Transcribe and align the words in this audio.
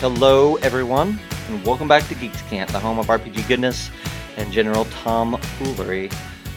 Hello, 0.00 0.54
everyone, 0.62 1.20
and 1.48 1.62
welcome 1.62 1.86
back 1.86 2.08
to 2.08 2.14
Geeks' 2.14 2.40
Cant, 2.48 2.70
the 2.70 2.80
home 2.80 2.98
of 2.98 3.08
RPG 3.08 3.46
goodness 3.46 3.90
and 4.38 4.50
general 4.50 4.86
tomfoolery. 4.86 6.08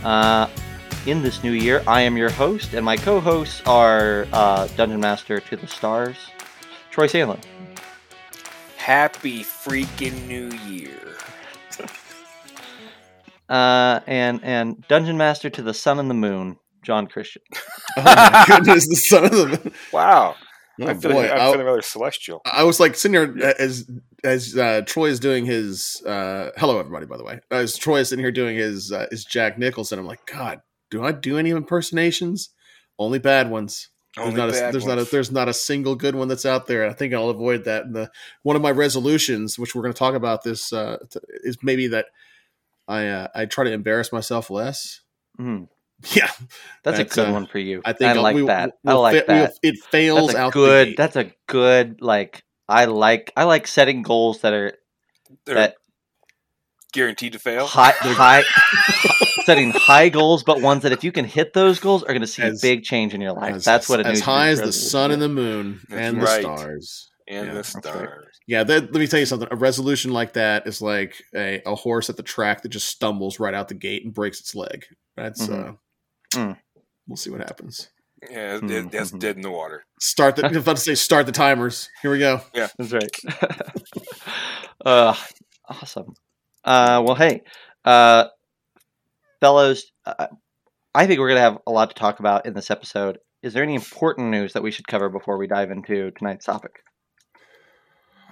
Uh, 0.01 0.47
in 1.05 1.21
this 1.21 1.43
new 1.43 1.51
year, 1.51 1.83
I 1.85 1.99
am 2.03 2.15
your 2.15 2.29
host, 2.29 2.73
and 2.73 2.85
my 2.85 2.95
co-hosts 2.95 3.61
are 3.65 4.27
uh, 4.31 4.67
Dungeon 4.77 5.01
Master 5.01 5.41
to 5.41 5.57
the 5.57 5.67
Stars, 5.67 6.15
Troy 6.89 7.07
Sandlin. 7.07 7.43
Happy 8.77 9.43
freaking 9.43 10.25
New 10.25 10.49
Year. 10.65 11.17
Uh, 13.49 13.99
and 14.07 14.39
and 14.41 14.87
Dungeon 14.87 15.17
Master 15.17 15.49
to 15.49 15.61
the 15.61 15.73
Sun 15.73 15.99
and 15.99 16.09
the 16.09 16.15
Moon, 16.15 16.57
Jon 16.81 17.07
Christian. 17.07 17.41
Oh 17.97 18.03
my 18.03 18.45
goodness, 18.47 18.87
the 18.87 18.95
son 18.95 19.25
of 19.25 19.31
the. 19.31 19.47
Moon! 19.47 19.73
Wow. 19.91 20.35
Oh 20.81 20.87
I 20.87 20.93
feel, 20.95 21.11
boy, 21.11 21.29
I'm 21.29 21.39
I, 21.39 21.51
feeling 21.51 21.65
rather 21.67 21.81
celestial. 21.81 22.41
I 22.45 22.63
was 22.63 22.79
like 22.79 22.95
sitting 22.95 23.13
here 23.13 23.53
as 23.59 23.89
as 24.23 24.57
uh, 24.57 24.81
Troy 24.85 25.09
is 25.09 25.19
doing 25.19 25.45
his. 25.45 26.01
Uh, 26.05 26.49
hello, 26.57 26.79
everybody. 26.79 27.05
By 27.05 27.17
the 27.17 27.23
way, 27.23 27.41
as 27.51 27.77
Troy 27.77 27.99
is 27.99 28.09
sitting 28.09 28.23
here 28.23 28.31
doing 28.31 28.55
his 28.55 28.91
uh, 28.91 29.05
his 29.11 29.23
Jack 29.23 29.59
Nicholson, 29.59 29.99
I'm 29.99 30.07
like, 30.07 30.25
God, 30.25 30.61
do 30.89 31.03
I 31.03 31.11
do 31.11 31.37
any 31.37 31.51
impersonations? 31.51 32.49
Only 32.97 33.19
bad 33.19 33.51
ones. 33.51 33.89
There's 34.15 34.27
Only 34.27 34.37
not 34.37 34.49
a 34.49 34.51
there's 34.71 34.85
not 34.85 34.99
a 34.99 35.03
there's 35.05 35.31
not 35.31 35.49
a 35.49 35.53
single 35.53 35.95
good 35.95 36.15
one 36.15 36.27
that's 36.27 36.45
out 36.45 36.67
there. 36.67 36.87
I 36.87 36.93
think 36.93 37.13
I'll 37.13 37.29
avoid 37.29 37.65
that. 37.65 37.85
And 37.85 37.95
the 37.95 38.11
one 38.43 38.55
of 38.55 38.61
my 38.61 38.71
resolutions, 38.71 39.57
which 39.57 39.73
we're 39.73 39.81
going 39.81 39.93
to 39.93 39.97
talk 39.97 40.13
about 40.13 40.43
this, 40.43 40.71
uh, 40.71 40.97
is 41.43 41.57
maybe 41.63 41.87
that 41.87 42.07
I 42.87 43.07
uh, 43.07 43.27
I 43.33 43.45
try 43.45 43.63
to 43.63 43.71
embarrass 43.71 44.11
myself 44.11 44.51
less. 44.51 45.01
Mm, 45.39 45.67
Yeah, 46.15 46.29
that's, 46.83 46.97
That's, 46.97 46.99
a 46.99 47.15
good 47.21 47.29
uh, 47.29 47.33
one 47.33 47.45
for 47.47 47.59
you. 47.59 47.81
I 47.85 47.93
think 47.93 48.09
I 48.17 48.19
like 48.19 48.35
we- 48.35 48.45
that. 48.47 48.71
we'll 48.83 48.97
I 48.97 49.11
like 49.13 49.25
fa- 49.25 49.31
we'll- 49.33 49.45
that. 49.47 49.53
it 49.63 49.75
fails 49.89 50.27
That's 50.27 50.37
a 50.37 50.41
out 50.41 50.53
good. 50.53 50.81
the 50.87 50.89
gate. 50.91 50.97
That's 50.97 51.15
a 51.15 51.31
good 51.47 52.01
like. 52.01 52.43
I 52.67 52.85
like. 52.85 53.31
I 53.37 53.43
like 53.45 53.67
setting 53.67 54.01
goals 54.01 54.41
that 54.41 54.53
are 54.53 54.73
They're 55.45 55.55
that 55.55 55.75
guaranteed 56.91 57.33
to 57.33 57.39
fail. 57.39 57.65
high, 57.65 57.91
high 57.97 58.43
setting 59.45 59.71
high 59.71 60.09
goals, 60.09 60.43
but 60.43 60.61
ones 60.61 60.83
that 60.83 60.91
if 60.91 61.03
you 61.03 61.11
can 61.11 61.25
hit 61.25 61.53
those 61.53 61.79
goals 61.79 62.03
are 62.03 62.07
going 62.07 62.21
to 62.21 62.27
see 62.27 62.43
As- 62.43 62.61
a 62.63 62.67
big 62.67 62.83
change 62.83 63.13
in 63.13 63.21
your 63.21 63.33
life. 63.33 63.55
as, 63.55 63.65
That's 63.65 63.89
what 63.89 63.99
it 63.99 64.05
as 64.05 64.19
high 64.21 64.49
as 64.49 64.61
the 64.61 64.71
sun 64.73 65.11
and 65.11 65.21
the 65.21 65.29
moon 65.29 65.81
That's 65.89 66.01
and 66.01 66.17
right. 66.21 66.41
the 66.43 66.57
stars. 66.57 67.11
and 67.27 67.47
Yeah, 67.47 67.51
the 67.53 67.55
that's 67.57 67.75
right. 67.75 67.83
stars. 67.85 68.39
Yeah, 68.45 68.63
that, 68.65 68.83
let 68.91 68.99
me 68.99 69.07
tell 69.07 69.19
you 69.21 69.25
something. 69.25 69.47
A 69.51 69.55
resolution 69.55 70.11
like 70.11 70.33
that 70.33 70.67
is 70.67 70.81
like 70.81 71.23
a, 71.35 71.61
a 71.65 71.75
horse 71.75 72.09
at 72.09 72.17
the 72.17 72.23
track 72.23 72.61
that 72.61 72.69
just 72.69 72.89
stumbles 72.89 73.39
right 73.39 73.53
out 73.53 73.69
the 73.69 73.73
gate 73.73 74.03
and 74.03 74.13
breaks 74.13 74.39
its 74.41 74.53
leg. 74.53 74.85
That's 75.15 75.47
Mhm. 75.47 75.69
uh, 75.69 75.73
Mm. 76.35 76.57
we'll 77.07 77.17
see 77.17 77.29
what 77.29 77.41
happens. 77.41 77.89
Yeah, 78.29 78.55
it's 78.55 78.61
dead, 78.67 78.91
that's 78.91 79.11
Mhm. 79.11 79.19
dead 79.19 79.35
in 79.35 79.41
the 79.41 79.51
water. 79.51 79.83
Start 79.99 80.35
the. 80.37 80.45
I 80.45 80.47
was 80.49 80.57
about 80.57 80.77
to 80.77 80.81
say 80.81 80.95
start 80.95 81.25
the 81.25 81.31
timers. 81.33 81.89
Here 82.01 82.11
we 82.11 82.19
go. 82.19 82.41
Yeah, 82.53 82.67
that's 82.77 82.93
right. 82.93 83.17
uh, 84.85 85.15
awesome. 85.67 86.13
Uh, 86.63 87.03
well, 87.05 87.15
hey, 87.15 87.41
uh, 87.85 88.25
fellows, 89.41 89.91
uh, 90.05 90.27
I 90.95 91.05
think 91.07 91.19
we're 91.19 91.27
going 91.27 91.37
to 91.37 91.41
have 91.41 91.57
a 91.67 91.71
lot 91.71 91.89
to 91.89 91.95
talk 91.95 92.19
about 92.19 92.45
in 92.45 92.53
this 92.53 92.71
episode. 92.71 93.17
Is 93.41 93.53
there 93.53 93.63
any 93.63 93.75
important 93.75 94.29
news 94.29 94.53
that 94.53 94.63
we 94.63 94.71
should 94.71 94.87
cover 94.87 95.09
before 95.09 95.37
we 95.37 95.47
dive 95.47 95.69
into 95.71 96.11
tonight's 96.11 96.45
topic? 96.45 96.77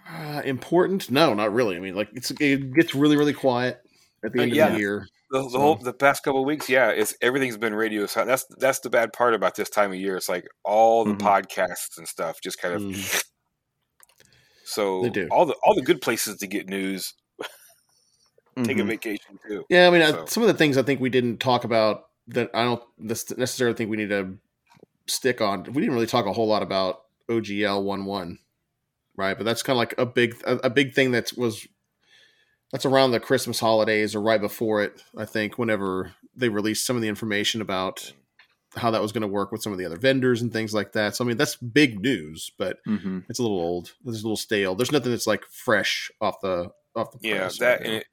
Uh, 0.10 0.42
important? 0.46 1.10
No, 1.12 1.34
not 1.34 1.54
really. 1.54 1.76
I 1.76 1.80
mean, 1.80 1.96
like 1.96 2.10
it's 2.14 2.32
it 2.40 2.74
gets 2.74 2.96
really 2.96 3.18
really 3.18 3.34
quiet 3.34 3.80
at 4.24 4.32
the 4.32 4.40
Uh, 4.40 4.44
end 4.44 4.58
of 4.58 4.72
the 4.74 4.80
year. 4.80 5.08
The, 5.32 5.44
the 5.44 5.50
So- 5.50 5.60
whole 5.60 5.76
the 5.78 5.94
past 5.94 6.24
couple 6.24 6.42
of 6.42 6.46
weeks, 6.46 6.68
yeah, 6.70 6.90
it's 6.90 7.16
everything's 7.22 7.58
been 7.58 7.74
radio 7.74 8.06
silent. 8.06 8.28
That's 8.30 8.46
that's 8.58 8.80
the 8.80 8.90
bad 8.90 9.14
part 9.14 9.34
about 9.34 9.56
this 9.56 9.70
time 9.70 9.92
of 9.92 9.98
year. 9.98 10.18
It's 10.18 10.28
like 10.30 10.46
all 10.64 11.06
the 11.06 11.14
Mhm. 11.14 11.20
podcasts 11.20 11.98
and 11.98 12.08
stuff 12.08 12.42
just 12.42 12.60
kind 12.60 12.76
of. 12.76 12.82
Mm. 12.82 13.24
So 14.64 15.06
all 15.32 15.46
the 15.46 15.56
all 15.66 15.76
the 15.76 15.82
good 15.82 16.02
places 16.02 16.38
to 16.38 16.48
get 16.48 16.70
news 16.70 17.14
take 18.64 18.78
a 18.78 18.82
Mhm. 18.82 18.88
vacation 18.88 19.38
too. 19.46 19.66
Yeah, 19.70 19.88
I 19.88 19.90
mean, 19.90 20.02
I- 20.02 20.26
some 20.26 20.44
of 20.44 20.48
the 20.48 20.54
things 20.54 20.78
I 20.78 20.84
think 20.84 21.02
we 21.02 21.10
didn't 21.10 21.40
talk 21.40 21.64
about 21.66 22.06
that 22.28 22.50
I 22.54 22.64
don't 22.64 22.84
necessarily 22.98 23.76
think 23.76 23.90
we 23.90 23.98
need 23.98 24.10
to 24.10 24.38
stick 25.08 25.42
on. 25.42 25.64
We 25.64 25.82
didn't 25.82 25.94
really 25.94 26.08
talk 26.08 26.26
a 26.26 26.32
whole 26.32 26.48
lot 26.48 26.62
about 26.64 27.02
OGL 27.30 27.84
one 27.84 28.06
one, 28.06 28.40
right? 29.18 29.36
But 29.38 29.44
that's 29.44 29.64
kind 29.64 29.76
of 29.76 29.80
like 29.80 29.96
a 29.98 30.06
big 30.06 30.36
a, 30.46 30.56
a 30.58 30.70
big 30.70 30.94
thing 30.94 31.12
that 31.12 31.34
was 31.36 31.68
that's 32.72 32.86
around 32.86 33.12
the 33.12 33.20
Christmas 33.20 33.60
holidays 33.60 34.16
or 34.16 34.22
right 34.22 34.42
before 34.42 34.84
it. 34.84 35.04
I 35.18 35.26
think 35.26 35.58
whenever 35.58 36.14
they 36.36 36.50
released 36.50 36.86
some 36.86 36.96
of 36.96 37.02
the 37.02 37.08
information 37.10 37.62
about 37.62 38.14
how 38.76 38.92
that 38.92 39.02
was 39.02 39.12
going 39.12 39.22
to 39.22 39.28
work 39.28 39.52
with 39.52 39.62
some 39.62 39.74
of 39.74 39.78
the 39.78 39.86
other 39.86 39.98
vendors 39.98 40.42
and 40.42 40.52
things 40.54 40.74
like 40.74 40.94
that. 40.94 41.16
So 41.16 41.26
I 41.26 41.28
mean, 41.28 41.38
that's 41.38 41.56
big 41.58 42.00
news, 42.00 42.52
but 42.58 42.78
Mhm. 42.88 43.26
it's 43.30 43.40
a 43.40 43.42
little 43.42 43.60
old. 43.60 43.94
It's 44.06 44.20
a 44.20 44.24
little 44.24 44.38
stale. 44.38 44.76
There's 44.76 44.92
nothing 44.92 45.12
that's 45.12 45.28
like 45.28 45.46
fresh 45.46 46.10
off 46.22 46.40
the 46.42 46.72
off 46.96 47.12
the 47.12 47.20
yeah 47.22 47.50
that 47.60 47.82
right 47.82 47.86
it, 47.86 48.06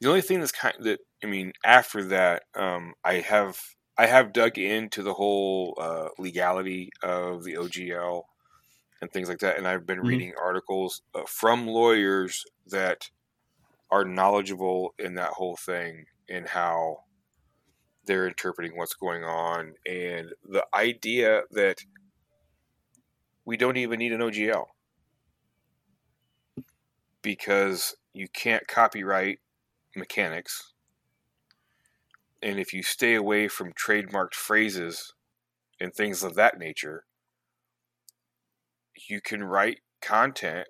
the 0.00 0.08
only 0.08 0.20
thing 0.22 0.40
that's 0.40 0.52
kind 0.52 0.74
of, 0.78 0.84
that 0.84 1.00
i 1.22 1.26
mean 1.26 1.52
after 1.64 2.04
that 2.04 2.42
um 2.54 2.94
i 3.04 3.14
have 3.14 3.60
i 3.98 4.06
have 4.06 4.32
dug 4.32 4.58
into 4.58 5.02
the 5.02 5.14
whole 5.14 5.76
uh 5.80 6.08
legality 6.18 6.90
of 7.02 7.44
the 7.44 7.54
ogl 7.54 8.22
and 9.00 9.10
things 9.12 9.28
like 9.28 9.38
that 9.38 9.56
and 9.58 9.66
i've 9.66 9.86
been 9.86 10.00
Mhm. 10.02 10.06
reading 10.06 10.32
articles 10.40 11.02
uh, 11.14 11.22
from 11.26 11.66
lawyers 11.66 12.44
that 12.66 13.10
are 13.90 14.04
knowledgeable 14.04 14.94
in 14.98 15.14
that 15.14 15.30
whole 15.30 15.56
thing 15.56 16.04
and 16.28 16.48
how 16.48 16.98
they're 18.06 18.26
interpreting 18.26 18.76
what's 18.76 18.94
going 18.94 19.24
on 19.24 19.74
and 19.86 20.32
the 20.48 20.64
idea 20.74 21.42
that 21.50 21.78
we 23.44 23.56
don't 23.56 23.76
even 23.76 23.98
need 23.98 24.12
an 24.12 24.20
ogl 24.20 24.66
because 27.22 27.96
you 28.12 28.28
can't 28.28 28.66
copyright 28.66 29.38
mechanics. 29.96 30.72
And 32.42 32.58
if 32.58 32.72
you 32.72 32.82
stay 32.82 33.14
away 33.14 33.48
from 33.48 33.72
trademarked 33.72 34.34
phrases 34.34 35.12
and 35.78 35.92
things 35.92 36.22
of 36.22 36.34
that 36.36 36.58
nature, 36.58 37.04
you 39.08 39.20
can 39.20 39.44
write 39.44 39.80
content. 40.00 40.68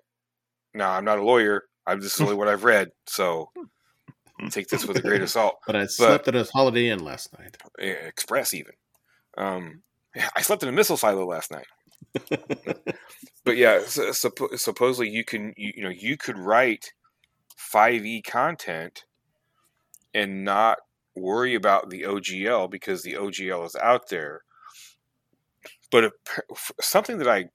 Now, 0.73 0.91
I'm 0.91 1.05
not 1.05 1.19
a 1.19 1.23
lawyer. 1.23 1.63
I'm 1.87 1.99
this 1.99 2.15
is 2.15 2.21
only 2.21 2.35
what 2.39 2.47
I've 2.47 2.63
read, 2.63 2.89
so 3.07 3.49
take 4.49 4.67
this 4.67 4.85
with 4.85 4.97
a 4.97 5.01
grain 5.01 5.21
of 5.21 5.29
salt. 5.37 5.57
But 5.65 5.75
I 5.75 5.85
slept 5.85 6.27
at 6.27 6.35
a 6.35 6.43
Holiday 6.51 6.89
Inn 6.89 7.03
last 7.03 7.37
night. 7.37 7.57
Eh, 7.79 7.91
Express, 7.91 8.53
even. 8.53 8.73
Um, 9.37 9.83
I 10.35 10.41
slept 10.41 10.63
in 10.63 10.69
a 10.69 10.73
missile 10.73 10.97
silo 10.97 11.25
last 11.25 11.51
night. 11.51 11.67
but 13.45 13.57
yeah, 13.57 13.81
so, 13.85 14.09
suppo- 14.09 14.57
supposedly 14.57 15.09
you 15.09 15.23
can 15.23 15.53
you, 15.55 15.71
you 15.75 15.83
know 15.83 15.89
you 15.89 16.17
could 16.17 16.37
write 16.37 16.91
5e 17.73 18.23
content 18.25 19.05
and 20.13 20.43
not 20.43 20.79
worry 21.15 21.55
about 21.55 21.89
the 21.89 22.01
OGL 22.01 22.69
because 22.69 23.03
the 23.03 23.13
OGL 23.13 23.65
is 23.65 23.75
out 23.75 24.09
there. 24.09 24.41
But 25.91 26.05
if, 26.05 26.71
something 26.81 27.17
that 27.19 27.29
I 27.29 27.49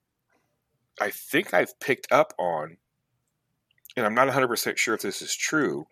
I 1.01 1.11
think 1.11 1.53
I've 1.53 1.79
picked 1.81 2.11
up 2.11 2.33
on, 2.39 2.79
and 3.97 4.05
I'm 4.05 4.15
not 4.15 4.29
100% 4.29 4.77
sure 4.77 4.95
if 4.95 5.03
this 5.03 5.23
is 5.23 5.35
true, 5.35 5.87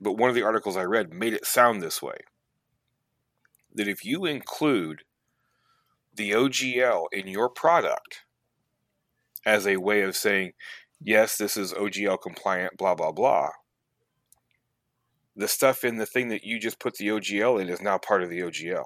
but 0.00 0.18
one 0.18 0.28
of 0.28 0.34
the 0.34 0.42
articles 0.42 0.76
I 0.76 0.82
read 0.82 1.12
made 1.12 1.32
it 1.32 1.46
sound 1.46 1.80
this 1.80 2.02
way. 2.02 2.18
That 3.74 3.88
if 3.88 4.04
you 4.04 4.24
include 4.24 5.02
the 6.14 6.32
OGL 6.32 7.06
in 7.12 7.28
your 7.28 7.48
product 7.48 8.24
as 9.44 9.66
a 9.66 9.76
way 9.76 10.02
of 10.02 10.16
saying, 10.16 10.52
yes, 11.00 11.36
this 11.36 11.56
is 11.56 11.72
OGL 11.72 12.20
compliant, 12.20 12.76
blah, 12.76 12.94
blah, 12.94 13.12
blah, 13.12 13.50
the 15.36 15.48
stuff 15.48 15.84
in 15.84 15.96
the 15.96 16.06
thing 16.06 16.28
that 16.28 16.44
you 16.44 16.58
just 16.58 16.80
put 16.80 16.94
the 16.94 17.08
OGL 17.08 17.60
in 17.60 17.68
is 17.68 17.82
now 17.82 17.98
part 17.98 18.22
of 18.22 18.30
the 18.30 18.40
OGL. 18.40 18.84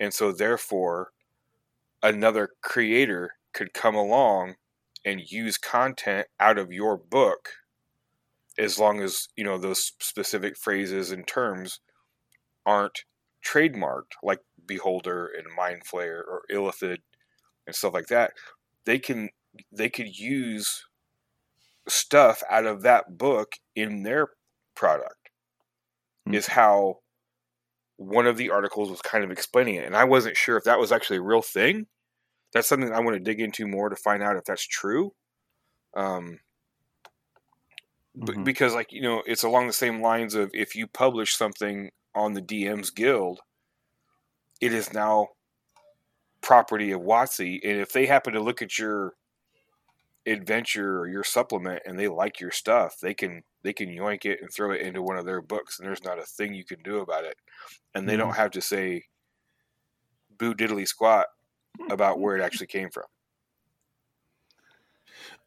And 0.00 0.12
so, 0.12 0.32
therefore, 0.32 1.12
another 2.02 2.50
creator 2.62 3.30
could 3.52 3.72
come 3.72 3.94
along 3.94 4.56
and 5.04 5.20
use 5.30 5.58
content 5.58 6.28
out 6.40 6.58
of 6.58 6.72
your 6.72 6.96
book 6.96 7.50
as 8.58 8.78
long 8.78 9.00
as, 9.00 9.28
you 9.36 9.44
know, 9.44 9.58
those 9.58 9.92
specific 10.00 10.56
phrases 10.56 11.10
and 11.10 11.26
terms 11.26 11.80
aren't 12.66 13.04
trademarked, 13.46 14.14
like 14.22 14.40
Beholder 14.66 15.28
and 15.28 15.46
Mind 15.56 15.82
Flayer 15.86 16.20
or 16.20 16.42
Illithid 16.52 16.98
and 17.66 17.76
stuff 17.76 17.94
like 17.94 18.08
that. 18.08 18.32
They 18.86 18.98
can 18.98 19.30
they 19.72 19.90
could 19.90 20.16
use 20.18 20.84
stuff 21.88 22.42
out 22.50 22.66
of 22.66 22.82
that 22.82 23.16
book 23.18 23.54
in 23.74 24.02
their 24.02 24.28
product 24.74 25.30
Hmm. 26.26 26.34
is 26.34 26.46
how 26.46 26.98
one 27.96 28.26
of 28.26 28.36
the 28.36 28.50
articles 28.50 28.90
was 28.90 29.00
kind 29.02 29.24
of 29.24 29.30
explaining 29.30 29.76
it 29.76 29.84
and 29.84 29.96
i 29.96 30.04
wasn't 30.04 30.36
sure 30.36 30.56
if 30.56 30.64
that 30.64 30.78
was 30.80 30.92
actually 30.92 31.18
a 31.18 31.22
real 31.22 31.42
thing 31.42 31.86
that's 32.54 32.68
something 32.68 32.92
i 32.92 33.00
want 33.00 33.14
to 33.16 33.20
dig 33.20 33.40
into 33.40 33.66
more 33.68 33.90
to 33.90 33.96
find 33.96 34.22
out 34.22 34.36
if 34.36 34.44
that's 34.44 34.66
true. 34.66 35.12
Um, 35.96 36.40
b- 38.24 38.32
Mhm. 38.32 38.44
because 38.44 38.74
like 38.74 38.92
you 38.92 39.02
know 39.02 39.22
it's 39.26 39.42
along 39.44 39.66
the 39.66 39.72
same 39.72 40.00
lines 40.00 40.34
of 40.34 40.50
if 40.54 40.74
you 40.76 40.86
publish 40.86 41.36
something 41.36 41.90
on 42.14 42.32
the 42.34 42.42
dms 42.42 42.94
guild 42.94 43.40
it 44.60 44.72
is 44.72 44.92
now 44.92 45.28
property 46.40 46.92
of 46.92 47.00
WotC, 47.00 47.60
and 47.64 47.80
if 47.80 47.92
they 47.92 48.06
happen 48.06 48.34
to 48.34 48.40
look 48.40 48.62
at 48.62 48.78
your 48.78 49.14
adventure 50.26 50.98
or 50.98 51.08
your 51.08 51.24
supplement 51.24 51.82
and 51.86 51.98
they 51.98 52.08
like 52.08 52.40
your 52.40 52.50
stuff, 52.50 52.98
they 53.00 53.14
can 53.14 53.42
they 53.62 53.72
can 53.72 53.88
yoink 53.88 54.24
it 54.26 54.40
and 54.42 54.52
throw 54.52 54.72
it 54.72 54.82
into 54.82 55.02
one 55.02 55.16
of 55.16 55.24
their 55.26 55.40
books, 55.42 55.78
and 55.78 55.88
there's 55.88 56.04
not 56.04 56.18
a 56.18 56.24
thing 56.24 56.54
you 56.54 56.64
can 56.64 56.82
do 56.82 56.98
about 56.98 57.24
it, 57.24 57.36
and 57.94 58.08
they 58.08 58.16
don't 58.16 58.36
have 58.36 58.50
to 58.52 58.60
say 58.60 59.04
boo 60.38 60.54
diddly 60.54 60.86
squat 60.86 61.26
about 61.90 62.20
where 62.20 62.36
it 62.36 62.42
actually 62.42 62.66
came 62.66 62.90
from. 62.90 63.04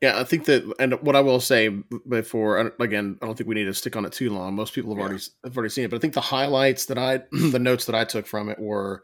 Yeah, 0.02 0.20
I 0.20 0.24
think 0.24 0.46
that, 0.46 0.72
and 0.80 0.94
what 1.02 1.16
I 1.16 1.22
will 1.22 1.40
say 1.40 1.70
before, 2.08 2.72
again, 2.80 3.18
I 3.22 3.26
don't 3.26 3.36
think 3.36 3.48
we 3.48 3.56
need 3.56 3.66
to 3.66 3.74
stick 3.74 3.96
on 3.96 4.06
it 4.06 4.12
too 4.12 4.30
long. 4.30 4.54
Most 4.54 4.74
people 4.74 4.92
have 4.92 5.00
Yeah. 5.00 5.06
already 5.06 5.24
have 5.44 5.58
already 5.58 5.70
seen 5.72 5.86
it, 5.86 5.90
but 5.90 5.98
I 5.98 6.00
think 6.00 6.14
the 6.14 6.22
highlights 6.22 6.86
that 6.86 7.00
I, 7.00 7.24
the 7.32 7.60
notes 7.60 7.86
that 7.86 7.96
I 7.96 8.04
took 8.06 8.28
from 8.28 8.50
it 8.50 8.60
were, 8.60 9.04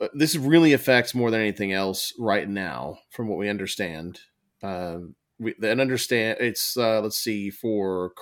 uh, 0.00 0.08
this 0.12 0.34
really 0.34 0.72
affects 0.72 1.14
more 1.14 1.30
than 1.30 1.40
anything 1.40 1.72
else 1.72 2.12
right 2.18 2.48
now, 2.48 2.98
from 3.10 3.28
what 3.28 3.38
we 3.38 3.48
understand. 3.48 4.18
Um, 4.62 5.14
we 5.38 5.54
and 5.62 5.80
understand 5.80 6.38
it's 6.40 6.76
uh, 6.76 7.00
let's 7.00 7.18
see 7.18 7.50
for 7.50 8.12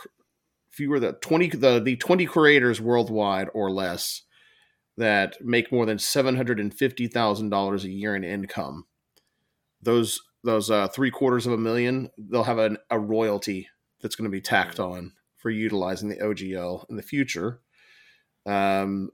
fewer 0.70 1.00
the 1.00 1.12
twenty 1.12 1.49
the 1.49 1.81
the 1.81 1.96
twenty 1.96 2.26
creators 2.26 2.81
worldwide 2.81 3.49
or 3.55 3.70
less 3.70 4.23
that 4.96 5.37
make 5.41 5.73
more 5.73 5.87
than 5.87 5.99
seven 5.99 6.37
hundred 6.37 6.61
and 6.61 6.73
fifty 6.73 7.06
thousand 7.08 7.50
dollars 7.50 7.85
a 7.85 7.91
year 7.91 8.14
in 8.14 8.25
income. 8.25 8.87
Those 9.82 10.20
those 10.44 10.70
uh, 10.70 10.88
three 10.88 11.11
quarters 11.11 11.46
of 11.46 11.52
a 11.52 11.58
million, 11.58 12.11
they'll 12.19 12.44
have 12.44 12.58
an, 12.58 12.76
a 12.91 12.99
royalty 12.99 13.69
that's 14.02 14.14
going 14.14 14.31
to 14.31 14.35
be 14.35 14.41
tacked 14.43 14.79
on 14.79 15.12
for 15.37 15.50
utilizing 15.50 16.08
the 16.11 16.17
OGL 16.17 16.85
in 16.91 16.96
the 16.96 17.02
future. 17.02 17.61
Um, 18.46 19.11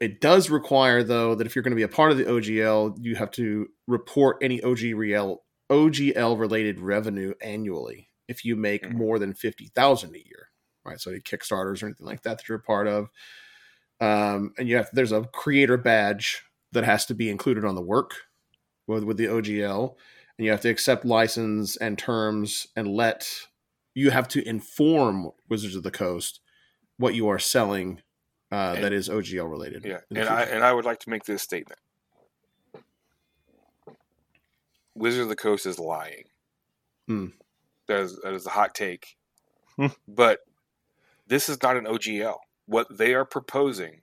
it 0.00 0.20
does 0.20 0.50
require, 0.50 1.02
though, 1.02 1.34
that 1.34 1.46
if 1.46 1.54
you're 1.54 1.62
going 1.62 1.72
to 1.72 1.76
be 1.76 1.82
a 1.82 1.88
part 1.88 2.10
of 2.12 2.18
the 2.18 2.24
OGL, 2.24 2.96
you 3.00 3.16
have 3.16 3.30
to 3.32 3.66
report 3.86 4.38
any 4.42 4.60
OGL 4.60 5.38
OGL 5.70 6.38
related 6.38 6.80
revenue 6.80 7.34
annually 7.42 8.08
if 8.28 8.44
you 8.44 8.56
make 8.56 8.82
Mhm. 8.82 8.92
more 8.92 9.18
than 9.18 9.34
fifty 9.34 9.70
thousand 9.74 10.14
a 10.14 10.18
year, 10.18 10.50
right? 10.84 11.00
So 11.00 11.10
any 11.10 11.20
Kickstarters 11.20 11.82
or 11.82 11.86
anything 11.86 12.06
like 12.06 12.22
that 12.22 12.38
that 12.38 12.48
you're 12.48 12.58
a 12.58 12.62
part 12.62 12.86
of, 12.86 13.08
um, 14.00 14.52
and 14.58 14.68
you 14.68 14.76
have 14.76 14.88
there's 14.92 15.12
a 15.12 15.22
creator 15.24 15.76
badge 15.76 16.42
that 16.72 16.84
has 16.84 17.06
to 17.06 17.14
be 17.14 17.30
included 17.30 17.64
on 17.64 17.74
the 17.74 17.80
work 17.82 18.14
with 18.86 19.04
with 19.04 19.16
the 19.16 19.26
OGL, 19.26 19.94
and 20.38 20.44
you 20.44 20.50
have 20.50 20.60
to 20.62 20.68
accept 20.68 21.04
license 21.04 21.76
and 21.76 21.98
terms 21.98 22.66
and 22.76 22.88
let 22.88 23.28
you 23.94 24.10
have 24.10 24.28
to 24.28 24.46
inform 24.46 25.30
Wizards 25.48 25.74
of 25.76 25.82
the 25.82 25.90
Coast 25.90 26.40
what 26.98 27.14
you 27.14 27.28
are 27.28 27.38
selling 27.38 28.00
uh, 28.52 28.74
And- 28.76 28.84
that 28.84 28.92
is 28.92 29.08
OGL 29.08 29.50
related. 29.50 29.84
Yeah, 29.84 30.00
in 30.10 30.14
the 30.16 30.20
and 30.20 30.28
I 30.28 30.42
and 30.42 30.64
I 30.64 30.72
would 30.72 30.84
like 30.84 31.00
to 31.00 31.10
make 31.10 31.24
this 31.24 31.42
statement: 31.42 31.80
Wizard 34.94 35.22
of 35.24 35.28
the 35.28 35.36
Coast 35.36 35.66
is 35.66 35.78
lying. 35.78 36.24
Hmm. 37.06 37.26
That 37.88 38.00
is 38.00 38.18
that 38.22 38.34
is 38.34 38.46
a 38.46 38.50
hot 38.50 38.74
take, 38.74 39.16
Hmm. 39.76 39.86
but 40.08 40.40
this 41.26 41.48
is 41.48 41.62
not 41.62 41.76
an 41.76 41.84
OGL. 41.86 42.38
What 42.66 42.98
they 42.98 43.14
are 43.14 43.24
proposing 43.24 44.02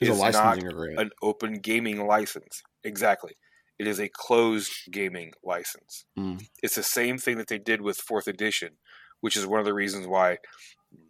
It's 0.00 0.10
a 0.10 0.26
is 0.26 0.34
not 0.34 0.58
agreement. 0.58 1.00
an 1.00 1.10
open 1.22 1.54
gaming 1.54 2.06
license. 2.06 2.62
Exactly, 2.84 3.32
it 3.78 3.86
is 3.86 3.98
a 3.98 4.08
closed 4.12 4.72
gaming 4.90 5.32
license. 5.42 6.04
Mm. 6.18 6.46
It's 6.62 6.74
the 6.76 6.82
same 6.82 7.18
thing 7.18 7.38
that 7.38 7.48
they 7.48 7.58
did 7.58 7.80
with 7.80 7.98
Fourth 7.98 8.26
Edition, 8.28 8.78
which 9.20 9.36
is 9.36 9.46
one 9.46 9.58
of 9.60 9.66
the 9.66 9.74
reasons 9.74 10.06
why 10.06 10.38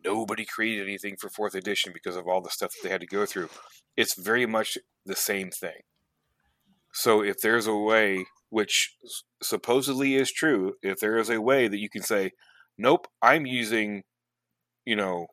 nobody 0.04 0.44
created 0.44 0.86
anything 0.86 1.16
for 1.20 1.28
Fourth 1.28 1.54
Edition 1.54 1.92
because 1.92 2.16
of 2.16 2.26
all 2.26 2.40
the 2.40 2.50
stuff 2.50 2.72
that 2.72 2.80
they 2.82 2.90
had 2.92 3.00
to 3.00 3.06
go 3.06 3.26
through. 3.26 3.48
It's 3.96 4.14
very 4.18 4.46
much 4.46 4.78
the 5.04 5.16
same 5.16 5.50
thing. 5.50 5.82
So 6.94 7.22
if 7.22 7.36
there's 7.42 7.66
a 7.66 7.76
way, 7.76 8.24
which 8.50 8.94
supposedly 9.42 10.14
is 10.14 10.32
true, 10.32 10.74
if 10.82 10.98
there 11.00 11.18
is 11.18 11.28
a 11.30 11.40
way 11.40 11.68
that 11.68 11.78
you 11.78 11.88
can 11.90 12.02
say, 12.02 12.32
"Nope, 12.76 13.06
I'm 13.22 13.46
using," 13.46 14.04
you 14.84 14.96
know, 14.96 15.26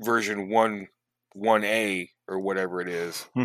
version 0.00 0.48
one 0.48 0.88
one 1.32 1.64
A 1.64 2.10
or 2.28 2.38
whatever 2.40 2.80
it 2.80 2.88
is, 2.88 3.26
Hmm. 3.34 3.44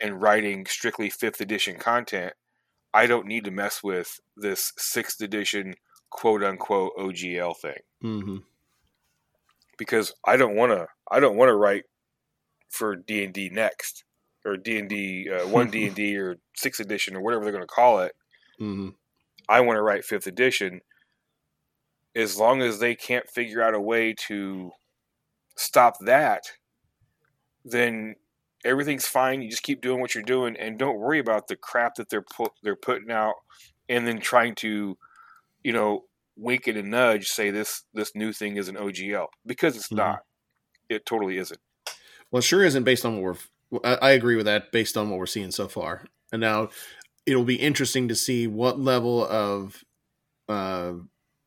and 0.00 0.20
writing 0.20 0.66
strictly 0.66 1.08
fifth 1.10 1.40
edition 1.40 1.76
content, 1.78 2.34
I 2.92 3.06
don't 3.06 3.26
need 3.26 3.44
to 3.44 3.50
mess 3.50 3.82
with 3.82 4.18
this 4.36 4.72
sixth 4.76 5.20
edition 5.20 5.74
quote 6.10 6.42
unquote 6.42 6.92
OGL 6.98 7.54
thing 7.56 7.78
hmm 8.00 8.38
because 9.76 10.12
I 10.24 10.36
don't 10.36 10.56
want 10.56 10.72
to. 10.72 10.86
I 11.10 11.20
don't 11.20 11.36
want 11.36 11.50
to 11.50 11.54
write 11.56 11.84
for 12.70 12.96
D 12.96 13.22
and 13.24 13.32
D 13.32 13.48
next 13.50 14.04
or 14.44 14.56
D 14.56 14.78
and 14.78 14.88
D 14.88 15.28
uh, 15.30 15.46
one 15.48 15.70
D 15.70 15.86
and 15.86 15.94
D 15.94 16.16
or 16.18 16.36
sixth 16.56 16.80
edition 16.80 17.14
or 17.16 17.20
whatever 17.20 17.44
they're 17.44 17.52
going 17.52 17.62
to 17.62 17.66
call 17.66 18.00
it. 18.00 18.12
hmm 18.58 18.90
I 19.48 19.60
want 19.60 19.76
to 19.76 19.82
write 19.82 20.04
fifth 20.04 20.26
edition. 20.26 20.80
As 22.16 22.36
long 22.36 22.62
as 22.62 22.80
they 22.80 22.94
can't 22.94 23.28
figure 23.28 23.62
out 23.62 23.74
a 23.74 23.80
way 23.80 24.14
to 24.26 24.72
stop 25.58 25.96
that, 26.00 26.44
then 27.64 28.14
everything's 28.64 29.06
fine. 29.06 29.42
You 29.42 29.50
just 29.50 29.62
keep 29.62 29.80
doing 29.80 30.00
what 30.00 30.14
you're 30.14 30.24
doing, 30.24 30.56
and 30.56 30.78
don't 30.78 30.98
worry 30.98 31.18
about 31.18 31.48
the 31.48 31.56
crap 31.56 31.96
that 31.96 32.08
they're 32.08 32.22
pu- 32.22 32.48
they're 32.62 32.76
putting 32.76 33.10
out, 33.10 33.34
and 33.88 34.06
then 34.06 34.20
trying 34.20 34.54
to, 34.56 34.96
you 35.62 35.72
know, 35.72 36.04
wink 36.36 36.66
and 36.66 36.78
a 36.78 36.82
nudge, 36.82 37.28
say 37.28 37.50
this 37.50 37.84
this 37.92 38.14
new 38.14 38.32
thing 38.32 38.56
is 38.56 38.68
an 38.68 38.76
OGL 38.76 39.26
because 39.44 39.76
it's 39.76 39.88
Mhm. 39.88 39.96
not. 39.98 40.20
It 40.88 41.04
totally 41.04 41.36
isn't. 41.38 41.60
Well, 42.30 42.38
it 42.38 42.44
sure 42.44 42.64
isn't 42.64 42.84
based 42.84 43.04
on 43.04 43.20
what 43.20 43.38
we're. 43.72 43.80
I, 43.84 44.08
I 44.08 44.10
agree 44.12 44.36
with 44.36 44.46
that 44.46 44.72
based 44.72 44.96
on 44.96 45.10
what 45.10 45.18
we're 45.18 45.26
seeing 45.26 45.50
so 45.50 45.68
far. 45.68 46.06
And 46.32 46.40
now 46.40 46.70
it'll 47.26 47.44
be 47.44 47.56
interesting 47.56 48.08
to 48.08 48.14
see 48.14 48.46
what 48.46 48.80
level 48.80 49.26
of 49.26 49.84
uh, 50.48 50.94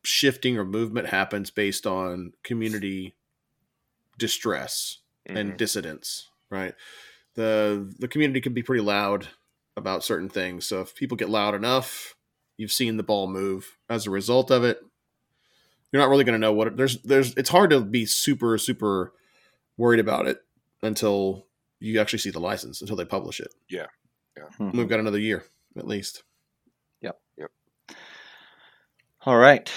shifting 0.03 0.57
or 0.57 0.63
movement 0.65 1.07
happens 1.07 1.49
based 1.49 1.87
on 1.87 2.33
community 2.43 3.15
distress 4.17 4.99
and 5.25 5.53
Mhm. 5.53 5.57
dissidence. 5.57 6.29
Right, 6.49 6.73
the 7.35 7.93
the 7.99 8.07
community 8.07 8.41
can 8.41 8.53
be 8.53 8.63
pretty 8.63 8.83
loud 8.83 9.29
about 9.77 10.03
certain 10.03 10.27
things. 10.29 10.65
So 10.65 10.81
if 10.81 10.93
people 10.95 11.15
get 11.15 11.29
loud 11.29 11.55
enough, 11.55 12.15
you've 12.57 12.74
seen 12.74 12.97
the 12.97 13.03
ball 13.03 13.27
move. 13.27 13.77
As 13.89 14.05
a 14.05 14.12
result 14.12 14.51
of 14.51 14.63
it, 14.65 14.81
you're 15.91 16.01
not 16.01 16.09
really 16.09 16.25
going 16.25 16.33
to 16.33 16.39
know 16.39 16.51
what 16.53 16.67
it, 16.67 16.77
there's. 16.77 17.01
There's 17.03 17.33
it's 17.36 17.50
hard 17.50 17.69
to 17.69 17.79
be 17.81 18.05
super 18.05 18.57
super 18.57 19.13
worried 19.77 20.00
about 20.01 20.27
it 20.27 20.43
until 20.83 21.47
you 21.79 22.00
actually 22.00 22.19
see 22.19 22.29
the 22.29 22.39
license 22.39 22.81
until 22.81 22.95
they 22.97 23.05
publish 23.05 23.39
it. 23.39 23.53
Mhm. 24.38 24.74
We've 24.74 24.89
got 24.89 25.00
another 25.00 25.19
year 25.19 25.45
at 25.77 25.88
least. 25.88 26.24
Yep. 27.01 27.19
Yep. 27.38 27.51
All 29.25 29.38
right. 29.38 29.71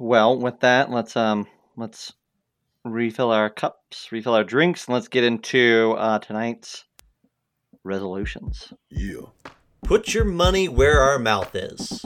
Well, 0.00 0.38
with 0.38 0.60
that, 0.60 0.90
let's 0.90 1.16
um 1.16 1.46
let's 1.76 2.12
refill 2.84 3.30
our 3.30 3.50
cups, 3.50 4.10
refill 4.12 4.34
our 4.34 4.44
drinks, 4.44 4.86
and 4.86 4.94
let's 4.94 5.08
get 5.08 5.24
into 5.24 5.94
uh, 5.98 6.18
tonight's 6.18 6.84
resolutions. 7.84 8.72
Yeah. 8.90 9.26
Put 9.84 10.14
your 10.14 10.24
money 10.24 10.68
where 10.68 11.00
our 11.00 11.18
mouth 11.18 11.54
is. 11.54 12.04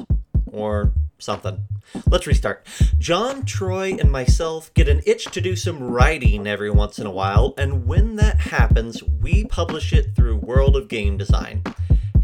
Or 0.50 0.92
something. 1.22 1.64
Let's 2.06 2.26
restart. 2.26 2.66
Jon, 2.98 3.44
Troy, 3.44 3.96
and 3.98 4.10
myself 4.10 4.72
get 4.74 4.88
an 4.88 5.00
itch 5.06 5.26
to 5.26 5.40
do 5.40 5.56
some 5.56 5.82
writing 5.82 6.46
every 6.46 6.70
once 6.70 6.98
in 6.98 7.06
a 7.06 7.10
while, 7.10 7.54
and 7.56 7.86
when 7.86 8.16
that 8.16 8.40
happens, 8.40 9.02
we 9.02 9.44
publish 9.44 9.92
it 9.92 10.14
through 10.14 10.36
World 10.36 10.76
of 10.76 10.88
Game 10.88 11.16
Design. 11.16 11.62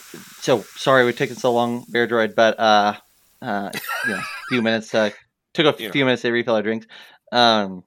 so 0.41 0.63
sorry 0.77 1.05
we've 1.05 1.17
taken 1.17 1.37
so 1.37 1.53
long, 1.53 1.85
Bear 1.89 2.07
Droid, 2.09 2.35
but 2.35 2.59
uh, 2.59 2.95
uh, 3.43 3.71
you 4.05 4.11
know, 4.13 4.19
a 4.19 4.25
few 4.49 4.63
minutes. 4.63 4.95
Uh, 4.95 5.11
took 5.55 5.67
a 5.79 5.83
You 5.83 5.89
know. 5.89 5.93
few 5.93 6.05
minutes 6.05 6.23
to 6.23 6.31
refill 6.33 6.55
our 6.57 6.63
drinks. 6.63 6.87
Um, 7.33 7.85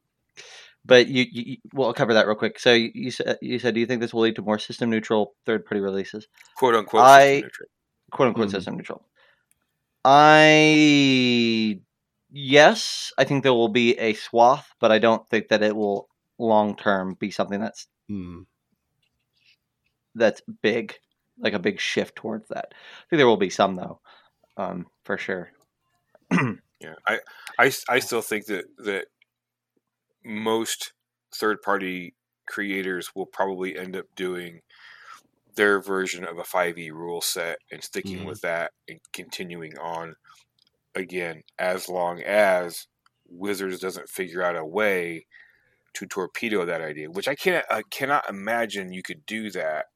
but 0.85 1.07
you, 1.07 1.25
you, 1.31 1.57
well, 1.73 1.87
I'll 1.89 1.93
cover 1.93 2.13
that 2.15 2.25
real 2.27 2.35
quick. 2.35 2.59
So 2.59 2.73
you, 2.73 2.91
you 2.93 3.11
said, 3.11 3.37
you 3.41 3.59
said, 3.59 3.73
do 3.73 3.79
you 3.79 3.85
think 3.85 4.01
this 4.01 4.13
will 4.13 4.21
lead 4.21 4.35
to 4.37 4.41
more 4.41 4.57
system 4.59 4.89
neutral 4.89 5.35
third 5.45 5.65
party 5.65 5.81
releases? 5.81 6.27
quote 6.55 6.75
unquote. 6.75 7.01
I- 7.03 7.43
quote 8.11 8.29
unquote 8.29 8.47
Mhm. 8.47 8.51
system 8.51 8.75
neutral. 8.77 9.05
I 10.05 11.79
yes, 12.31 13.11
I 13.17 13.23
think 13.25 13.43
there 13.43 13.53
will 13.53 13.69
be 13.69 13.97
a 13.99 14.13
swath, 14.13 14.67
but 14.79 14.91
I 14.91 14.99
don't 14.99 15.27
think 15.29 15.49
that 15.49 15.61
it 15.61 15.75
will 15.75 16.08
long 16.39 16.75
term 16.75 17.15
be 17.15 17.31
something 17.31 17.59
that's 17.61 17.87
Hmm. 18.09 18.41
that's 20.15 20.41
big, 20.61 20.95
like 21.37 21.53
a 21.53 21.59
big 21.59 21.79
shift 21.79 22.15
towards 22.15 22.47
that. 22.49 22.73
I 22.73 23.05
think 23.09 23.17
there 23.19 23.27
will 23.27 23.37
be 23.37 23.49
some 23.49 23.75
though. 23.75 24.01
um, 24.57 24.87
for 25.05 25.17
sure. 25.17 25.51
Yeah, 26.81 26.95
I, 27.05 27.19
I, 27.57 27.71
I 27.89 27.99
still 27.99 28.21
think 28.21 28.45
that 28.45 28.65
that 28.77 29.07
most 30.23 30.93
third 31.35 31.61
party 31.61 32.15
creators 32.47 33.13
will 33.15 33.25
probably 33.25 33.77
end 33.77 33.95
up 33.95 34.05
doing 34.15 34.61
their 35.55 35.81
version 35.81 36.25
of 36.25 36.37
a 36.37 36.43
5e 36.43 36.91
rule 36.91 37.21
set 37.21 37.59
and 37.71 37.83
sticking 37.83 38.23
Mhm. 38.23 38.25
with 38.25 38.41
that 38.41 38.73
and 38.87 38.99
continuing 39.13 39.77
on 39.79 40.15
again 40.95 41.43
as 41.59 41.89
long 41.89 42.21
as 42.23 42.87
Wizards 43.27 43.79
doesn't 43.79 44.09
figure 44.09 44.43
out 44.43 44.57
a 44.57 44.65
way 44.65 45.25
to 45.95 46.05
torpedo 46.07 46.65
that 46.65 46.81
idea, 46.81 47.09
which 47.09 47.27
I 47.27 47.35
can't 47.35 47.65
I 47.69 47.83
cannot 47.89 48.29
imagine 48.29 48.93
you 48.93 49.03
could 49.03 49.25
do 49.25 49.51
that 49.51 49.87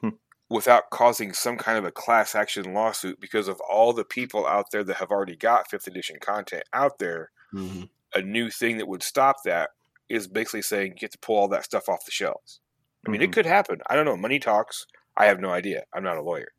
Hmm. 0.00 0.10
without 0.50 0.90
causing 0.90 1.32
some 1.32 1.56
kind 1.58 1.78
of 1.78 1.84
a 1.84 1.92
class 1.92 2.34
action 2.34 2.74
lawsuit 2.74 3.20
because 3.20 3.48
of 3.48 3.60
all 3.60 3.92
the 3.92 4.04
people 4.04 4.46
out 4.46 4.70
there 4.72 4.84
that 4.84 4.96
have 4.96 5.10
already 5.10 5.36
got 5.36 5.70
5th 5.70 5.86
edition 5.86 6.18
content 6.20 6.64
out 6.72 6.98
there 6.98 7.30
Mhm. 7.54 7.88
a 8.14 8.22
new 8.22 8.50
thing 8.50 8.78
that 8.78 8.88
would 8.88 9.02
stop 9.02 9.36
that 9.44 9.70
is 10.08 10.28
basically 10.28 10.62
saying 10.62 10.92
you 10.92 11.06
have 11.06 11.10
to 11.12 11.18
pull 11.18 11.36
all 11.36 11.48
that 11.48 11.64
stuff 11.64 11.88
off 11.88 12.04
the 12.04 12.10
shelves. 12.10 12.60
I 13.06 13.10
mean, 13.10 13.20
Mhm. 13.20 13.24
it 13.24 13.32
could 13.32 13.46
happen. 13.46 13.80
I 13.88 13.96
don't 13.96 14.04
know. 14.04 14.16
Money 14.16 14.38
talks. 14.38 14.86
I 15.16 15.26
have 15.26 15.40
no 15.40 15.50
idea. 15.50 15.84
I'm 15.92 16.04
not 16.04 16.18
a 16.18 16.22
lawyer, 16.22 16.52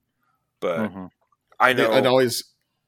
but 0.59 0.91
Mhm. 0.91 1.09
I 1.59 1.73
know. 1.73 1.91
I'd 1.93 2.05
always 2.07 2.43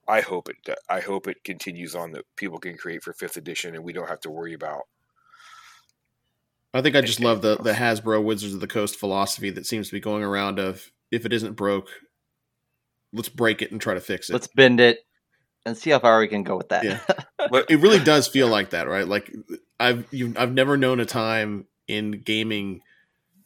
I 0.07 0.21
hope 0.21 0.49
it. 0.49 0.57
I 0.89 0.99
hope 0.99 1.27
it 1.27 1.43
continues 1.43 1.95
on 1.95 2.11
that 2.11 2.25
people 2.35 2.59
can 2.59 2.77
create 2.77 3.03
for 3.03 3.13
fifth 3.13 3.37
edition, 3.37 3.75
and 3.75 3.83
we 3.83 3.93
don't 3.93 4.07
have 4.09 4.19
to 4.21 4.29
worry 4.29 4.53
about. 4.53 4.83
I 6.75 6.81
think 6.81 6.95
I 6.97 7.01
just 7.01 7.21
love 7.21 7.41
the 7.41 7.55
the 7.55 7.71
Hasbro 7.73 8.21
Wizards 8.23 8.53
of 8.53 8.59
the 8.59 8.67
Coast 8.67 8.97
philosophy 8.97 9.49
that 9.49 9.65
seems 9.65 9.87
to 9.87 9.93
be 9.93 10.01
going 10.01 10.23
around 10.23 10.59
of 10.59 10.91
if 11.09 11.25
it 11.25 11.31
isn't 11.31 11.53
broke, 11.53 11.87
let's 13.13 13.29
break 13.29 13.61
it 13.61 13.71
and 13.71 13.79
try 13.79 13.93
to 13.93 14.01
fix 14.01 14.29
it. 14.29 14.33
Let's 14.33 14.47
bend 14.47 14.81
it 14.81 14.99
and 15.65 15.77
see 15.77 15.91
how 15.91 15.99
far 15.99 16.19
we 16.19 16.27
can 16.27 16.43
go 16.43 16.57
with 16.57 16.69
that. 16.69 16.83
Yeah. 16.83 16.99
But 17.51 17.69
it 17.69 17.75
really 17.75 17.99
does 17.99 18.27
feel 18.27 18.47
like 18.47 18.71
that, 18.71 18.87
right? 18.87 19.07
Like 19.07 19.31
I've 19.79 20.07
you 20.11 20.33
I've 20.35 20.51
never 20.51 20.77
known 20.77 20.99
a 20.99 21.05
time 21.05 21.67
in 21.87 22.23
gaming 22.23 22.81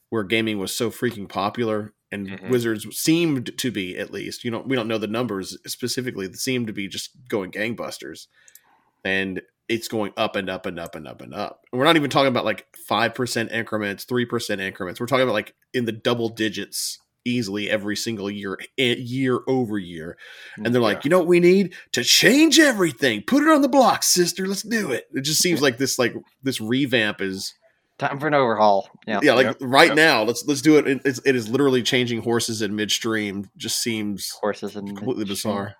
where 0.09 0.24
gaming 0.24 0.57
was 0.57 0.74
so 0.74 0.89
freaking 0.89 1.27
popular 1.27 1.93
and 2.09 2.29
Mhm. 2.29 2.50
Wizards 2.50 2.88
seemed 2.98 3.57
to 3.57 3.71
be 3.71 3.98
at 3.98 4.12
least. 4.12 4.45
You 4.45 4.51
know, 4.51 4.63
we 4.65 4.77
don't 4.77 4.88
know 4.88 4.98
the 4.98 5.05
numbers 5.05 5.57
specifically. 5.67 6.27
They 6.27 6.33
seem 6.36 6.65
to 6.65 6.71
be 6.71 6.88
just 6.88 7.12
going 7.27 7.51
gangbusters. 7.51 8.27
And 9.03 9.41
it's 9.70 9.88
going 9.88 10.12
up 10.18 10.36
and 10.36 10.50
up 10.50 10.66
and 10.66 10.80
up 10.80 10.96
and 10.96 11.08
up 11.08 11.22
and 11.22 11.34
up. 11.34 11.62
And 11.72 11.80
we're 11.80 11.86
not 11.86 11.96
even 11.96 12.10
talking 12.10 12.28
about 12.28 12.44
like 12.46 12.66
5% 12.90 13.52
increments, 13.52 14.06
3% 14.06 14.60
increments. 14.60 15.00
We're 15.00 15.06
talking 15.08 15.24
about 15.24 15.34
like 15.34 15.54
in 15.74 15.86
the 15.86 15.92
double 15.92 16.30
digits 16.30 17.00
easily 17.26 17.70
every 17.70 17.96
single 17.96 18.32
year 18.32 18.58
eh, 18.78 18.96
year 18.98 19.42
over 19.48 19.78
year. 19.78 20.18
And 20.58 20.74
they're 20.74 20.82
like, 20.82 20.98
Yeah. 20.98 21.02
"You 21.04 21.10
know 21.12 21.20
what 21.20 21.28
we 21.28 21.40
need 21.40 21.76
to 21.92 22.04
change 22.04 22.58
everything. 22.60 23.22
Put 23.28 23.44
it 23.44 23.50
on 23.50 23.62
the 23.62 23.68
block, 23.70 24.04
sister. 24.04 24.48
Let's 24.48 24.64
do 24.64 24.92
it." 24.92 25.06
It 25.14 25.22
just 25.22 25.42
seems 25.42 25.62
like 25.62 25.78
this 25.78 26.00
like 26.00 26.16
this 26.44 26.60
revamp 26.60 27.22
is 27.22 27.54
Time 28.00 28.18
for 28.18 28.28
an 28.28 28.34
overhaul. 28.34 28.90
Yeah. 29.06 29.20
yeah, 29.22 29.34
like 29.34 29.46
Yep, 29.48 29.58
right 29.60 29.88
yep. 29.90 29.96
now. 29.98 30.24
Let's 30.24 30.46
let's 30.48 30.62
do 30.62 30.78
it. 30.78 30.88
It- 30.88 31.02
It's, 31.04 31.20
it 31.26 31.36
is 31.36 31.50
literally 31.50 31.84
changing 31.84 32.22
horses 32.22 32.62
in 32.62 32.74
midstream. 32.74 33.50
Just 33.58 33.82
seems 33.84 34.30
Horses 34.40 34.78
and 34.78 34.88
completely 34.96 35.26
bizarre. 35.26 35.76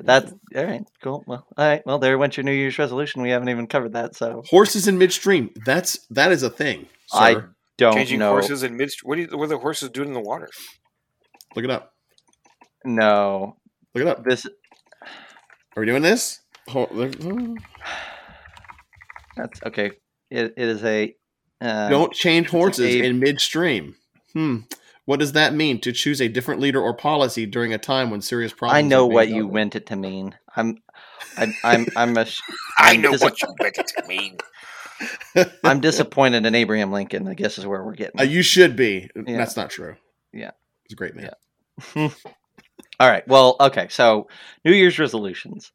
That's 0.00 0.32
all 0.56 0.64
right. 0.64 0.82
Cool. 1.02 1.24
Well, 1.26 1.46
all 1.56 1.66
right. 1.66 1.82
Well, 1.86 1.98
there 1.98 2.16
went 2.18 2.36
your 2.36 2.44
New 2.44 2.52
Year's 2.52 2.78
resolution. 2.78 3.22
We 3.22 3.30
haven't 3.30 3.48
even 3.48 3.66
covered 3.66 3.92
that, 3.92 4.14
so 4.16 4.42
horses 4.46 4.88
in 4.88 4.98
midstream. 4.98 5.50
That's 5.64 5.98
that 6.10 6.32
is 6.32 6.42
a 6.42 6.50
thing. 6.50 6.86
Sir. 7.08 7.18
I 7.18 7.36
don't 7.76 7.94
changing 7.94 8.18
know. 8.20 8.30
horses 8.30 8.62
in 8.62 8.76
midstream. 8.76 9.08
What, 9.08 9.14
do 9.16 9.22
you, 9.22 9.28
what 9.38 9.44
are 9.44 9.48
the 9.48 9.58
horses 9.58 9.90
doing 9.90 10.08
in 10.08 10.14
the 10.14 10.20
water? 10.20 10.48
Look 11.56 11.64
it 11.64 11.70
up. 11.70 11.92
No, 12.84 13.56
Look 13.94 14.02
it 14.02 14.08
up. 14.08 14.24
this 14.24 14.46
Are 14.46 15.80
we 15.80 15.86
doing 15.86 16.02
this? 16.02 16.40
Ho- 16.68 16.88
look- 16.90 17.14
oh. 17.24 17.56
that's 19.36 19.62
okay. 19.64 19.92
It, 20.30 20.54
it 20.56 20.68
is 20.68 20.84
a 20.84 21.14
uh, 21.60 21.88
Don't 21.88 22.12
change 22.12 22.48
horses 22.48 22.94
a- 22.94 23.04
in 23.04 23.18
midstream. 23.20 23.94
Hmm. 24.32 24.58
What 25.06 25.20
does 25.20 25.32
that 25.32 25.54
mean? 25.54 25.80
To 25.82 25.92
choose 25.92 26.20
a 26.20 26.28
different 26.28 26.60
leader 26.60 26.80
or 26.80 26.94
policy 26.94 27.46
during 27.46 27.72
a 27.74 27.78
time 27.78 28.10
when 28.10 28.22
serious 28.22 28.52
problems. 28.52 28.78
I 28.78 28.82
know 28.82 29.04
are 29.04 29.08
being 29.08 29.14
what 29.14 29.28
you 29.28 29.46
with? 29.46 29.54
meant 29.54 29.76
it 29.76 29.86
to 29.86 29.96
mean. 29.96 30.34
I'm, 30.56 30.78
I'm, 31.36 31.54
I'm, 31.62 31.86
I'm 31.96 32.16
a, 32.16 32.24
sh- 32.24 32.40
I 32.78 32.96
know 32.96 33.12
dis- 33.12 33.20
what 33.20 33.40
you 33.42 33.48
meant 33.60 33.78
it 33.78 33.86
to 33.96 34.06
mean. 34.06 34.38
I'm 35.64 35.80
disappointed 35.80 36.46
in 36.46 36.54
Abraham 36.54 36.92
Lincoln. 36.92 37.28
I 37.28 37.34
guess 37.34 37.58
is 37.58 37.66
where 37.66 37.84
we're 37.84 37.94
getting. 37.94 38.20
Uh, 38.20 38.24
you 38.24 38.42
should 38.42 38.76
be. 38.76 39.10
Yeah. 39.14 39.36
That's 39.36 39.56
not 39.56 39.70
true. 39.70 39.96
Yeah. 40.32 40.52
He's 40.84 40.94
a 40.94 40.96
great 40.96 41.14
man. 41.16 41.30
All 41.96 43.08
right. 43.10 43.26
Well, 43.26 43.56
okay. 43.60 43.88
So 43.90 44.28
New 44.64 44.72
Year's 44.72 44.98
resolutions. 44.98 45.72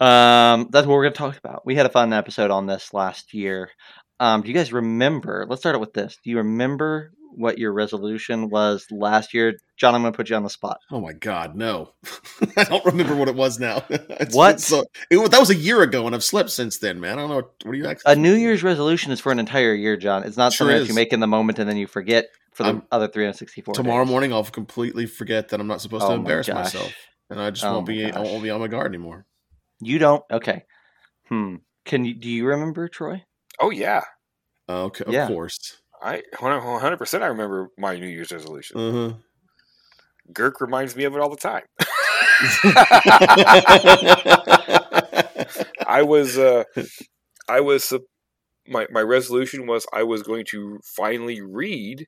Um, 0.00 0.68
that's 0.70 0.86
what 0.86 0.94
we're 0.94 1.04
going 1.04 1.12
to 1.14 1.18
talk 1.18 1.38
about. 1.38 1.64
We 1.64 1.76
had 1.76 1.86
a 1.86 1.90
fun 1.90 2.12
episode 2.12 2.50
on 2.50 2.66
this 2.66 2.92
last 2.92 3.32
year. 3.32 3.70
Um, 4.18 4.42
do 4.42 4.48
you 4.48 4.54
guys 4.54 4.72
remember? 4.72 5.46
Let's 5.48 5.62
start 5.62 5.74
out 5.74 5.80
with 5.80 5.94
this. 5.94 6.18
Do 6.22 6.30
you 6.30 6.38
remember 6.38 7.12
what 7.36 7.58
your 7.58 7.72
resolution 7.72 8.48
was 8.48 8.86
last 8.90 9.32
year? 9.34 9.58
Jon, 9.76 9.94
I'm 9.94 10.00
going 10.02 10.12
to 10.12 10.16
put 10.16 10.30
you 10.30 10.36
on 10.36 10.42
the 10.42 10.50
spot. 10.50 10.78
Oh 10.90 11.00
my 11.00 11.12
God, 11.12 11.54
no! 11.54 11.92
I 12.56 12.64
don't 12.64 12.84
remember 12.84 13.14
what 13.14 13.28
it 13.28 13.34
was 13.36 13.58
now. 13.60 13.84
It's 13.90 14.34
What? 14.34 14.52
been 14.52 14.58
So, 14.58 14.84
it, 15.10 15.30
that 15.30 15.38
was 15.40 15.50
a 15.50 15.54
year 15.54 15.82
ago, 15.82 16.06
and 16.06 16.14
I've 16.14 16.24
slept 16.24 16.50
since 16.50 16.78
then, 16.78 16.98
man. 16.98 17.18
I 17.18 17.22
don't 17.22 17.28
know 17.30 17.36
what, 17.36 17.52
what 17.62 17.72
are 17.72 17.74
you 17.74 17.86
actually. 17.86 18.12
A 18.12 18.16
New 18.16 18.34
Year's 18.34 18.62
resolution 18.62 19.12
is 19.12 19.20
for 19.20 19.30
an 19.30 19.38
entire 19.38 19.74
year, 19.74 19.96
Jon. 19.96 20.24
It's 20.24 20.36
not 20.36 20.52
Sure 20.52 20.66
something 20.66 20.76
that 20.78 20.82
is. 20.82 20.88
you 20.88 20.94
make 20.94 21.12
in 21.12 21.20
the 21.20 21.26
moment 21.26 21.58
and 21.58 21.68
then 21.68 21.76
you 21.76 21.86
forget 21.86 22.26
for 22.52 22.62
the 22.62 22.70
I'm- 22.70 22.82
other 22.90 23.06
364. 23.08 23.74
Tomorrow 23.74 24.04
days. 24.04 24.10
morning, 24.10 24.32
I'll 24.32 24.44
completely 24.44 25.04
forget 25.06 25.50
that 25.50 25.60
I'm 25.60 25.66
not 25.66 25.80
supposed 25.82 26.04
Oh 26.04 26.08
to 26.08 26.14
embarrass 26.14 26.46
gosh. 26.46 26.56
myself, 26.74 26.92
and 27.30 27.38
I 27.40 27.50
just 27.50 27.64
Oh 27.64 27.72
won't 27.74 27.86
my 27.88 27.92
be. 27.92 28.10
I 28.12 28.18
won't 28.20 28.42
be 28.42 28.50
on 28.50 28.60
my 28.60 28.68
guard 28.68 28.86
anymore. 28.94 29.26
You 29.80 29.98
don't. 29.98 30.24
Okay. 30.32 30.64
Hmm. 31.28 31.56
Can 31.84 32.04
you? 32.06 32.14
Do 32.14 32.28
you 32.30 32.46
remember 32.46 32.88
Troy? 32.88 33.22
Oh 33.60 33.70
yeah, 33.70 34.02
okay, 34.68 35.04
of 35.04 35.12
Yeah. 35.12 35.26
course. 35.28 35.76
I 36.02 36.22
100. 36.38 36.96
percent 36.98 37.22
I 37.24 37.28
remember 37.28 37.68
my 37.78 37.96
New 37.98 38.06
Year's 38.06 38.30
resolution. 38.32 38.78
Uh-huh. 38.78 39.14
Girk 40.32 40.60
reminds 40.60 40.94
me 40.96 41.04
of 41.04 41.14
it 41.14 41.20
all 41.20 41.30
the 41.30 41.36
time. 41.36 41.62
I 45.88 46.02
was, 46.02 46.36
uh, 46.38 46.64
I 47.48 47.60
was, 47.60 47.84
sup- 47.84 48.02
my 48.68 48.86
my 48.90 49.00
resolution 49.00 49.66
was 49.66 49.86
I 49.92 50.02
was 50.02 50.22
going 50.24 50.44
to 50.48 50.80
finally 50.96 51.40
read 51.40 52.06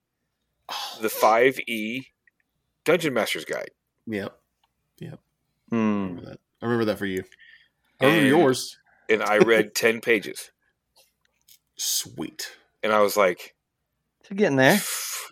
the 1.00 1.08
five 1.08 1.58
E 1.68 2.02
Dungeon 2.84 3.14
Master's 3.14 3.44
Guide. 3.44 3.70
yep, 4.06 4.36
yep. 4.98 5.20
I 5.70 5.76
Hmm. 5.76 6.02
remember 6.02 6.22
that. 6.30 6.40
I 6.60 6.64
remember 6.66 6.84
that 6.86 6.98
for 6.98 7.06
you. 7.06 7.22
I 8.00 8.06
remember 8.06 8.26
And- 8.28 8.38
yours. 8.42 8.76
and 9.08 9.22
I 9.22 9.38
read 9.38 9.74
ten 9.76 10.00
pages, 10.00 10.50
Sweet. 11.76 12.50
and 12.82 12.92
I 12.92 13.00
was 13.00 13.16
like, 13.16 13.54
So 14.28 14.34
getting 14.34 14.56
there. 14.56 14.74
You're 14.78 14.80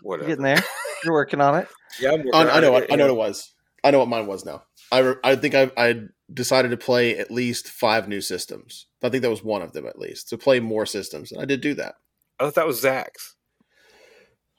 whatever. 0.01 0.27
getting 0.27 0.43
there. 0.43 0.63
You're 1.03 1.13
working 1.13 1.41
on 1.41 1.55
it. 1.59 1.67
Yeah, 1.99 2.11
I'm 2.11 2.17
working 2.25 2.33
on 2.35 2.49
I 2.49 2.59
know. 2.59 2.67
it, 2.67 2.71
What, 2.71 2.83
I 2.91 2.95
know 2.95 3.05
and- 3.07 3.17
what 3.17 3.25
it 3.25 3.29
was. 3.29 3.53
I 3.83 3.91
know 3.91 3.99
what 3.99 4.07
mine 4.07 4.27
was 4.27 4.45
now. 4.45 4.63
I 4.91 4.99
re- 4.99 5.15
I 5.23 5.35
think 5.35 5.55
I 5.55 5.71
I 5.77 6.01
decided 6.31 6.69
to 6.71 6.77
play 6.77 7.17
at 7.17 7.31
least 7.31 7.69
five 7.69 8.07
new 8.07 8.21
systems. 8.21 8.85
I 9.01 9.09
think 9.09 9.21
that 9.23 9.29
was 9.29 9.43
one 9.43 9.61
of 9.61 9.71
them 9.73 9.87
at 9.87 9.97
least 9.97 10.29
to 10.29 10.37
play 10.37 10.59
more 10.59 10.85
systems, 10.85 11.31
and 11.31 11.41
I 11.41 11.45
did 11.45 11.61
do 11.61 11.73
that. 11.75 11.95
I 12.39 12.43
thought 12.45 12.55
that 12.55 12.67
was 12.67 12.81
Zac's. 12.81 13.35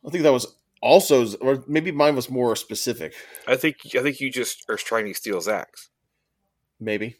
I 0.07 0.11
think 0.11 0.23
that 0.25 0.33
was 0.33 0.47
also, 0.83 1.27
or 1.37 1.63
maybe 1.69 1.93
mine 1.93 2.17
was 2.17 2.31
more 2.31 2.57
specific. 2.57 3.15
I 3.47 3.57
think 3.57 3.77
I 3.95 4.01
think 4.03 4.21
you 4.21 4.31
just 4.33 4.65
are 4.69 4.77
trying 4.77 5.07
to 5.07 5.15
steal 5.15 5.41
Zac's. 5.41 5.91
Maybe 6.81 7.17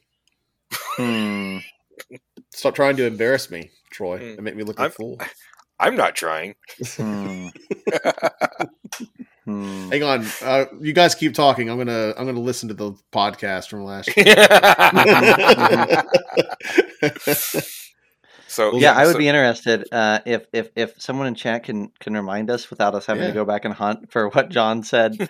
Hmm. 0.97 1.59
stop 2.53 2.75
trying 2.75 2.97
to 2.97 3.07
embarrass 3.07 3.51
me, 3.51 3.71
Troy, 3.91 4.19
Mm. 4.19 4.35
and 4.35 4.43
make 4.43 4.57
me 4.57 4.63
look 4.65 4.79
like 4.79 4.89
a 4.91 4.91
I'm- 4.91 4.97
fool. 4.97 5.21
I'm 5.81 5.97
not 5.97 6.15
trying. 6.15 6.55
Hmm. 6.97 7.49
Hmm. 9.45 9.91
Hang 9.91 10.03
on, 10.03 10.27
uh, 10.43 10.67
you 10.81 10.93
guys 10.93 11.15
keep 11.15 11.33
talking. 11.33 11.71
I'm 11.71 11.79
gonna 11.79 12.13
I'm 12.19 12.27
gonna 12.27 12.41
listen 12.41 12.69
to 12.69 12.75
the 12.75 12.93
podcast 13.13 13.69
from 13.71 13.85
last 13.85 14.11
year. 14.15 14.27
so 18.49 18.77
Yeah, 18.77 18.93
I 18.93 19.05
would 19.07 19.13
so- 19.13 19.19
be 19.19 19.29
interested 19.29 19.87
uh, 19.93 20.21
if 20.27 20.47
if 20.53 20.71
if 20.77 21.01
someone 21.01 21.27
in 21.27 21.35
chat 21.35 21.65
can 21.65 21.91
can 22.01 22.15
remind 22.15 22.51
us 22.51 22.71
without 22.71 22.95
us 22.95 23.07
having 23.07 23.23
Yeah. 23.23 23.29
to 23.29 23.35
go 23.35 23.45
back 23.45 23.65
and 23.65 23.75
hunt 23.75 24.11
for 24.11 24.29
what 24.29 24.49
Jon 24.51 24.83
said. 24.83 25.17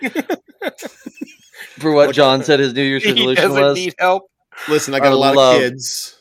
for 1.79 1.91
what 1.93 2.13
Jon 2.13 2.43
said 2.43 2.59
his 2.59 2.73
New 2.73 2.83
Year's 2.83 3.03
He 3.03 3.11
resolution 3.11 3.43
doesn't 3.43 3.61
was. 3.61 3.75
need 3.77 3.95
help. 3.99 4.23
Listen, 4.67 4.93
I 4.93 4.99
got 4.99 5.07
I 5.07 5.11
a 5.11 5.15
lot 5.15 5.35
love- 5.35 5.55
of 5.55 5.61
kids. 5.61 6.18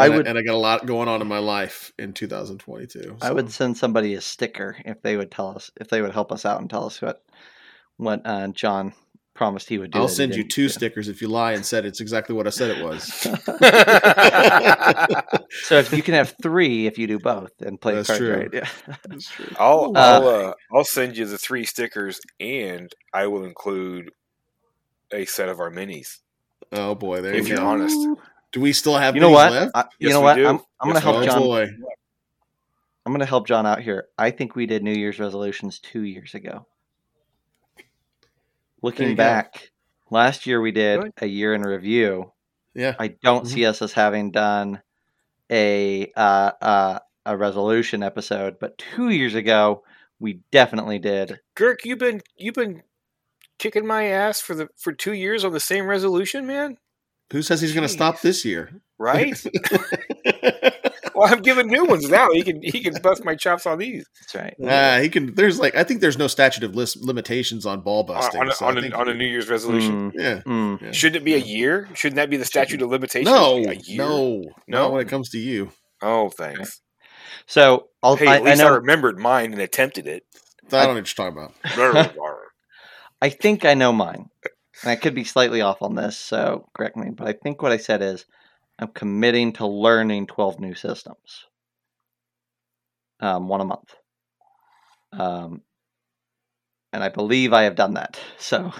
I, 0.00 0.04
I 0.04 0.06
and 0.06 0.16
would 0.16 0.26
and 0.26 0.38
I 0.38 0.42
got 0.42 0.54
a 0.54 0.58
lot 0.58 0.86
going 0.86 1.08
on 1.08 1.20
in 1.20 1.28
my 1.28 1.38
life 1.38 1.92
in 1.98 2.12
2022. 2.12 3.18
I 3.20 3.32
would 3.32 3.50
send 3.50 3.76
somebody 3.76 4.14
a 4.14 4.20
sticker 4.20 4.76
if 4.84 5.02
they 5.02 5.16
would 5.16 5.30
tell 5.30 5.48
us 5.48 5.70
if 5.80 5.88
they 5.88 6.00
would 6.00 6.12
help 6.12 6.32
us 6.32 6.46
out 6.46 6.60
and 6.60 6.70
tell 6.70 6.86
us 6.86 7.02
what 7.02 7.22
what 7.96 8.22
uh, 8.24 8.48
Jon 8.48 8.94
promised 9.34 9.68
he 9.68 9.78
would 9.78 9.90
do. 9.90 9.98
I'll 9.98 10.08
send 10.08 10.34
you 10.34 10.42
two 10.42 10.64
do. 10.64 10.68
stickers 10.70 11.08
if 11.08 11.20
you 11.20 11.28
lie 11.28 11.52
and 11.52 11.64
said 11.64 11.84
it's 11.84 12.00
exactly 12.00 12.34
what 12.34 12.46
I 12.46 12.50
said 12.50 12.76
it 12.76 12.84
was. 12.84 13.26
So 15.62 15.78
if 15.78 15.92
you 15.92 16.02
can 16.02 16.14
have 16.14 16.34
three 16.42 16.86
if 16.86 16.98
you 16.98 17.06
do 17.06 17.18
both 17.18 17.52
and 17.60 17.80
play 17.80 17.94
That's 17.94 18.06
cards 18.06 18.20
true. 18.20 18.34
right. 18.34 18.48
Yeah. 18.52 18.68
That's 19.08 19.28
true. 19.28 19.46
I'll 19.58 19.92
Uh, 19.94 20.00
I'll 20.00 20.28
uh, 20.28 20.52
I'll 20.72 20.84
send 20.84 21.16
you 21.16 21.26
the 21.26 21.38
three 21.38 21.64
stickers, 21.64 22.20
and 22.38 22.92
I 23.12 23.26
will 23.26 23.44
include 23.44 24.10
a 25.12 25.24
set 25.24 25.48
of 25.48 25.58
our 25.60 25.70
minis. 25.70 26.18
Oh 26.72 26.94
boy, 26.94 27.20
there 27.20 27.34
If 27.34 27.48
you 27.48 27.54
you're 27.54 27.64
honest. 27.64 27.96
Do 28.52 28.60
we 28.60 28.72
still 28.72 28.96
have 28.96 29.14
You 29.14 29.20
know 29.20 29.30
what? 29.30 29.52
left? 29.52 29.72
I, 29.74 29.80
you 29.98 30.08
yes, 30.08 30.12
know 30.14 30.20
what? 30.22 30.34
Do. 30.34 30.46
I'm, 30.46 30.56
I'm 30.80 30.88
Yes, 30.88 30.94
gonna 30.94 31.00
help 31.00 31.16
oh. 31.16 31.24
Jon. 31.26 31.38
boy. 31.40 31.68
I'm 33.06 33.12
gonna 33.12 33.24
help 33.26 33.46
Jon 33.46 33.66
out 33.66 33.80
here. 33.80 34.08
I 34.18 34.30
think 34.30 34.54
we 34.56 34.66
did 34.66 34.82
New 34.82 34.92
Year's 34.92 35.18
resolutions 35.18 35.78
two 35.78 36.02
years 36.02 36.34
ago. 36.34 36.66
Looking 38.82 39.10
you 39.10 39.14
go. 39.14 39.18
back, 39.18 39.70
last 40.10 40.46
year 40.46 40.60
we 40.60 40.72
did 40.72 40.98
Really? 40.98 41.10
a 41.18 41.26
year 41.26 41.54
in 41.54 41.62
review. 41.62 42.32
Yeah. 42.74 42.94
I 42.98 43.08
don't 43.08 43.44
Mhm. 43.44 43.48
see 43.48 43.66
us 43.66 43.82
as 43.82 43.92
having 43.92 44.30
done 44.30 44.80
a 45.50 46.10
uh, 46.16 46.52
uh, 46.62 46.98
a 47.26 47.36
resolution 47.36 48.02
episode, 48.02 48.58
but 48.60 48.78
two 48.78 49.10
years 49.10 49.34
ago 49.34 49.84
we 50.18 50.40
definitely 50.50 50.98
did. 50.98 51.40
Girk, 51.56 51.84
you've 51.84 51.98
been 51.98 52.22
you've 52.36 52.54
been 52.54 52.82
kicking 53.58 53.86
my 53.86 54.04
ass 54.06 54.40
for 54.40 54.54
the 54.54 54.68
for 54.76 54.92
two 54.92 55.12
years 55.12 55.44
on 55.44 55.52
the 55.52 55.60
same 55.60 55.86
resolution, 55.86 56.46
man. 56.46 56.78
Who 57.32 57.42
says 57.42 57.60
he's 57.60 57.72
going 57.74 57.86
to 57.86 57.88
stop 57.88 58.20
this 58.20 58.44
year? 58.44 58.70
Right? 58.98 59.40
well, 61.14 61.32
I'm 61.32 61.40
giving 61.42 61.68
new 61.68 61.84
ones 61.84 62.08
now. 62.08 62.28
He 62.32 62.42
can 62.42 62.60
he 62.62 62.80
can 62.82 62.94
bust 63.02 63.24
my 63.24 63.34
chops 63.34 63.66
on 63.66 63.78
these 63.78 64.04
That's 64.20 64.34
right. 64.34 64.54
Ah, 64.68 64.98
he 65.00 65.08
can. 65.08 65.34
There's 65.34 65.58
like 65.58 65.74
I 65.74 65.84
think 65.84 66.00
there's 66.00 66.18
no 66.18 66.26
statute 66.26 66.62
of 66.64 66.74
lis- 66.74 66.96
limitations 66.96 67.64
on 67.66 67.80
ball 67.80 68.02
busting. 68.04 68.40
on, 68.40 68.48
a, 68.48 68.52
so 68.52 68.66
on, 68.66 68.78
a, 68.78 68.90
on 68.90 69.08
a 69.08 69.14
New 69.14 69.26
Year's 69.26 69.48
resolution. 69.48 70.10
Mm, 70.12 70.14
yeah. 70.14 70.40
mm. 70.46 70.80
yeah. 70.82 70.92
Shouldn't 70.92 71.16
it 71.16 71.24
be 71.24 71.34
a 71.34 71.38
year? 71.38 71.88
Shouldn't 71.94 72.16
that 72.16 72.30
be 72.30 72.36
the 72.36 72.44
statute 72.44 72.82
of 72.82 72.90
limitations? 72.90 73.26
No, 73.34 73.58
no, 73.60 73.72
No? 73.88 74.42
not 74.68 74.92
when 74.92 75.00
it 75.00 75.08
comes 75.08 75.30
to 75.30 75.38
you. 75.38 75.70
Oh, 76.02 76.30
thanks. 76.30 76.80
So 77.46 77.88
I'll, 78.02 78.16
Hey, 78.16 78.26
I, 78.26 78.36
at 78.36 78.42
I 78.42 78.44
least 78.44 78.60
I, 78.62 78.64
know. 78.64 78.74
remembered 78.74 79.18
mine 79.18 79.52
and 79.52 79.60
attempted 79.62 80.06
it. 80.06 80.24
I 80.72 80.84
don't 80.84 80.94
know 80.94 81.00
what 81.00 81.18
you're 81.18 81.30
talking 81.32 81.50
about. 81.74 82.14
I 83.22 83.28
think 83.28 83.64
I 83.64 83.74
know 83.74 83.92
mine. 83.92 84.26
And 84.82 84.90
I 84.90 84.96
could 84.96 85.14
be 85.14 85.24
slightly 85.24 85.60
off 85.60 85.82
on 85.82 85.94
this, 85.94 86.16
so 86.16 86.68
correct 86.74 86.96
me. 86.96 87.10
But 87.10 87.28
I 87.28 87.32
think 87.32 87.62
what 87.62 87.72
I 87.72 87.76
said 87.76 88.02
is 88.02 88.24
I'm 88.78 88.88
committing 88.88 89.52
to 89.54 89.66
learning 89.66 90.26
12 90.26 90.58
new 90.58 90.74
systems, 90.74 91.44
um, 93.20 93.48
one 93.48 93.60
a 93.60 93.64
month. 93.64 93.94
Um, 95.12 95.62
and 96.92 97.04
I 97.04 97.08
believe 97.08 97.52
I 97.52 97.64
have 97.64 97.76
done 97.76 97.94
that. 97.94 98.18
So, 98.38 98.72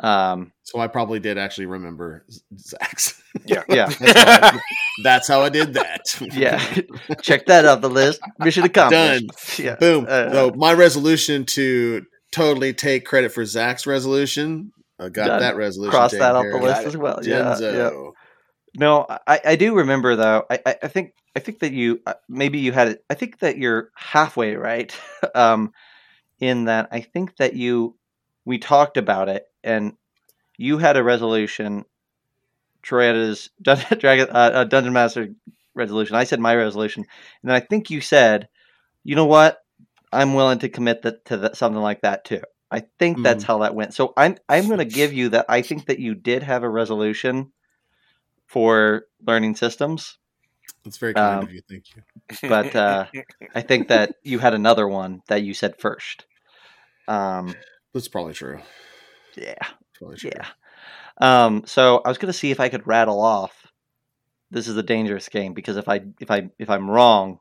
um, 0.00 0.52
So 0.62 0.78
I 0.80 0.88
probably 0.88 1.20
did 1.20 1.38
actually 1.38 1.66
remember 1.66 2.24
Z- 2.30 2.42
Zac's. 2.58 3.22
Yeah. 3.44 3.62
yeah, 3.68 3.86
That's 4.00 4.18
how, 4.18 4.48
I, 4.56 4.60
that's 5.04 5.28
how 5.28 5.40
I 5.42 5.48
did 5.50 5.74
that. 5.74 6.18
yeah. 6.32 6.58
Check 7.20 7.46
that 7.46 7.66
off 7.66 7.82
the 7.82 7.90
list. 7.90 8.20
Mission 8.38 8.64
accomplished. 8.64 9.26
Done. 9.26 9.64
Yeah. 9.64 9.76
Boom. 9.76 10.06
Uh, 10.08 10.30
so 10.32 10.52
my 10.56 10.72
resolution 10.72 11.44
to 11.46 12.06
totally 12.36 12.74
take 12.74 13.06
credit 13.06 13.32
for 13.32 13.44
Zac's 13.44 13.86
resolution. 13.86 14.72
I 14.98 15.08
got 15.08 15.26
Done. 15.26 15.40
that 15.40 15.56
resolution. 15.56 15.90
Cross 15.90 16.12
that 16.12 16.36
off 16.36 16.44
the 16.44 16.58
list 16.58 16.82
as 16.82 16.96
well. 16.96 17.18
Yeah. 17.22 17.90
No, 18.78 19.06
I, 19.26 19.40
I 19.42 19.56
do 19.56 19.74
remember 19.74 20.16
though. 20.16 20.44
I, 20.50 20.76
I, 20.82 20.88
think 20.88 21.14
I 21.34 21.40
think 21.40 21.60
that 21.60 21.72
you 21.72 22.02
uh, 22.06 22.14
maybe 22.28 22.58
you 22.58 22.72
had 22.72 22.88
it. 22.88 23.04
I 23.08 23.14
think 23.14 23.38
that 23.38 23.56
you're 23.56 23.90
halfway 23.94 24.54
right. 24.54 24.94
um, 25.34 25.72
in 26.40 26.66
that 26.66 26.88
I 26.92 27.00
think 27.00 27.36
that 27.36 27.54
you 27.54 27.96
we 28.44 28.58
talked 28.58 28.98
about 28.98 29.30
it 29.30 29.46
and 29.64 29.94
you 30.58 30.76
had 30.76 30.98
a 30.98 31.02
resolution. 31.02 31.86
Troy 32.82 33.06
had 33.06 33.16
his 33.16 33.48
Dragon 33.62 34.28
uh, 34.30 34.50
uh, 34.54 34.64
Dungeon 34.64 34.92
Master 34.92 35.28
resolution. 35.74 36.14
I 36.14 36.24
said 36.24 36.40
my 36.40 36.54
resolution, 36.54 37.02
and 37.42 37.50
then 37.50 37.56
I 37.56 37.60
think 37.60 37.90
you 37.90 38.02
said, 38.02 38.48
you 39.04 39.16
know 39.16 39.24
what, 39.24 39.58
I'm 40.12 40.34
willing 40.34 40.58
to 40.60 40.68
commit 40.68 41.02
that 41.02 41.24
to 41.26 41.36
that, 41.38 41.56
something 41.56 41.80
like 41.82 42.02
that 42.02 42.24
too. 42.24 42.42
I 42.70 42.82
think 42.98 43.22
that's 43.22 43.44
how 43.44 43.58
that 43.58 43.74
went. 43.74 43.94
So 43.94 44.12
I'm 44.16 44.36
I'm 44.48 44.66
going 44.66 44.78
to 44.78 44.84
give 44.84 45.12
you 45.12 45.28
that. 45.30 45.46
I 45.48 45.62
think 45.62 45.86
that 45.86 45.98
you 46.00 46.14
did 46.14 46.42
have 46.42 46.62
a 46.62 46.68
resolution 46.68 47.52
for 48.46 49.04
learning 49.26 49.56
systems. 49.56 50.18
That's 50.84 50.98
very 50.98 51.14
kind 51.14 51.38
Um, 51.40 51.44
of 51.44 51.52
you. 51.52 51.62
Thank 51.68 51.84
you. 51.96 52.48
But, 52.48 52.74
uh, 52.76 53.06
I 53.54 53.60
think 53.60 53.88
that 53.88 54.14
you 54.22 54.38
had 54.38 54.54
another 54.54 54.86
one 54.88 55.22
that 55.28 55.42
you 55.42 55.54
said 55.54 55.78
first. 55.78 56.26
Um, 57.08 57.54
That's 57.92 58.08
probably 58.08 58.34
true. 58.34 58.60
yeah, 59.36 59.54
Probably 59.94 60.16
true. 60.16 60.30
yeah. 60.34 60.46
Um, 61.18 61.62
so 61.66 62.02
I 62.04 62.08
was 62.08 62.18
going 62.18 62.32
to 62.32 62.38
see 62.38 62.50
if 62.50 62.60
I 62.60 62.68
could 62.68 62.86
rattle 62.86 63.20
off. 63.20 63.66
This 64.50 64.68
is 64.68 64.76
a 64.76 64.82
dangerous 64.82 65.28
game 65.28 65.54
because 65.54 65.76
if 65.76 65.88
I 65.88 66.02
if 66.20 66.30
I 66.30 66.50
if 66.58 66.68
I'm 66.70 66.88
wrong, 66.90 67.40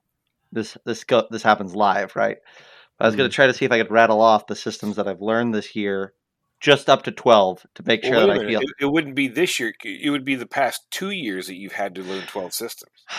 this 0.52 0.78
this 0.86 1.04
go, 1.04 1.28
this 1.32 1.44
happens 1.44 1.76
live, 1.76 2.16
right? 2.16 2.38
I 3.00 3.06
was 3.06 3.16
going 3.16 3.28
Mhm. 3.28 3.32
to 3.32 3.36
try 3.36 3.48
to 3.48 3.54
see 3.54 3.66
if 3.66 3.72
I 3.72 3.78
could 3.80 3.92
rattle 3.92 4.22
off 4.22 4.48
the 4.48 4.56
systems 4.56 4.96
that 4.96 5.08
I've 5.08 5.22
learned 5.22 5.54
this 5.54 5.76
year, 5.76 6.14
just 6.62 6.90
up 6.90 7.04
to 7.04 7.12
twelve, 7.12 7.66
to 7.76 7.84
make 7.86 8.04
sure 8.04 8.16
wait 8.16 8.28
that 8.28 8.30
I 8.46 8.48
feel. 8.48 8.62
It, 8.62 8.70
it 8.82 8.86
wouldn't 8.86 9.16
be 9.16 9.28
this 9.28 9.60
year. 9.60 9.74
It 9.84 10.10
would 10.10 10.24
be 10.26 10.36
the 10.36 10.46
past 10.48 10.82
two 10.92 11.10
years 11.12 11.48
that 11.48 11.56
you've 11.56 11.74
had 11.74 11.94
to 11.96 12.04
learn 12.04 12.26
twelve 12.28 12.54
systems. 12.54 13.04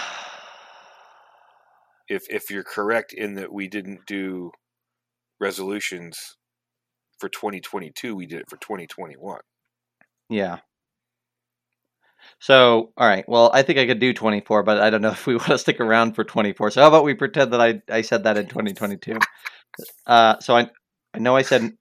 If 2.08 2.22
if 2.30 2.50
you're 2.50 2.62
correct 2.62 3.12
in 3.12 3.34
that 3.34 3.52
we 3.52 3.66
didn't 3.66 4.06
do 4.06 4.52
resolutions 5.40 6.36
for 7.18 7.28
2022, 7.28 8.14
we 8.14 8.26
did 8.26 8.38
it 8.40 8.48
for 8.48 8.56
2021. 8.58 9.40
Yeah. 10.28 10.58
So, 12.38 12.92
all 12.96 13.06
right. 13.08 13.24
Well, 13.28 13.50
I 13.52 13.62
think 13.62 13.78
I 13.78 13.86
could 13.86 13.98
do 13.98 14.12
24, 14.12 14.62
but 14.62 14.80
I 14.80 14.90
don't 14.90 15.02
know 15.02 15.10
if 15.12 15.26
we 15.26 15.34
want 15.36 15.48
to 15.48 15.58
stick 15.58 15.80
around 15.80 16.14
for 16.14 16.24
24. 16.24 16.70
So, 16.70 16.82
how 16.82 16.88
about 16.88 17.04
we 17.04 17.14
pretend 17.14 17.52
that 17.52 17.60
I, 17.60 17.82
I 17.90 18.02
said 18.02 18.24
that 18.24 18.36
in 18.36 18.46
2022? 18.46 19.18
Uh, 20.06 20.38
so 20.40 20.56
I 20.56 20.70
I 21.14 21.18
know 21.18 21.36
I 21.36 21.42
said 21.42 21.72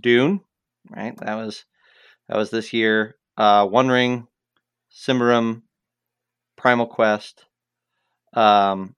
Dune, 0.00 0.40
right? 0.90 1.16
That 1.18 1.36
was 1.36 1.64
that 2.28 2.36
was 2.38 2.50
this 2.50 2.72
year. 2.72 3.16
Uh, 3.36 3.66
One 3.66 3.88
Ring, 3.88 4.28
Symbaroum, 4.92 5.62
Primal 6.56 6.86
Quest, 6.86 7.46
um, 8.34 8.96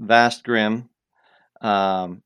Vast 0.00 0.44
Grimm. 0.44 0.90
Um, 1.62 2.23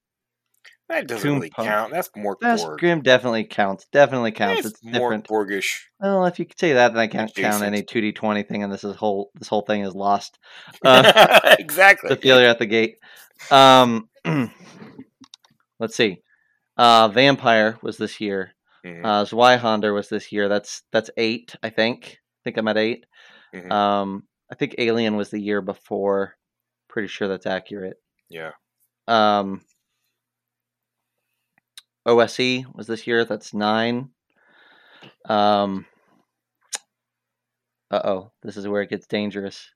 That 0.88 1.06
doesn't 1.06 1.30
really 1.30 1.50
Punk. 1.50 1.68
count. 1.68 1.92
That's 1.92 2.10
more 2.16 2.36
Vast 2.40 2.64
Borg. 2.64 2.78
Grim 2.80 3.02
definitely 3.02 3.44
counts. 3.44 3.86
Definitely 3.92 4.32
counts. 4.32 4.60
It's 4.60 4.68
It's 4.70 4.82
more 4.84 5.10
different. 5.10 5.28
Borgish. 5.28 5.80
Well, 6.00 6.24
if 6.26 6.38
you 6.38 6.46
could 6.46 6.58
say 6.58 6.72
that, 6.72 6.94
then 6.94 7.00
I 7.00 7.06
can't 7.08 7.34
count 7.34 7.62
any 7.62 7.82
two 7.82 8.00
D 8.00 8.12
twenty 8.12 8.42
thing, 8.42 8.62
and 8.62 8.72
this 8.72 8.84
is 8.84 8.96
whole 8.96 9.30
this 9.34 9.48
whole 9.48 9.62
thing 9.62 9.82
is 9.82 9.94
lost. 9.94 10.38
Uh, 10.84 11.56
exactly. 11.58 12.08
the 12.08 12.16
failure 12.16 12.48
at 12.48 12.58
the 12.58 12.66
gate. 12.66 12.96
Um, 13.50 14.08
let's 15.78 15.96
see. 15.96 16.22
Uh, 16.76 17.08
Vampire 17.08 17.78
was 17.82 17.96
this 17.98 18.20
year. 18.20 18.54
Mhm, 18.84 19.04
Uh, 19.04 19.24
Zweihander 19.24 19.92
was 19.92 20.08
this 20.08 20.30
year. 20.32 20.48
That's 20.48 20.82
that's 20.92 21.10
eight, 21.16 21.54
I 21.62 21.70
think. 21.70 22.18
I 22.20 22.40
think 22.44 22.56
I'm 22.56 22.68
at 22.68 22.78
8 22.78 23.04
mhm. 23.54 23.70
Um, 23.72 24.22
I 24.50 24.54
think 24.54 24.76
Alien 24.78 25.16
was 25.16 25.30
the 25.30 25.40
year 25.40 25.60
before. 25.60 26.34
Pretty 26.88 27.08
sure 27.08 27.28
that's 27.28 27.46
accurate. 27.46 27.96
yeah. 28.30 28.52
Um, 29.08 29.62
OSE 32.06 32.64
was 32.74 32.86
this 32.86 33.06
year. 33.06 33.24
That's 33.24 33.54
nine. 33.54 34.10
Um, 35.26 35.86
uh 37.90 38.00
oh, 38.04 38.32
this 38.42 38.56
is 38.56 38.66
where 38.68 38.82
it 38.82 38.90
gets 38.90 39.06
dangerous. 39.06 39.70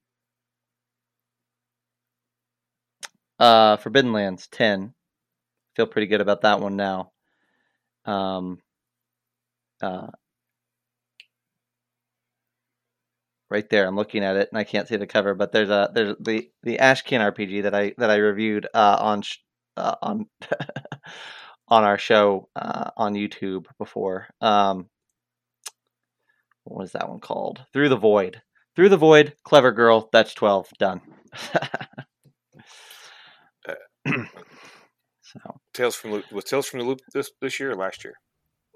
Uh, 3.38 3.76
Forbidden 3.76 4.12
Lands 4.12 4.46
ten. 4.48 4.94
Feel 5.76 5.86
pretty 5.86 6.06
good 6.06 6.20
about 6.20 6.42
that 6.42 6.60
one 6.60 6.76
now. 6.76 7.12
Um, 8.04 8.60
uh, 9.82 10.08
right 13.50 13.68
there, 13.70 13.86
I'm 13.86 13.96
looking 13.96 14.24
at 14.24 14.36
it 14.36 14.48
and 14.50 14.58
I 14.58 14.64
can't 14.64 14.88
see 14.88 14.96
the 14.96 15.06
cover, 15.06 15.34
but 15.34 15.52
there's 15.52 15.70
a 15.70 15.90
there's 15.94 16.16
the 16.20 16.50
the 16.62 16.78
Ashkin 16.78 17.20
RPG 17.20 17.62
that 17.64 17.74
I 17.74 17.94
that 17.98 18.10
I 18.10 18.16
reviewed 18.16 18.66
uh, 18.74 18.96
on 19.00 19.22
sh- 19.22 19.38
uh, 19.76 19.96
on 20.02 20.26
on 21.72 21.84
our 21.84 21.96
show 21.96 22.48
uh, 22.54 22.90
on 22.98 23.14
YouTube 23.14 23.64
before. 23.78 24.28
Um, 24.42 24.90
what 26.64 26.78
was 26.80 26.92
that 26.92 27.08
one 27.08 27.20
called? 27.20 27.64
Through 27.72 27.88
the 27.88 27.96
Void. 27.96 28.42
Through 28.76 28.90
the 28.90 28.96
Void, 28.98 29.34
Clever 29.42 29.72
Girl. 29.72 30.08
That's 30.12 30.34
twelve. 30.34 30.68
Done. 30.78 31.00
so 35.22 35.40
Tales 35.72 35.94
from 35.94 36.12
Loop 36.12 36.30
was 36.32 36.44
Tales 36.44 36.66
from 36.68 36.80
the 36.80 36.86
Loop 36.86 37.00
this 37.12 37.30
this 37.40 37.58
year 37.58 37.70
or 37.72 37.76
last 37.76 38.04
year? 38.04 38.14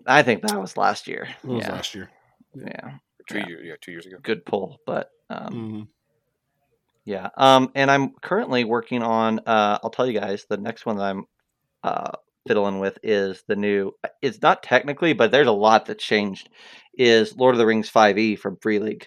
I 0.06 0.22
think 0.22 0.42
that 0.42 0.60
was 0.60 0.76
last 0.76 1.06
year. 1.06 1.28
It 1.42 1.46
was 1.48 1.64
yeah, 1.64 1.72
last 1.72 1.94
year. 1.94 2.10
yeah, 2.54 2.90
Two 3.28 3.38
Yeah. 3.38 3.46
years, 3.48 3.60
yeah, 3.64 3.74
two 3.80 3.90
years 3.92 4.06
ago. 4.06 4.16
good 4.22 4.44
pull. 4.46 4.78
But 4.86 5.10
um, 5.30 5.54
Mhm. 5.54 5.88
Yeah. 7.04 7.28
Um, 7.36 7.70
and 7.74 7.90
I'm 7.90 8.14
currently 8.20 8.64
working 8.64 9.02
on. 9.02 9.38
Uh, 9.40 9.78
I'll 9.82 9.90
tell 9.90 10.06
you 10.06 10.18
guys 10.18 10.44
the 10.48 10.56
next 10.56 10.86
one 10.86 10.96
that 10.96 11.04
I'm 11.04 11.24
uh, 11.82 12.12
fiddling 12.46 12.78
with 12.78 12.98
is 13.02 13.42
the 13.46 13.56
new. 13.56 13.92
It's 14.22 14.40
not 14.42 14.62
technically, 14.62 15.12
but 15.12 15.30
there's 15.30 15.46
a 15.46 15.52
lot 15.52 15.86
that's 15.86 16.04
changed. 16.04 16.48
Is 16.98 17.36
Lord 17.36 17.54
of 17.54 17.58
the 17.58 17.66
Rings 17.66 17.90
5e 17.90 18.38
from 18.38 18.56
Free 18.56 18.78
League. 18.78 19.06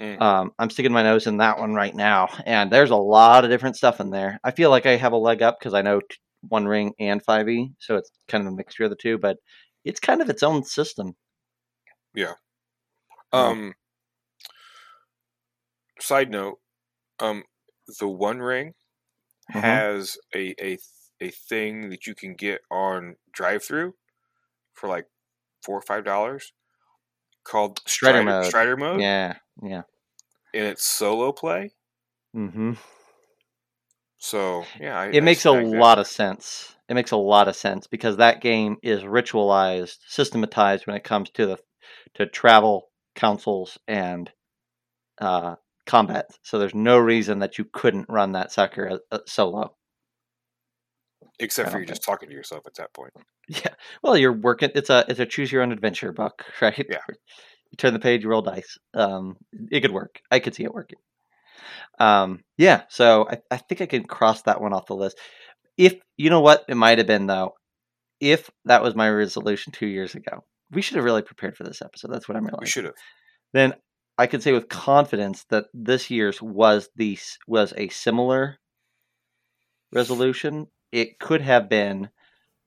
Mm. 0.00 0.20
Um, 0.20 0.52
I'm 0.58 0.70
sticking 0.70 0.92
my 0.92 1.02
nose 1.02 1.26
in 1.26 1.38
that 1.38 1.58
one 1.58 1.74
right 1.74 1.94
now, 1.94 2.28
and 2.44 2.70
there's 2.70 2.90
a 2.90 2.96
lot 2.96 3.44
of 3.44 3.50
different 3.50 3.76
stuff 3.76 4.00
in 4.00 4.10
there. 4.10 4.38
I 4.44 4.50
feel 4.50 4.70
like 4.70 4.86
I 4.86 4.96
have 4.96 5.12
a 5.12 5.16
leg 5.16 5.42
up 5.42 5.58
because 5.58 5.72
I 5.72 5.82
know 5.82 6.00
t- 6.00 6.16
One 6.48 6.66
Ring 6.66 6.92
and 6.98 7.24
5e, 7.24 7.72
so 7.78 7.96
it's 7.96 8.10
kind 8.28 8.46
of 8.46 8.52
a 8.52 8.56
mixture 8.56 8.84
of 8.84 8.90
the 8.90 8.96
two. 8.96 9.16
But 9.18 9.38
it's 9.84 10.00
kind 10.00 10.20
of 10.20 10.28
its 10.28 10.42
own 10.42 10.64
system. 10.64 11.14
Yeah. 12.14 12.34
Um. 13.32 13.74
Side 16.00 16.30
note, 16.30 16.58
um, 17.20 17.42
the 18.00 18.08
One 18.08 18.38
Ring 18.38 18.74
Mhm. 19.54 19.60
has 19.60 20.18
a 20.34 20.54
a 20.60 20.78
a 21.20 21.30
thing 21.30 21.90
that 21.90 22.06
you 22.06 22.14
can 22.14 22.34
get 22.34 22.60
on 22.70 23.16
DriveThru 23.36 23.92
for 24.74 24.88
like 24.88 25.06
four 25.62 25.78
or 25.78 25.82
five 25.82 26.04
dollars 26.04 26.52
called 27.44 27.80
Strider 27.86 28.22
mode. 28.22 28.44
Strider 28.46 28.76
mode, 28.76 29.00
Yeah, 29.00 29.36
yeah. 29.62 29.82
and 30.54 30.64
it's 30.64 30.84
solo 30.84 31.32
play. 31.32 31.72
Mm 32.34 32.52
hmm 32.52 32.72
So 34.18 34.64
yeah, 34.80 34.98
I, 34.98 35.06
It 35.08 35.20
I 35.20 35.20
makes 35.22 35.44
a 35.44 35.52
that. 35.52 35.66
lot 35.78 35.98
of 35.98 36.06
sense. 36.06 36.74
It 36.88 36.94
makes 36.94 37.10
a 37.10 37.16
lot 37.16 37.48
of 37.48 37.56
sense 37.56 37.86
because 37.86 38.16
that 38.16 38.40
game 38.40 38.76
is 38.82 39.02
ritualized, 39.02 39.98
systematized 40.06 40.86
when 40.86 40.96
it 40.96 41.04
comes 41.04 41.30
to 41.30 41.46
the 41.46 41.58
to 42.14 42.26
travel 42.26 42.90
councils 43.14 43.78
and 43.88 44.30
uh, 45.20 45.56
combat. 45.86 46.26
So 46.42 46.58
there's 46.58 46.74
no 46.74 46.98
reason 46.98 47.40
that 47.40 47.58
you 47.58 47.64
couldn't 47.72 48.08
run 48.08 48.32
that 48.32 48.52
sucker 48.52 48.88
uh, 48.90 48.98
uh, 49.16 49.18
solo. 49.26 49.74
Except 51.38 51.70
for 51.70 51.76
you're 51.76 51.82
you 51.82 51.88
just 51.88 52.02
talking 52.02 52.28
to 52.28 52.34
yourself 52.34 52.66
at 52.66 52.74
that 52.74 52.92
point. 52.94 53.12
Yeah. 53.48 53.74
Well, 54.02 54.16
you're 54.16 54.32
working. 54.32 54.70
It's 54.74 54.90
a 54.90 55.04
it's 55.08 55.20
a 55.20 55.26
choose 55.26 55.52
your 55.52 55.62
own 55.62 55.72
adventure 55.72 56.12
book, 56.12 56.44
right? 56.60 56.76
Yeah. 56.88 56.98
You 57.08 57.76
turn 57.76 57.92
the 57.94 57.98
page, 58.00 58.22
you 58.22 58.28
roll 58.30 58.42
dice. 58.42 58.78
Um, 58.94 59.36
it 59.70 59.80
could 59.80 59.92
work. 59.92 60.20
I 60.30 60.38
could 60.38 60.54
see 60.54 60.64
it 60.64 60.74
working. 60.74 60.98
Um, 61.98 62.40
yeah. 62.58 62.82
So 62.88 63.26
I, 63.28 63.38
I 63.50 63.56
think 63.56 63.80
I 63.80 63.86
can 63.86 64.04
cross 64.04 64.42
that 64.42 64.60
one 64.60 64.72
off 64.72 64.86
the 64.86 64.94
list. 64.94 65.18
If 65.76 65.94
you 66.16 66.30
know 66.30 66.40
what 66.40 66.64
it 66.68 66.76
might 66.76 66.98
have 66.98 67.06
been 67.06 67.26
though, 67.26 67.54
if 68.20 68.50
that 68.64 68.82
was 68.82 68.94
my 68.94 69.10
resolution 69.10 69.72
two 69.72 69.86
years 69.86 70.14
ago, 70.14 70.44
we 70.70 70.82
should 70.82 70.96
have 70.96 71.04
really 71.04 71.22
prepared 71.22 71.56
for 71.56 71.64
this 71.64 71.82
episode. 71.82 72.10
That's 72.12 72.28
what 72.28 72.36
I'm 72.36 72.44
We 72.44 72.50
realizing. 72.50 72.66
should 72.70 72.84
have. 72.86 72.94
Then 73.52 73.74
I 74.18 74.26
could 74.26 74.42
say 74.42 74.52
with 74.52 74.68
confidence 74.68 75.44
that 75.50 75.66
this 75.74 76.10
year's 76.10 76.40
was 76.40 76.88
the 76.96 77.18
was 77.46 77.74
a 77.76 77.88
similar 77.88 78.58
resolution. 79.92 80.66
It 80.92 81.18
could 81.18 81.40
have 81.42 81.68
been 81.68 82.10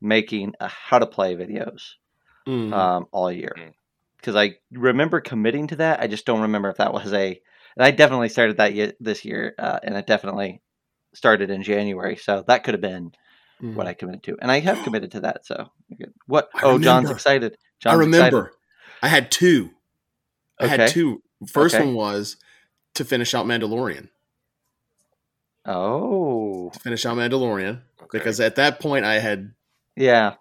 making 0.01 0.53
a 0.59 0.67
how 0.67 0.99
to 0.99 1.05
play 1.05 1.35
videos 1.35 1.93
Mm. 2.47 2.73
um, 2.73 3.05
all 3.11 3.31
year 3.31 3.53
Mm. 3.57 3.73
because 4.17 4.35
I 4.35 4.55
remember 4.71 5.19
committing 5.21 5.67
to 5.67 5.75
that. 5.77 5.99
I 5.99 6.07
just 6.07 6.25
don't 6.25 6.41
remember 6.41 6.69
if 6.69 6.77
that 6.77 6.93
was 6.93 7.11
a. 7.13 7.39
And 7.77 7.85
I 7.85 7.91
definitely 7.91 8.29
started 8.29 8.57
that 8.57 8.73
ye- 8.73 8.93
this 8.99 9.23
year, 9.23 9.53
uh, 9.59 9.79
and 9.83 9.95
it 9.95 10.07
definitely 10.07 10.61
started 11.13 11.49
in 11.49 11.61
January. 11.63 12.15
So 12.15 12.43
that 12.47 12.63
could 12.63 12.73
have 12.73 12.81
been 12.81 13.11
Mm. 13.61 13.73
what 13.75 13.87
I 13.87 13.93
committed 13.93 14.23
to, 14.23 14.37
and 14.41 14.49
I 14.51 14.59
have 14.61 14.83
committed 14.83 15.11
to 15.11 15.19
that. 15.21 15.45
So 15.45 15.69
what? 16.27 16.49
I 16.55 16.61
oh, 16.63 16.79
Jon's 16.79 17.03
remember. 17.03 17.11
excited. 17.13 17.57
I 17.85 17.93
remember. 17.93 18.39
Excited. 18.39 18.55
I 19.03 19.07
had 19.09 19.31
two. 19.31 19.71
I 20.59 20.67
had 20.67 20.79
Okay. 20.81 20.91
two. 20.91 21.21
First 21.47 21.75
Okay. 21.75 21.85
one 21.85 21.93
was 21.93 22.37
to 22.95 23.05
finish 23.05 23.33
out 23.35 23.45
Mandalorian. 23.45 24.09
Oh, 25.65 26.69
To 26.73 26.79
finish 26.79 27.05
out 27.05 27.17
Mandalorian 27.17 27.81
Okay. 28.01 28.07
because 28.11 28.39
at 28.39 28.55
that 28.55 28.79
point 28.79 29.05
I 29.05 29.19
had 29.19 29.51
yeah. 29.95 30.35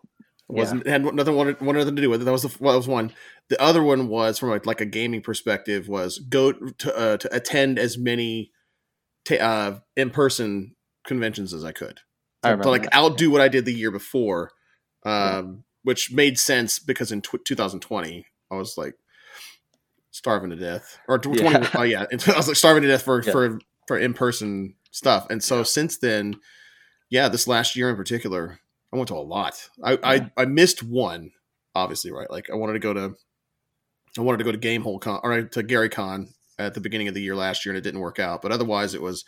wasn't 0.49 0.87
had 0.87 1.05
nothing 1.05 1.35
wanted, 1.35 1.61
wanted 1.61 1.81
nothing 1.81 1.97
to 1.97 2.03
do 2.03 2.09
with 2.11 2.23
it. 2.23 2.25
That 2.25 2.33
was 2.33 2.43
the 2.43 2.55
well, 2.61 2.73
that 2.73 2.79
was 2.79 2.89
one. 2.89 3.13
The 3.51 3.61
other 3.61 3.83
one 3.83 4.09
was 4.09 4.39
from 4.39 4.51
like, 4.51 4.65
like 4.67 4.81
a 4.81 4.87
gaming 4.87 5.21
perspective 5.23 5.89
was 5.89 6.19
go 6.19 6.53
to 6.53 6.97
uh, 6.97 7.17
to 7.19 7.35
attend 7.35 7.79
as 7.79 7.99
many 7.99 8.53
ta- 9.25 9.35
uh, 9.37 9.79
in 9.97 10.11
person 10.11 10.77
conventions 11.07 11.53
as 11.53 11.65
I 11.65 11.73
could. 11.73 12.01
I 12.43 12.55
To, 12.55 12.71
like 12.71 12.85
that. 12.85 12.95
outdo 12.95 13.31
what 13.31 13.41
I 13.41 13.49
did 13.49 13.65
the 13.65 13.75
year 13.75 13.91
before, 13.91 14.53
um, 15.05 15.65
which 15.83 16.13
made 16.13 16.39
sense 16.39 16.79
because 16.79 17.11
in 17.11 17.21
tw- 17.23 17.45
2020 17.45 18.25
I 18.51 18.55
was 18.55 18.79
like 18.79 18.95
starving 20.11 20.51
to 20.51 20.57
death, 20.57 20.99
or 21.09 21.19
20, 21.19 21.43
Yeah. 21.43 21.71
oh 21.75 21.83
yeah, 21.83 22.05
I 22.29 22.37
was 22.37 22.47
like 22.49 22.57
starving 22.57 22.83
to 22.85 22.89
death 22.89 23.03
for 23.03 23.23
Yeah. 23.23 23.33
for 23.33 23.59
for 23.89 23.99
in 23.99 24.15
person 24.15 24.75
stuff. 24.91 25.27
And 25.31 25.43
so 25.43 25.59
Yeah. 25.59 25.63
since 25.65 25.99
then, 25.99 26.41
yeah, 27.11 27.29
this 27.29 27.47
last 27.47 27.77
year 27.77 27.91
in 27.91 27.97
particular, 27.97 28.61
I 28.93 28.97
went 28.97 29.09
to 29.09 29.15
a 29.15 29.19
lot. 29.21 29.69
I, 29.83 29.93
Yeah. 29.93 29.99
I 30.03 30.33
I 30.37 30.45
missed 30.47 30.83
one, 30.83 31.33
obviously, 31.75 32.11
right? 32.11 32.31
Like 32.31 32.51
I 32.51 32.55
wanted 32.55 32.75
to 32.75 32.79
go 32.79 32.93
to, 32.95 33.15
I 34.19 34.21
wanted 34.23 34.39
to 34.39 34.45
go 34.45 34.53
to 34.53 34.59
Gamehole 34.59 35.01
Con 35.01 35.21
or 35.23 35.43
to 35.43 35.63
Gary 35.63 35.89
Con 35.89 36.29
at 36.59 36.75
the 36.75 36.81
beginning 36.81 37.09
of 37.09 37.15
the 37.15 37.23
year 37.23 37.37
last 37.37 37.65
year, 37.65 37.73
and 37.73 37.79
it 37.79 37.83
didn't 37.83 38.01
work 38.01 38.19
out. 38.19 38.43
But 38.43 38.51
otherwise, 38.53 38.95
it 38.95 39.03
was 39.03 39.25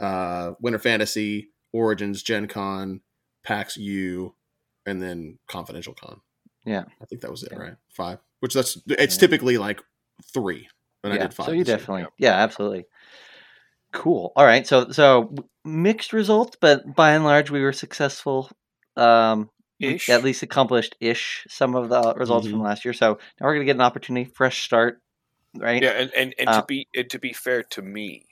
uh, 0.00 0.52
Winter 0.60 0.78
Fantasy, 0.78 1.50
Origins, 1.72 2.22
Gen 2.22 2.48
Con, 2.48 3.00
PAX 3.44 3.76
U, 3.76 4.34
and 4.86 5.00
then 5.00 5.38
Confidential 5.46 5.94
Con. 5.94 6.20
Yeah. 6.64 6.84
I 7.00 7.04
think 7.06 7.20
that 7.22 7.30
was 7.30 7.42
it, 7.42 7.50
Yeah. 7.52 7.58
right? 7.58 7.74
Five, 7.90 8.18
which 8.40 8.54
that's 8.54 8.78
it's 8.86 9.16
typically 9.16 9.56
like 9.58 9.80
three, 10.32 10.68
and 11.04 11.12
I 11.12 11.18
did 11.18 11.32
five. 11.34 11.46
So 11.46 11.52
you 11.52 11.60
this 11.64 11.68
year. 11.68 11.76
definitely, 11.78 12.06
yeah, 12.18 12.34
absolutely. 12.34 12.84
Cool. 13.92 14.32
All 14.36 14.44
right. 14.44 14.66
So 14.66 14.90
so 14.90 15.34
mixed 15.64 16.12
results, 16.12 16.56
but 16.60 16.94
by 16.94 17.12
and 17.12 17.24
large, 17.24 17.50
we 17.50 17.60
were 17.62 17.72
successful. 17.72 18.50
Um, 18.96 19.50
Ish. 19.80 20.08
at 20.10 20.22
least 20.22 20.42
accomplished 20.42 20.94
ish 21.00 21.46
some 21.48 21.74
of 21.74 21.88
the 21.88 22.14
results 22.14 22.46
from 22.46 22.58
Mhm. 22.60 22.64
last 22.64 22.84
year. 22.84 22.92
So 22.92 23.18
now 23.40 23.46
we're 23.46 23.54
gonna 23.54 23.64
get 23.64 23.76
an 23.76 23.80
opportunity, 23.80 24.30
fresh 24.34 24.62
start, 24.62 25.00
right? 25.56 25.82
Yeah, 25.82 25.90
and 25.92 26.12
and, 26.14 26.34
and 26.38 26.48
Uh, 26.48 26.60
to 26.60 26.66
be 26.66 26.86
and 26.94 27.08
to 27.10 27.18
be 27.18 27.32
fair 27.32 27.62
to 27.62 27.82
me, 27.82 28.26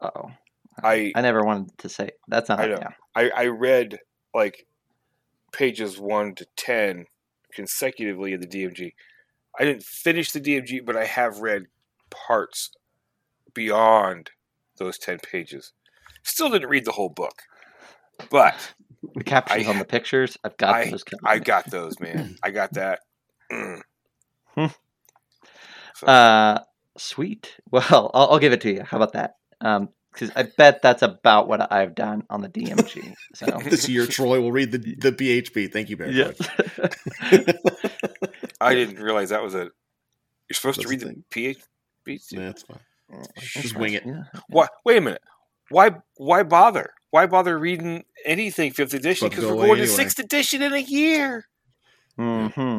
Oh, 0.00 0.30
I 0.82 1.12
I 1.14 1.20
never 1.20 1.42
wanted 1.44 1.76
to 1.78 1.88
say 1.88 2.10
that's 2.28 2.48
not. 2.48 2.60
I 2.60 2.66
know. 2.66 2.78
Yeah. 2.80 2.92
I, 3.14 3.30
I 3.30 3.46
read 3.46 4.00
like 4.32 4.66
pages 5.52 6.00
one 6.00 6.34
to 6.36 6.46
ten 6.56 7.06
consecutively 7.52 8.32
of 8.32 8.40
the 8.40 8.46
DMG. 8.48 8.94
I 9.58 9.64
didn't 9.64 9.84
finish 9.84 10.32
the 10.32 10.40
DMG, 10.40 10.80
but 10.84 10.96
I 10.96 11.04
have 11.04 11.38
read 11.40 11.66
parts 12.10 12.70
beyond 13.52 14.30
those 14.78 14.98
ten 14.98 15.18
pages. 15.18 15.72
Still 16.22 16.50
didn't 16.50 16.68
read 16.68 16.84
the 16.84 16.92
whole 16.92 17.08
book, 17.10 17.42
but 18.30 18.74
The 19.14 19.24
captions 19.24 19.66
I- 19.66 19.70
on 19.70 19.78
the 19.78 19.84
pictures, 19.84 20.36
I've 20.44 20.56
got 20.56 20.74
I- 20.74 20.90
those. 20.90 21.04
I 21.24 21.38
got 21.38 21.70
those, 21.70 22.00
man. 22.00 22.36
I 22.42 22.50
got 22.50 22.72
that. 22.74 23.00
Mm. 23.52 23.80
Hmm. 24.54 24.66
So, 25.96 26.06
Uh, 26.06 26.58
sweet. 26.96 27.56
Well, 27.70 28.10
I'll, 28.14 28.28
I'll 28.32 28.38
give 28.38 28.52
it 28.52 28.60
to 28.62 28.72
you. 28.72 28.82
How 28.82 28.96
about 28.96 29.12
that? 29.12 29.36
Um, 29.60 29.90
because 30.12 30.30
I 30.36 30.44
bet 30.44 30.80
that's 30.80 31.02
about 31.02 31.48
what 31.48 31.72
I've 31.72 31.94
done 31.96 32.22
on 32.30 32.40
the 32.40 32.48
DMG. 32.48 33.14
So 33.34 33.46
this 33.64 33.88
year, 33.88 34.06
Troy 34.06 34.40
will 34.40 34.52
read 34.52 34.70
the 34.70 34.78
the 34.78 35.10
BHP. 35.12 35.72
Thank 35.72 35.90
you, 35.90 35.96
Bear. 35.96 36.10
yeah. 36.10 36.30
I 38.60 38.74
didn't 38.74 39.00
realize 39.02 39.30
that 39.30 39.42
was 39.42 39.54
a. 39.54 39.70
You're 40.48 40.54
supposed 40.54 40.80
to 40.82 40.88
read 40.88 41.00
the 41.00 41.06
the 41.06 41.12
thing. 41.12 41.56
PHP. 42.06 42.20
yeah, 42.32 42.40
that's 42.46 42.62
fine. 42.62 42.78
Just 43.38 43.52
Just 43.54 43.76
wing 43.76 43.94
it. 43.94 44.04
Yeah. 44.06 44.22
Why? 44.48 44.68
Wait 44.84 44.98
a 44.98 45.00
minute. 45.00 45.22
Why? 45.70 45.92
Why 46.16 46.42
bother? 46.42 46.92
Why 47.10 47.26
bother 47.26 47.58
reading 47.58 48.04
anything 48.24 48.72
fifth 48.72 48.94
edition? 48.94 49.28
Because 49.28 49.44
we're 49.44 49.52
away 49.52 49.66
going 49.68 49.80
to 49.80 49.86
sixth 49.86 50.18
edition 50.18 50.62
in 50.62 50.72
a 50.72 50.78
year. 50.78 51.46
hmm 52.16 52.78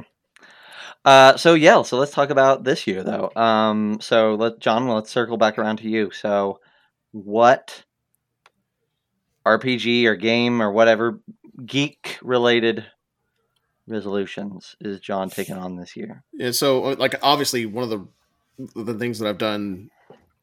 Uh, 1.05 1.37
so 1.37 1.53
yeah, 1.53 1.81
so 1.83 1.97
let's 1.97 2.11
talk 2.11 2.29
about 2.29 2.63
this 2.63 2.85
year 2.87 3.03
though. 3.03 3.31
Um, 3.35 3.99
so 4.01 4.35
let 4.35 4.59
Jon, 4.59 4.87
let's 4.87 5.11
circle 5.11 5.37
back 5.37 5.57
around 5.57 5.77
to 5.77 5.89
you. 5.89 6.11
So, 6.11 6.59
what 7.11 7.83
RPG 9.45 10.05
or 10.05 10.15
game 10.15 10.61
or 10.61 10.71
whatever 10.71 11.21
geek 11.65 12.17
related 12.21 12.85
resolutions 13.87 14.75
is 14.81 14.99
Jon 14.99 15.29
taking 15.29 15.55
on 15.55 15.75
this 15.75 15.95
year? 15.95 16.23
Yeah, 16.33 16.51
so 16.51 16.85
uh, 16.85 16.95
like 16.97 17.15
obviously 17.21 17.65
one 17.65 17.83
of 17.83 17.89
the 17.89 18.83
the 18.83 18.97
things 18.97 19.19
that 19.19 19.27
I've 19.29 19.37
done 19.37 19.89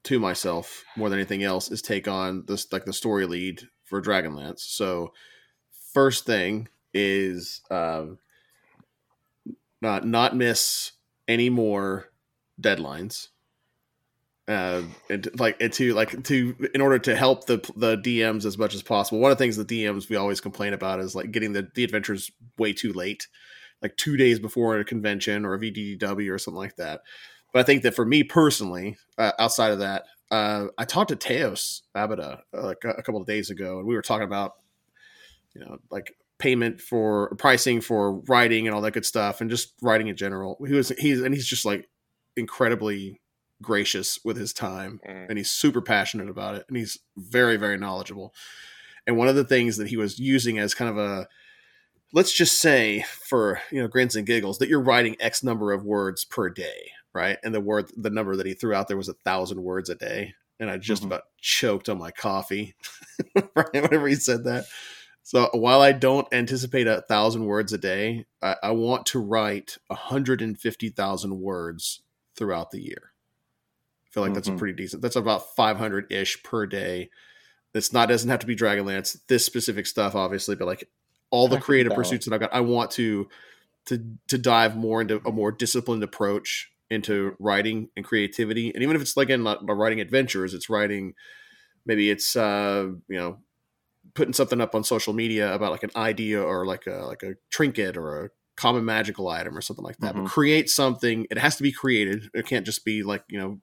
to 0.04 0.18
myself 0.18 0.84
more 0.96 1.08
than 1.08 1.18
anything 1.18 1.42
else 1.42 1.70
is 1.70 1.82
take 1.82 2.08
on 2.08 2.44
this 2.46 2.72
like 2.72 2.84
the 2.84 2.92
story 2.92 3.26
lead 3.26 3.62
for 3.84 4.02
Dragonlance. 4.02 4.60
So 4.60 5.12
first 5.92 6.26
thing 6.26 6.68
is 6.94 7.60
um 7.70 8.18
not 9.80 10.06
not 10.06 10.36
miss 10.36 10.92
any 11.28 11.50
more 11.50 12.10
deadlines. 12.60 13.28
Uh, 14.48 14.82
and 15.08 15.28
like 15.38 15.56
and 15.60 15.72
to 15.72 15.94
like 15.94 16.24
to 16.24 16.56
in 16.74 16.80
order 16.80 16.98
to 16.98 17.14
help 17.14 17.46
the 17.46 17.58
the 17.76 17.96
DMs 17.96 18.44
as 18.44 18.58
much 18.58 18.74
as 18.74 18.82
possible. 18.82 19.20
One 19.20 19.30
of 19.30 19.38
the 19.38 19.44
things 19.44 19.56
the 19.56 19.64
DMs 19.64 20.08
we 20.08 20.16
always 20.16 20.40
complain 20.40 20.72
about 20.72 20.98
is 20.98 21.14
like 21.14 21.30
getting 21.30 21.52
the 21.52 21.68
the 21.74 21.84
adventures 21.84 22.30
way 22.58 22.72
too 22.72 22.92
late 22.92 23.28
like 23.82 23.96
two 23.96 24.16
days 24.16 24.38
before 24.38 24.78
a 24.78 24.84
convention 24.84 25.44
or 25.44 25.54
a 25.54 25.58
VDDW 25.58 26.32
or 26.32 26.38
something 26.38 26.58
like 26.58 26.76
that. 26.76 27.02
But 27.52 27.60
I 27.60 27.62
think 27.64 27.82
that 27.82 27.94
for 27.94 28.04
me 28.04 28.22
personally, 28.22 28.96
uh, 29.18 29.32
outside 29.38 29.72
of 29.72 29.78
that, 29.80 30.04
uh, 30.30 30.66
I 30.78 30.84
talked 30.84 31.10
to 31.10 31.16
Teos 31.16 31.82
Abadia 31.94 32.40
uh, 32.56 32.62
like 32.62 32.78
a, 32.84 33.02
couple 33.02 33.20
of 33.20 33.26
days 33.26 33.50
ago, 33.50 33.78
and 33.78 33.86
we 33.86 33.94
were 33.94 34.02
talking 34.02 34.26
about, 34.26 34.52
you 35.54 35.60
know, 35.60 35.76
like 35.90 36.14
payment 36.38 36.80
for 36.80 37.34
pricing 37.36 37.80
for 37.80 38.20
writing 38.28 38.66
and 38.66 38.74
all 38.74 38.80
that 38.80 38.92
good 38.92 39.04
stuff, 39.04 39.40
and 39.40 39.50
just 39.50 39.74
writing 39.82 40.08
in 40.08 40.16
general. 40.16 40.56
He 40.66 40.74
was 40.74 40.88
he's 40.98 41.20
and 41.20 41.34
he's 41.34 41.46
just 41.46 41.64
like 41.66 41.88
incredibly 42.36 43.20
gracious 43.60 44.18
with 44.24 44.36
his 44.36 44.52
time 44.52 44.98
Mm. 45.06 45.28
and 45.28 45.38
he's 45.38 45.50
super 45.50 45.80
passionate 45.80 46.28
about 46.28 46.56
it 46.56 46.64
and 46.66 46.76
he's 46.76 46.98
very 47.16 47.56
very 47.56 47.78
knowledgeable 47.78 48.34
and 49.06 49.16
one 49.16 49.28
of 49.28 49.36
the 49.36 49.44
things 49.44 49.76
that 49.76 49.86
he 49.86 49.96
was 49.96 50.18
using 50.18 50.58
as 50.58 50.74
kind 50.74 50.90
of 50.90 50.98
a 50.98 51.28
let's 52.12 52.32
just 52.32 52.60
say 52.60 53.04
for 53.08 53.60
you 53.70 53.80
know 53.80 53.88
grins 53.88 54.16
and 54.16 54.26
giggles 54.26 54.58
that 54.58 54.68
you're 54.68 54.82
writing 54.82 55.16
X 55.20 55.42
number 55.42 55.72
of 55.72 55.84
words 55.84 56.24
per 56.24 56.48
day, 56.50 56.90
right? 57.14 57.38
And 57.44 57.54
the 57.54 57.60
word 57.60 57.90
the 57.96 58.10
number 58.10 58.36
that 58.36 58.46
he 58.46 58.54
threw 58.54 58.74
out 58.74 58.88
there 58.88 58.96
was 58.96 59.08
a 59.08 59.14
thousand 59.14 59.62
words 59.62 59.90
a 59.90 59.94
day, 59.94 60.34
and 60.60 60.70
I 60.70 60.78
just 60.78 61.02
Mhm. 61.02 61.06
about 61.06 61.24
choked 61.40 61.88
on 61.88 61.98
my 61.98 62.10
coffee 62.10 62.74
right 63.54 63.72
whenever 63.72 64.08
he 64.08 64.14
said 64.14 64.44
that. 64.44 64.66
So 65.24 65.48
while 65.52 65.80
I 65.80 65.92
don't 65.92 66.26
anticipate 66.32 66.88
a 66.88 67.02
thousand 67.02 67.44
words 67.46 67.72
a 67.72 67.78
day, 67.78 68.26
I, 68.42 68.56
I 68.62 68.70
want 68.72 69.06
to 69.06 69.20
write 69.20 69.78
150,000 69.86 71.40
words 71.40 72.02
throughout 72.36 72.70
the 72.72 72.80
year. 72.82 73.12
I 74.06 74.10
feel 74.10 74.22
like 74.24 74.34
that's 74.34 74.48
a 74.48 74.52
Mhm. 74.52 74.58
pretty 74.58 74.74
decent. 74.74 75.00
That's 75.00 75.16
about 75.16 75.54
500 75.54 76.10
ish 76.10 76.42
per 76.42 76.66
day. 76.66 77.10
It's 77.74 77.92
not 77.92 78.08
doesn't 78.08 78.28
have 78.28 78.40
to 78.40 78.46
be 78.46 78.56
Dragonlance. 78.56 79.18
This 79.28 79.46
specific 79.46 79.86
stuff, 79.86 80.14
obviously, 80.14 80.56
but 80.56 80.66
like 80.66 80.88
all 81.30 81.48
the 81.48 81.56
I 81.56 81.60
creative 81.60 81.94
pursuits 81.94 82.26
that 82.26 82.34
I've 82.34 82.40
got, 82.40 82.52
I 82.52 82.60
want 82.60 82.90
to 82.92 83.28
to 83.86 84.04
to 84.28 84.38
dive 84.38 84.76
more 84.76 85.00
into 85.00 85.22
a 85.24 85.32
more 85.32 85.52
disciplined 85.52 86.02
approach 86.02 86.71
into 86.92 87.34
writing 87.38 87.88
and 87.96 88.04
creativity. 88.04 88.72
And 88.72 88.82
even 88.82 88.96
if 88.96 89.02
it's 89.02 89.16
like 89.16 89.30
in 89.30 89.44
writing 89.44 90.00
adventures, 90.00 90.54
it's 90.54 90.70
writing 90.70 91.14
maybe 91.84 92.10
it's 92.10 92.36
uh 92.36 92.86
you 93.08 93.18
know 93.18 93.38
putting 94.14 94.34
something 94.34 94.60
up 94.60 94.74
on 94.74 94.84
social 94.84 95.12
media 95.12 95.52
about 95.54 95.72
like 95.72 95.82
an 95.82 95.90
idea 95.96 96.42
or 96.42 96.66
like 96.66 96.86
a 96.86 97.04
like 97.06 97.22
a 97.22 97.34
trinket 97.50 97.96
or 97.96 98.24
a 98.24 98.30
common 98.56 98.84
magical 98.84 99.28
item 99.28 99.56
or 99.56 99.60
something 99.60 99.84
like 99.84 99.98
that. 99.98 100.14
Mhm. 100.14 100.24
But 100.24 100.30
create 100.30 100.68
something. 100.68 101.26
It 101.30 101.38
has 101.38 101.56
to 101.56 101.62
be 101.62 101.72
created. 101.72 102.28
It 102.34 102.46
can't 102.46 102.66
just 102.66 102.84
be 102.84 103.02
like 103.02 103.24
you 103.28 103.38
know 103.38 103.60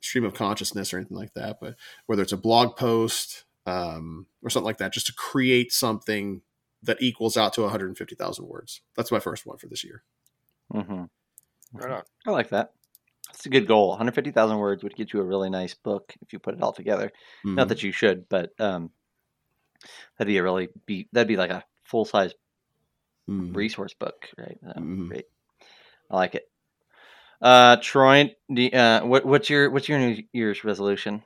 stream 0.00 0.24
of 0.24 0.34
consciousness 0.34 0.92
or 0.92 0.98
anything 0.98 1.16
like 1.16 1.34
that. 1.34 1.58
But 1.60 1.76
whether 2.06 2.22
it's 2.22 2.32
a 2.32 2.36
blog 2.36 2.76
post 2.76 3.44
um, 3.66 4.26
or 4.42 4.50
something 4.50 4.66
like 4.66 4.78
that, 4.78 4.92
just 4.92 5.06
to 5.06 5.12
create 5.14 5.72
something 5.72 6.42
that 6.82 7.02
equals 7.02 7.36
out 7.36 7.52
to 7.54 7.62
150,000 7.62 8.46
words. 8.46 8.80
That's 8.96 9.12
my 9.12 9.20
first 9.20 9.44
one 9.44 9.58
for 9.58 9.66
this 9.66 9.84
year. 9.84 10.02
hmm 10.72 11.04
Right 11.72 11.90
on. 11.92 12.02
I 12.26 12.30
like 12.30 12.50
that. 12.50 12.72
That's 13.28 13.46
a 13.46 13.50
good 13.50 13.66
goal. 13.68 13.88
150,000 13.90 14.58
words 14.58 14.82
would 14.82 14.96
get 14.96 15.12
you 15.12 15.20
a 15.20 15.24
really 15.24 15.50
nice 15.50 15.74
book 15.74 16.12
if 16.20 16.32
you 16.32 16.38
put 16.38 16.54
it 16.54 16.62
all 16.62 16.72
together. 16.72 17.12
Mm-hmm. 17.44 17.54
Not 17.54 17.68
that 17.68 17.82
you 17.82 17.92
should, 17.92 18.28
but 18.28 18.50
um, 18.58 18.90
that'd 20.18 20.28
be 20.28 20.36
a 20.38 20.42
really 20.42 20.68
be 20.86 21.08
that'd 21.12 21.28
be 21.28 21.36
like 21.36 21.50
a 21.50 21.64
full 21.84 22.04
size 22.04 22.34
Mhm. 23.28 23.54
resource 23.54 23.94
book, 23.94 24.28
right? 24.36 24.58
Um, 24.74 25.06
Mhm. 25.06 25.08
Great. 25.08 25.26
I 26.10 26.16
like 26.16 26.34
it. 26.34 26.50
Uh, 27.40 27.76
Troy, 27.80 28.34
do 28.52 28.62
you- 28.62 28.70
uh, 28.70 29.00
what, 29.02 29.24
what's 29.24 29.48
your 29.48 29.70
what's 29.70 29.88
your 29.88 29.98
New 30.00 30.24
Year's 30.32 30.64
resolution? 30.64 31.22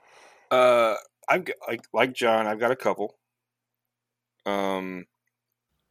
Uh, 0.50 0.96
I've 1.28 1.44
got, 1.46 1.56
like 1.66 1.86
like 1.94 2.12
Jon, 2.12 2.46
I've 2.46 2.60
got 2.60 2.70
a 2.70 2.76
couple. 2.76 3.16
Um, 4.46 5.06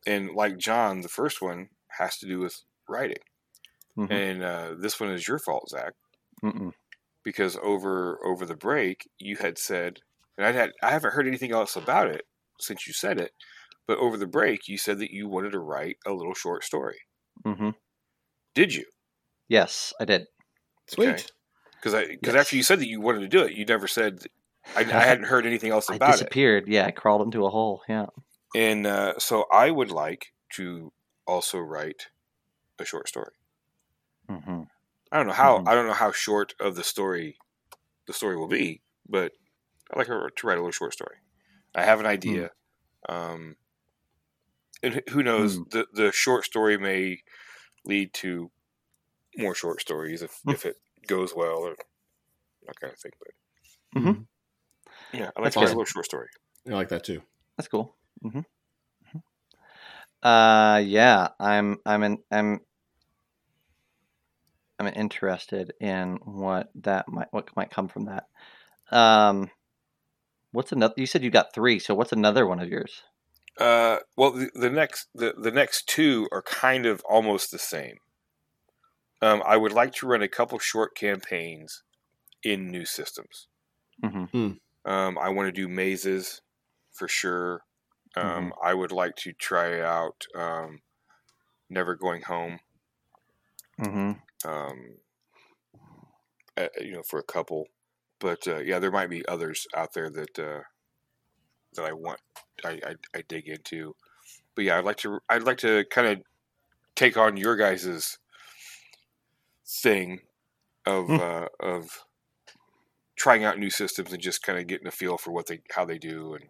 and 0.06 0.32
like 0.36 0.58
Jon, 0.58 1.02
the 1.02 1.10
first 1.10 1.42
one 1.42 1.70
has 1.88 2.18
to 2.20 2.28
do 2.28 2.40
with 2.40 2.62
writing, 2.88 3.18
Mhm. 3.98 4.12
and 4.12 4.44
uh, 4.44 4.74
this 4.80 5.00
one 5.00 5.12
is 5.12 5.28
your 5.28 5.40
fault, 5.40 5.70
Zac, 5.70 5.94
Mm-mm. 6.44 6.74
because 7.24 7.58
over 7.62 8.20
over 8.26 8.46
the 8.46 8.56
break 8.56 9.10
you 9.20 9.38
had 9.38 9.58
said, 9.58 10.00
and 10.38 10.46
I 10.48 10.52
had 10.52 10.72
I 10.82 10.92
haven't 10.92 11.14
heard 11.14 11.28
anything 11.28 11.52
else 11.52 11.76
about 11.76 12.08
it 12.08 12.26
since 12.60 12.88
you 12.88 12.94
said 12.94 13.20
it, 13.20 13.32
but 13.88 13.98
over 14.00 14.18
the 14.18 14.28
break 14.28 14.68
you 14.68 14.78
said 14.78 15.00
that 15.00 15.12
you 15.12 15.28
wanted 15.28 15.52
to 15.52 15.60
write 15.60 15.98
a 16.06 16.14
little 16.14 16.34
short 16.34 16.64
story. 16.64 17.00
hmm 17.46 17.72
Did 18.56 18.74
you? 18.74 18.86
Yes, 19.48 19.94
I 20.00 20.06
did. 20.06 20.28
Sweet. 20.88 21.10
Okay. 21.10 21.24
Because 21.76 21.94
I 21.94 22.08
because 22.08 22.34
Yes. 22.34 22.46
after 22.46 22.56
you 22.56 22.64
said 22.64 22.80
that 22.80 22.88
you 22.88 23.02
wanted 23.02 23.20
to 23.22 23.28
do 23.28 23.44
it, 23.44 23.54
you 23.54 23.66
never 23.66 23.88
said. 23.88 24.20
I, 24.76 24.82
I 24.82 24.84
hadn't 25.12 25.26
heard 25.26 25.46
anything 25.46 25.72
else 25.72 25.90
I 25.90 25.96
about 25.96 26.14
it. 26.14 26.18
disappeared. 26.18 26.68
Yeah, 26.68 26.86
I 26.86 26.92
crawled 26.92 27.22
into 27.24 27.46
a 27.46 27.50
hole. 27.50 27.82
Yeah. 27.90 28.06
And 28.56 28.88
uh, 28.88 29.20
so 29.20 29.46
I 29.52 29.70
would 29.72 29.92
like 29.92 30.28
to 30.54 30.94
also 31.28 31.58
write 31.60 32.08
a 32.80 32.86
short 32.86 33.08
story. 33.10 33.34
Hmm 34.28 34.64
I 35.12 35.18
don't 35.18 35.28
know 35.28 35.34
how 35.34 35.62
Mhm. 35.62 35.68
I 35.68 35.76
don't 35.76 35.88
know 35.88 35.94
how 35.94 36.12
short 36.12 36.54
of 36.60 36.76
the 36.76 36.84
story 36.84 37.38
the 38.08 38.14
story 38.14 38.38
will 38.38 38.48
be, 38.50 38.84
but 39.08 39.34
I 39.94 40.00
like 40.00 40.08
her 40.08 40.30
to 40.30 40.48
write 40.48 40.58
a 40.58 40.62
little 40.62 40.72
short 40.72 40.94
story. 40.94 41.18
I 41.76 41.84
have 41.84 42.00
an 42.02 42.08
idea, 42.08 42.52
um, 43.10 43.58
and 44.82 44.94
who- 44.96 45.12
who 45.14 45.24
knows? 45.24 45.58
Hmm. 45.58 45.64
the 45.72 45.88
The 45.94 46.12
short 46.12 46.46
story 46.46 46.78
may 46.78 47.24
lead 47.86 48.14
to 48.16 48.52
more 49.38 49.56
short 49.56 49.82
stories 49.82 50.22
if 50.24 50.44
Hmm. 50.46 50.54
if 50.54 50.66
it 50.66 50.78
goes 51.08 51.34
well 51.36 51.60
or 51.60 51.78
that 52.64 52.80
kind 52.82 52.94
of 52.94 53.00
thing. 53.00 53.14
But 53.20 53.32
Mhm. 53.96 54.26
yeah, 55.14 55.32
I 55.36 55.42
like 55.42 55.52
That's 55.52 55.56
to 55.56 55.60
write 55.60 55.70
a 55.70 55.74
little 55.74 55.86
short 55.86 56.06
story. 56.06 56.28
I 56.68 56.72
like 56.72 56.90
that 56.90 57.04
too. 57.06 57.24
That's 57.58 57.68
cool. 57.70 57.96
hmm 58.22 58.42
Uh, 60.22 60.82
yeah, 60.86 61.30
I'm, 61.40 61.78
I'm, 61.86 62.04
in, 62.04 62.18
I'm, 62.32 62.60
I'm 64.88 64.94
interested 64.96 65.74
in 65.80 66.20
what 66.24 66.70
that 66.76 67.08
might, 67.08 67.28
what 67.32 67.56
might 67.56 67.72
come 67.72 67.88
from 67.88 68.06
that. 68.06 68.28
Um, 68.92 69.50
what's 70.52 70.72
another? 70.72 70.94
You 70.98 71.06
said 71.06 71.24
you 71.24 71.30
got 71.30 71.54
three, 71.54 71.80
so 71.80 71.96
what's 71.96 72.12
another 72.12 72.46
one 72.46 72.60
of 72.60 72.70
yours? 72.70 73.04
Uh, 73.58 73.98
well, 74.18 74.32
the, 74.32 74.50
the 74.56 74.70
next 74.70 75.08
the, 75.14 75.34
the 75.38 75.52
next 75.52 75.88
two 75.88 76.28
are 76.32 76.42
kind 76.42 76.86
of 76.86 77.02
almost 77.10 77.52
the 77.52 77.60
same. 77.60 77.98
Um, 79.22 79.42
I 79.46 79.58
would 79.58 79.72
like 79.72 79.94
to 79.96 80.08
run 80.08 80.22
a 80.22 80.28
couple 80.28 80.60
short 80.60 80.96
campaigns 80.96 81.84
in 82.44 82.70
new 82.70 82.86
systems. 82.86 83.48
hmm 84.04 84.52
Um, 84.86 85.18
I 85.18 85.30
want 85.30 85.48
to 85.48 85.52
do 85.52 85.68
mazes 85.68 86.42
for 86.92 87.08
sure. 87.08 87.62
Um, 88.16 88.54
I 88.62 88.74
would 88.74 88.92
like 88.92 89.16
to 89.18 89.32
try 89.34 89.80
out 89.80 90.26
um, 90.36 90.82
Never 91.70 91.96
Going 91.96 92.24
Home. 92.24 92.60
hmm 93.80 94.12
Um, 94.46 94.98
uh, 96.58 96.68
you 96.80 96.92
know, 96.94 97.04
for 97.04 97.20
a 97.20 97.24
couple, 97.24 97.68
but 98.20 98.48
uh, 98.48 98.60
yeah, 98.60 98.80
there 98.80 98.92
might 98.92 99.10
be 99.10 99.26
others 99.28 99.68
out 99.76 99.94
there 99.94 100.10
that 100.10 100.40
uh, 100.40 100.62
that 101.76 101.86
I 101.86 101.94
want 101.94 102.20
I, 102.64 102.80
I, 102.86 102.96
I 103.16 103.22
dig 103.28 103.48
into. 103.48 103.96
But 104.56 104.66
yeah, 104.66 104.78
I'd 104.80 104.86
like 104.86 104.98
to 104.98 105.20
I'd 105.30 105.44
like 105.44 105.60
to 105.60 105.86
kind 105.92 106.08
of 106.08 106.24
take 106.96 107.18
on 107.18 107.38
your 107.38 107.58
guys's 107.58 108.20
thing 109.66 110.20
of 110.86 111.08
Hmm. 111.08 111.20
uh, 111.20 111.50
of 111.60 112.06
trying 113.16 113.44
out 113.44 113.58
new 113.58 113.70
systems 113.72 114.12
and 114.14 114.22
just 114.22 114.44
kind 114.44 114.60
of 114.60 114.68
getting 114.68 114.88
a 114.88 114.92
feel 114.92 115.18
for 115.18 115.32
what 115.32 115.48
they 115.48 115.62
how 115.72 115.84
they 115.86 115.98
do 115.98 116.34
and 116.36 116.50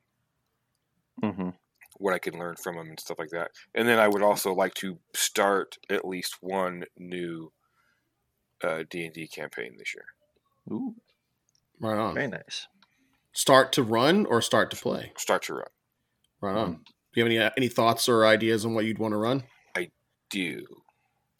hmm 1.21 1.49
what 1.97 2.13
I 2.13 2.19
can 2.19 2.37
learn 2.39 2.55
from 2.55 2.75
them 2.75 2.89
and 2.89 2.99
stuff 2.99 3.19
like 3.19 3.29
that. 3.29 3.51
And 3.75 3.87
then 3.87 3.99
I 3.99 4.07
would 4.07 4.23
also 4.23 4.53
like 4.53 4.73
to 4.75 4.99
start 5.15 5.77
at 5.89 6.05
least 6.05 6.37
one 6.41 6.85
new 6.97 7.51
D 8.89 9.05
and 9.05 9.13
D 9.13 9.27
campaign 9.27 9.75
this 9.77 9.93
year. 9.93 10.05
Ooh, 10.71 10.95
Right 11.79 11.97
on. 11.97 12.13
very 12.15 12.27
nice. 12.27 12.67
Start 13.33 13.71
to 13.73 13.83
run 13.83 14.25
or 14.27 14.41
start 14.41 14.69
to 14.71 14.77
play? 14.77 15.11
Start 15.17 15.43
to 15.43 15.55
run. 15.55 15.67
Right 16.41 16.55
on. 16.55 16.73
Do 16.75 16.81
you 17.15 17.23
have 17.23 17.27
any 17.31 17.39
uh, 17.39 17.49
any 17.57 17.67
thoughts 17.67 18.07
or 18.09 18.25
ideas 18.25 18.65
on 18.65 18.73
what 18.73 18.85
you'd 18.85 18.99
want 18.99 19.11
to 19.13 19.17
run? 19.17 19.43
I 19.75 19.89
do 20.29 20.65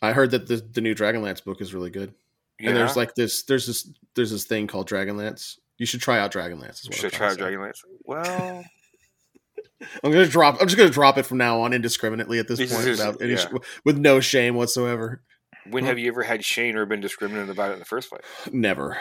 I 0.01 0.11
heard 0.13 0.31
that 0.31 0.47
the 0.47 0.57
the 0.57 0.81
new 0.81 0.93
Dragonlance 0.95 1.43
book 1.43 1.61
is 1.61 1.73
really 1.73 1.89
good. 1.89 2.13
yeah. 2.59 2.69
And 2.69 2.77
there's 2.77 2.95
like 2.97 3.15
this 3.15 3.43
there's 3.43 3.67
this 3.67 3.89
there's 4.15 4.31
this 4.31 4.45
thing 4.45 4.67
called 4.67 4.89
Dragonlance. 4.89 5.57
You 5.77 5.85
should 5.85 6.01
try 6.01 6.19
out 6.19 6.31
Dragonlance. 6.31 6.81
Is 6.81 6.89
what 6.89 6.95
should 6.97 7.13
I 7.13 7.17
try 7.17 7.27
out. 7.31 7.37
Dragonlance? 7.37 7.79
Well, 8.03 8.63
I'm 10.03 10.11
gonna 10.11 10.27
drop. 10.27 10.57
I'm 10.61 10.67
just 10.67 10.77
gonna 10.77 10.89
drop 10.89 11.17
it 11.17 11.25
from 11.25 11.37
now 11.37 11.61
on 11.61 11.73
indiscriminately 11.73 12.39
at 12.39 12.47
this 12.47 12.59
This 12.59 12.73
point, 12.73 12.87
is- 12.87 12.99
without 12.99 13.21
any, 13.21 13.33
yeah. 13.33 13.45
with 13.85 13.97
no 13.97 14.19
shame 14.19 14.55
whatsoever. 14.55 15.21
When 15.65 15.83
Hmm. 15.83 15.85
have 15.85 15.99
you 15.99 16.09
ever 16.09 16.23
had 16.23 16.45
Shane 16.45 16.75
or 16.77 16.85
been 16.85 17.01
discriminate 17.01 17.49
about 17.49 17.71
it 17.71 17.73
in 17.75 17.79
the 17.79 17.85
first 17.85 18.09
place? 18.09 18.39
Never. 18.51 18.97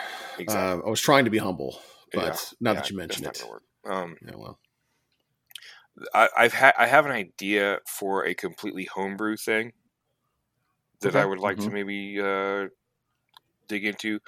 Uh, 0.47 0.79
I 0.85 0.89
was 0.89 1.01
trying 1.01 1.25
to 1.25 1.31
be 1.31 1.37
humble, 1.37 1.79
but 2.13 2.33
Yeah, 2.33 2.39
now 2.59 2.73
yeah, 2.73 2.73
that 2.73 2.89
you 2.89 2.97
mention 2.97 3.25
it. 3.25 3.37
Um, 3.85 4.17
yeah, 4.21 4.35
well, 4.35 4.59
I, 6.13 6.29
I've 6.35 6.53
had 6.53 6.73
I 6.77 6.87
have 6.87 7.05
an 7.05 7.11
idea 7.11 7.79
for 7.87 8.25
a 8.25 8.33
completely 8.33 8.85
homebrew 8.85 9.37
thing 9.37 9.73
that 11.01 11.15
I 11.15 11.25
would 11.25 11.39
like 11.39 11.59
to 11.59 11.69
Mhm. 11.69 11.71
maybe 11.71 12.19
uh, 12.21 12.67
dig 13.67 13.85
into, 13.85 14.19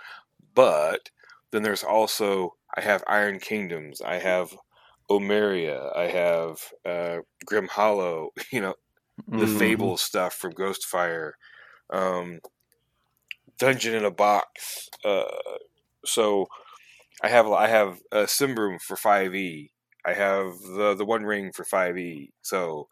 but 0.55 1.11
then 1.51 1.63
there's 1.63 1.83
also 1.83 2.51
I 2.77 2.81
have 2.81 3.03
Iron 3.07 3.39
Kingdoms, 3.39 4.01
I 4.01 4.15
have 4.15 4.55
Omeria, 5.09 5.95
I 5.95 6.07
have 6.09 6.59
uh, 6.85 7.19
Grim 7.45 7.69
Hollow, 7.69 8.31
you 8.51 8.61
know, 8.61 8.75
the 9.37 9.47
Mhm. 9.47 9.47
Fable 9.47 9.97
stuff 9.97 10.35
from 10.35 10.53
Ghostfire, 10.53 11.33
um, 11.91 12.39
Dungeon 13.57 13.95
in 13.95 14.05
a 14.05 14.11
Box. 14.11 14.89
Uh, 15.03 15.25
so 16.05 16.47
I 17.23 17.29
have 17.29 17.47
I 17.51 17.67
have 17.67 18.01
a 18.11 18.23
Symbaroum 18.25 18.81
for 18.81 18.97
five 18.97 19.35
E. 19.35 19.71
I 20.05 20.13
have 20.13 20.59
the 20.59 20.95
the 20.97 21.05
One 21.05 21.25
Ring 21.25 21.51
for 21.53 21.65
five 21.65 21.97
E. 21.97 22.33
So 22.43 22.89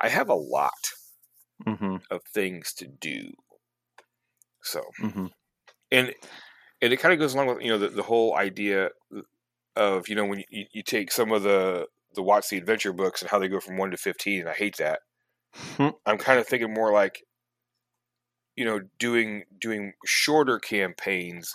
I 0.00 0.10
have 0.10 0.28
a 0.30 0.34
lot 0.34 0.72
Mhm. 1.66 1.98
of 2.10 2.22
things 2.32 2.72
to 2.74 2.86
do. 2.86 3.32
So 4.62 4.82
Mhm. 4.98 5.28
and 5.90 6.14
and 6.82 6.92
it 6.92 6.98
kind 6.98 7.12
of 7.12 7.18
goes 7.20 7.34
along 7.34 7.48
with 7.48 7.62
you 7.62 7.70
know 7.70 7.78
the, 7.78 7.88
the 7.88 8.02
whole 8.02 8.36
idea 8.36 8.90
of 9.76 10.08
you 10.08 10.16
know 10.16 10.26
when 10.26 10.44
you, 10.50 10.66
you 10.72 10.82
take 10.82 11.12
some 11.12 11.32
of 11.32 11.44
the 11.44 11.88
the 12.14 12.22
Watts 12.22 12.50
the 12.50 12.58
Adventure 12.58 12.92
books 12.92 13.22
and 13.22 13.30
how 13.30 13.38
they 13.38 13.48
go 13.48 13.60
from 13.60 13.78
one 13.78 13.92
to 13.92 13.98
fifteen. 13.98 14.42
And 14.42 14.50
I 14.50 14.54
hate 14.54 14.78
that 14.78 15.00
Hmm. 15.76 15.94
I'm 16.06 16.18
kind 16.18 16.38
of 16.38 16.46
thinking 16.46 16.72
more 16.72 16.92
like, 16.92 17.24
you 18.56 18.64
know, 18.64 18.80
doing 18.98 19.44
doing 19.60 19.92
shorter 20.06 20.58
campaigns, 20.58 21.52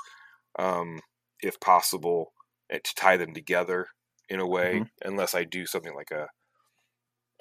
um, 0.57 0.99
if 1.41 1.59
possible, 1.59 2.33
to 2.71 2.95
tie 2.95 3.17
them 3.17 3.33
together 3.33 3.87
in 4.29 4.39
a 4.39 4.47
way. 4.47 4.83
Unless 5.03 5.35
I 5.35 5.43
do 5.45 5.65
something 5.65 5.95
like 5.95 6.11
a 6.11 6.27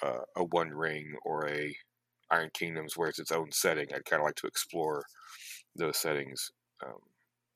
a, 0.02 0.20
a 0.36 0.44
One 0.44 0.70
Ring 0.70 1.16
or 1.24 1.48
a 1.48 1.76
Iron 2.30 2.50
Kingdoms, 2.52 2.96
where 2.96 3.08
it's 3.08 3.18
its 3.18 3.32
own 3.32 3.52
setting. 3.52 3.88
I'd 3.94 4.04
kind 4.04 4.20
of 4.20 4.26
like 4.26 4.36
to 4.36 4.46
explore 4.46 5.04
those 5.76 5.98
settings 5.98 6.50
um, 6.84 6.98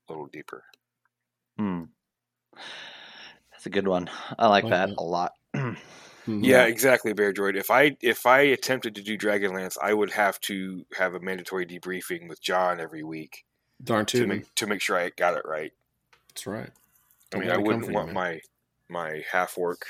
a 0.08 0.12
little 0.12 0.28
deeper. 0.28 0.64
Hmm. 1.56 1.84
That's 3.50 3.66
a 3.66 3.70
good 3.70 3.88
one. 3.88 4.10
I 4.38 4.48
like 4.48 4.68
Like 4.68 4.68
that 4.68 4.90
that. 4.90 4.98
a 4.98 5.02
lot. 5.02 5.32
Mhm. 6.26 6.44
Yeah, 6.44 6.64
exactly, 6.64 7.12
Bear 7.12 7.32
Droid. 7.32 7.56
If 7.56 7.70
I 7.70 7.96
if 8.00 8.26
I 8.26 8.40
attempted 8.40 8.94
to 8.94 9.02
do 9.02 9.18
Dragonlance, 9.18 9.76
I 9.82 9.92
would 9.92 10.12
have 10.12 10.40
to 10.42 10.86
have 10.96 11.14
a 11.14 11.20
mandatory 11.20 11.66
debriefing 11.66 12.28
with 12.28 12.40
Jon 12.40 12.80
every 12.80 13.02
week 13.02 13.44
darn 13.82 14.06
to 14.06 14.26
make 14.26 14.54
to 14.54 14.66
make 14.66 14.80
sure 14.80 14.96
I 14.96 15.10
got 15.10 15.34
it 15.34 15.44
right. 15.44 15.72
That's 16.28 16.46
right. 16.46 16.70
I 17.34 17.38
mean, 17.38 17.50
I 17.50 17.56
wouldn't 17.56 17.84
for 17.86 17.90
you, 17.90 17.96
want 17.96 18.12
my 18.12 18.40
my 18.88 19.22
half 19.30 19.56
orc 19.58 19.84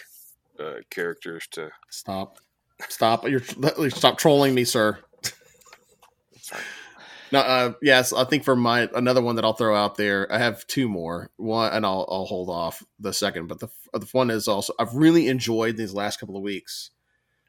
uh, 0.59 0.77
characters 0.91 1.47
to. 1.53 1.71
Stop. 1.91 2.39
Stop. 2.89 3.29
You're 3.29 3.43
stop 3.91 4.19
trolling 4.19 4.55
me, 4.55 4.65
sir. 4.65 4.99
No, 7.31 7.41
uh, 7.41 7.73
yes, 7.81 8.13
I 8.13 8.25
think 8.25 8.45
for 8.45 8.55
my 8.55 8.91
another 8.95 9.23
one 9.23 9.37
that 9.37 9.45
I'll 9.45 9.55
throw 9.55 9.75
out 9.75 9.97
there, 9.97 10.31
I 10.31 10.39
have 10.39 10.67
two 10.67 10.89
more. 10.89 11.31
One, 11.37 11.73
and 11.73 11.87
I'll 11.87 12.07
I'll 12.11 12.27
hold 12.27 12.51
off 12.51 12.85
the 12.99 13.13
second, 13.13 13.47
but 13.47 13.59
the 13.59 13.69
the 14.01 14.07
fun 14.07 14.31
is 14.31 14.49
also 14.49 14.73
I've 14.79 14.95
really 14.95 15.29
enjoyed 15.29 15.77
these 15.77 15.93
last 15.93 16.19
couple 16.19 16.37
of 16.37 16.43
weeks. 16.43 16.91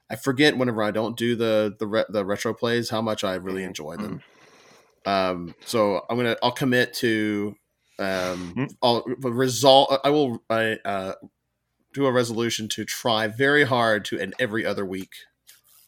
I 0.10 0.16
forget 0.16 0.58
whenever 0.58 0.84
I 0.84 0.92
don't 0.92 1.18
do 1.18 1.36
the 1.36 1.76
the 1.80 1.88
re, 1.88 2.04
the 2.10 2.26
retro 2.26 2.54
plays 2.54 2.90
how 2.90 3.02
much 3.02 3.24
I 3.24 3.36
really 3.36 3.62
Mhm. 3.64 3.68
enjoy 3.68 3.98
them. 3.98 4.22
Um, 5.06 5.56
so 5.66 6.06
I'm 6.10 6.18
gonna 6.18 6.38
I'll 6.44 6.52
commit 6.52 6.94
to 6.96 7.56
um 8.00 8.56
Mhm. 8.56 8.76
I'll 8.82 9.04
resolve. 9.22 10.00
I 10.04 10.10
will 10.10 10.44
I 10.50 10.74
uh 10.86 11.16
do 11.94 12.06
a 12.06 12.12
resolution 12.12 12.68
to 12.70 12.86
try 12.86 13.28
very 13.28 13.64
hard 13.64 14.04
to 14.06 14.20
an 14.20 14.34
every 14.40 14.66
other 14.66 14.86
week 14.86 15.12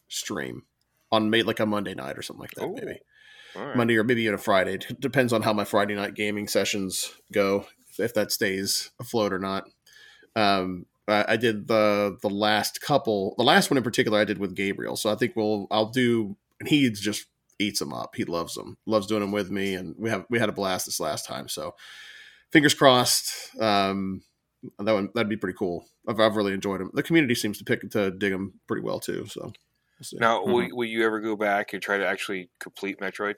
stream 0.08 0.64
on 1.12 1.30
maybe 1.30 1.44
like 1.44 1.60
a 1.60 1.66
Monday 1.66 1.94
night 1.96 2.18
or 2.18 2.22
something 2.22 2.42
like 2.42 2.52
that, 2.52 2.66
Ooh. 2.66 2.74
maybe. 2.76 3.00
Right. 3.56 3.76
Monday 3.76 3.96
or 3.98 4.04
maybe 4.04 4.22
even 4.24 4.36
a 4.36 4.38
Friday. 4.38 4.74
It 4.76 5.00
depends 5.00 5.32
on 5.34 5.42
how 5.42 5.54
my 5.54 5.64
Friday 5.64 5.96
night 5.96 6.14
gaming 6.14 6.48
sessions 6.48 7.14
go, 7.32 7.68
if 7.98 8.14
that 8.14 8.32
stays 8.32 8.92
afloat 9.00 9.32
or 9.34 9.40
not. 9.40 9.70
Um, 10.36 10.86
I, 11.08 11.26
I 11.30 11.38
did 11.38 11.68
the 11.68 12.18
the 12.22 12.30
last 12.30 12.82
couple, 12.82 13.36
the 13.38 13.44
last 13.44 13.70
one 13.70 13.78
in 13.78 13.84
particular, 13.84 14.20
I 14.20 14.26
did 14.26 14.38
with 14.40 14.56
Gabriel. 14.56 14.96
So 14.96 15.10
I 15.12 15.16
think 15.16 15.36
we'll 15.36 15.68
I'll 15.72 15.90
do, 15.90 16.36
and 16.60 16.68
he 16.70 16.90
just 16.90 17.26
eats 17.60 17.80
them 17.80 17.94
up. 17.94 18.16
He 18.16 18.26
loves 18.26 18.56
them, 18.56 18.78
loves 18.86 19.08
doing 19.08 19.22
them 19.22 19.32
with 19.32 19.50
me, 19.52 19.76
and 19.76 19.96
we 19.98 20.10
have 20.10 20.26
we 20.30 20.40
had 20.40 20.50
a 20.50 20.54
blast 20.54 20.86
this 20.88 21.00
last 21.00 21.26
time. 21.28 21.48
So 21.48 21.76
fingers 22.52 22.74
crossed. 22.74 23.56
Um, 23.62 24.24
that 24.80 24.94
one 24.94 25.10
that'd 25.14 25.30
be 25.30 25.38
pretty 25.38 25.58
cool. 25.58 25.86
I've, 26.08 26.20
I've 26.20 26.36
really 26.36 26.54
enjoyed 26.54 26.80
them. 26.82 26.90
The 26.94 27.04
community 27.04 27.36
seems 27.36 27.58
to 27.60 27.64
pick 27.64 27.88
to 27.92 28.12
dig 28.12 28.32
them 28.32 28.60
pretty 28.68 28.82
well 28.84 29.00
too. 29.00 29.26
So. 29.28 29.54
we'll. 30.02 30.20
Now, 30.20 30.44
will, 30.44 30.62
Mm-hmm. 30.64 30.76
will 30.76 30.86
you 30.86 31.06
ever 31.06 31.20
go 31.22 31.36
back 31.38 31.72
and 31.74 31.82
try 31.82 31.98
to 31.98 32.06
actually 32.06 32.50
complete 32.60 33.00
Metroid? 33.00 33.36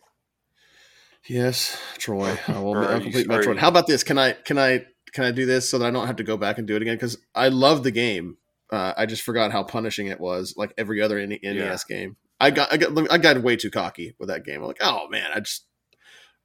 Yes, 1.28 1.78
Troy. 1.98 2.38
I 2.48 2.60
will 2.60 2.70
Or 2.76 2.84
are 2.84 2.86
I'll 2.86 2.98
you- 2.98 3.04
complete 3.04 3.28
Metroid. 3.28 3.56
you- 3.56 3.60
How 3.60 3.68
about 3.68 3.88
this? 3.88 4.04
Can 4.04 4.18
I 4.18 4.32
can 4.34 4.58
I 4.58 4.86
can 5.14 5.24
I 5.26 5.32
do 5.32 5.46
this 5.46 5.68
so 5.70 5.78
that 5.80 5.86
I 5.88 5.92
don't 5.92 6.08
have 6.08 6.18
to 6.18 6.24
go 6.24 6.38
back 6.38 6.58
and 6.58 6.68
do 6.68 6.76
it 6.76 6.82
again? 6.82 6.96
Because 6.96 7.18
I 7.34 7.48
love 7.50 7.84
the 7.84 7.92
game. 7.92 8.38
Uh, 8.72 8.94
I 8.98 9.06
just 9.06 9.22
forgot 9.24 9.52
how 9.52 9.64
punishing 9.64 10.08
it 10.08 10.20
was, 10.20 10.54
like 10.58 10.74
every 10.78 11.02
other 11.02 11.26
NES 11.26 11.84
game. 11.86 12.18
I 12.40 12.52
got 12.52 12.72
I 12.72 12.78
got 12.78 13.12
I 13.12 13.18
got 13.18 13.42
way 13.42 13.56
too 13.56 13.72
cocky 13.72 14.14
with 14.20 14.30
that 14.30 14.44
game. 14.46 14.62
I'm 14.62 14.68
like, 14.68 14.78
oh 14.82 15.08
man, 15.10 15.30
I 15.34 15.40
just 15.40 15.66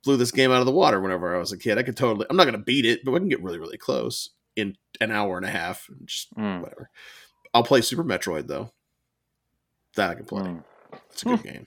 blew 0.05 0.17
this 0.17 0.31
game 0.31 0.51
out 0.53 0.61
of 0.61 0.67
the 0.67 0.73
water 0.73 1.01
whenever 1.01 1.35
I 1.35 1.39
was 1.39 1.53
a 1.53 1.59
kid. 1.59 1.79
I 1.79 1.83
could 1.83 1.97
totally. 1.97 2.27
I'm 2.31 2.37
not 2.37 2.45
gonna 2.45 2.59
beat 2.59 2.87
it, 2.87 3.05
but 3.05 3.11
we 3.13 3.19
can 3.21 3.29
get 3.29 3.43
really 3.43 3.59
really 3.59 3.77
close 3.77 4.31
in 4.57 4.77
an 5.01 5.11
hour 5.11 5.37
and 5.37 5.45
a 5.47 5.51
half. 5.51 5.87
and 5.89 6.07
Just 6.07 6.33
Mm. 6.37 6.61
whatever. 6.63 6.89
I'll 7.53 7.63
play 7.65 7.81
Super 7.83 8.05
Metroid 8.05 8.47
though. 8.47 8.73
That 9.97 10.11
I 10.11 10.15
can 10.15 10.25
play. 10.25 10.43
Mm. 10.43 10.65
It's 11.11 11.23
a 11.23 11.27
good 11.27 11.43
game. 11.43 11.67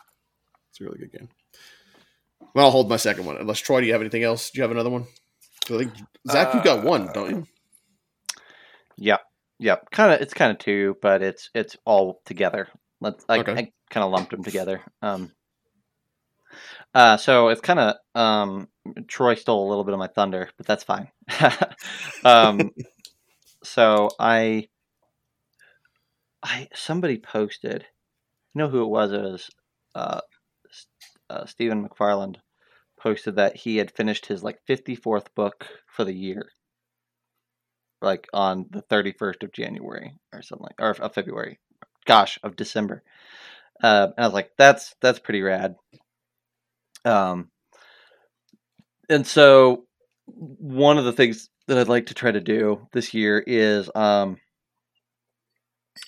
It's 0.72 0.82
a 0.82 0.84
really 0.86 0.98
good 0.98 1.12
game. 1.12 1.30
Well, 2.56 2.66
I'll 2.66 2.72
hold 2.72 2.90
my 2.90 2.98
second 2.98 3.26
one. 3.26 3.38
Unless 3.38 3.60
Troy, 3.60 3.82
do 3.82 3.88
you 3.88 3.94
have 3.94 4.02
anything 4.02 4.24
else? 4.24 4.50
Do 4.50 4.58
you 4.58 4.62
have 4.64 4.72
another 4.72 4.90
one? 4.90 5.06
I 5.66 5.78
think 5.80 5.94
Zac, 6.30 6.54
you've 6.54 6.64
got 6.64 6.84
one, 6.84 7.10
don't 7.14 7.30
you? 7.30 7.48
Yep. 8.98 9.22
Yep. 9.60 9.92
Kind 9.92 10.14
of. 10.14 10.22
It's 10.22 10.34
kind 10.34 10.52
of 10.52 10.60
two, 10.60 10.98
but 11.02 11.22
it's 11.22 11.50
it's 11.54 11.76
all 11.86 12.22
together. 12.26 12.68
Let's. 13.02 13.26
I, 13.28 13.40
Okay. 13.40 13.52
I 13.52 13.72
kind 13.90 14.04
of 14.04 14.12
lumped 14.12 14.32
them 14.32 14.44
together. 14.44 14.82
Um. 15.02 15.32
Uh. 16.94 17.18
So 17.18 17.50
it's 17.50 17.62
kind 17.62 17.80
of 17.80 17.96
um. 18.14 18.68
Troy 19.08 19.36
stole 19.36 19.68
a 19.68 19.70
little 19.70 19.84
bit 19.84 19.94
of 19.94 20.00
my 20.00 20.08
thunder, 20.08 20.50
but 20.58 20.66
that's 20.66 20.84
fine. 20.84 21.10
um. 22.24 22.72
So 23.64 24.10
I. 24.20 24.68
I 26.44 26.68
somebody 26.76 27.18
posted. 27.18 27.86
You 28.54 28.60
know 28.60 28.70
who 28.70 28.84
it 28.84 28.90
was? 28.90 29.12
It 29.12 29.22
was 29.22 29.50
uh, 29.96 30.22
uh, 31.30 31.46
Stephen 31.46 31.88
McFarland 31.88 32.38
posted 33.06 33.36
that 33.36 33.56
he 33.56 33.78
had 33.78 33.92
finished 33.92 34.26
his 34.26 34.44
like 34.44 34.60
54th 34.68 35.28
book 35.36 35.68
for 35.88 36.04
the 36.04 36.14
year 36.14 36.50
like 38.02 38.28
on 38.34 38.66
the 38.70 38.84
31st 38.84 39.44
of 39.44 39.52
January 39.52 40.14
or 40.34 40.42
something 40.42 40.68
like, 40.68 40.76
or 40.80 40.92
of 41.04 41.14
February. 41.14 41.60
Gosh, 42.06 42.40
of 42.44 42.56
December. 42.56 43.04
Uh, 43.82 44.08
and 44.16 44.24
I 44.24 44.28
was 44.28 44.34
like, 44.34 44.52
that's 44.58 44.96
that's 45.02 45.20
pretty 45.20 45.42
rad. 45.42 45.76
Um, 47.04 47.50
and 49.10 49.26
so 49.26 49.86
one 50.28 50.98
of 50.98 51.06
the 51.06 51.14
things 51.14 51.50
that 51.68 51.78
I'd 51.78 51.88
like 51.88 52.08
to 52.08 52.14
try 52.14 52.32
to 52.32 52.40
do 52.40 52.88
this 52.94 53.14
year 53.14 53.44
is 53.46 53.90
um, 53.96 54.38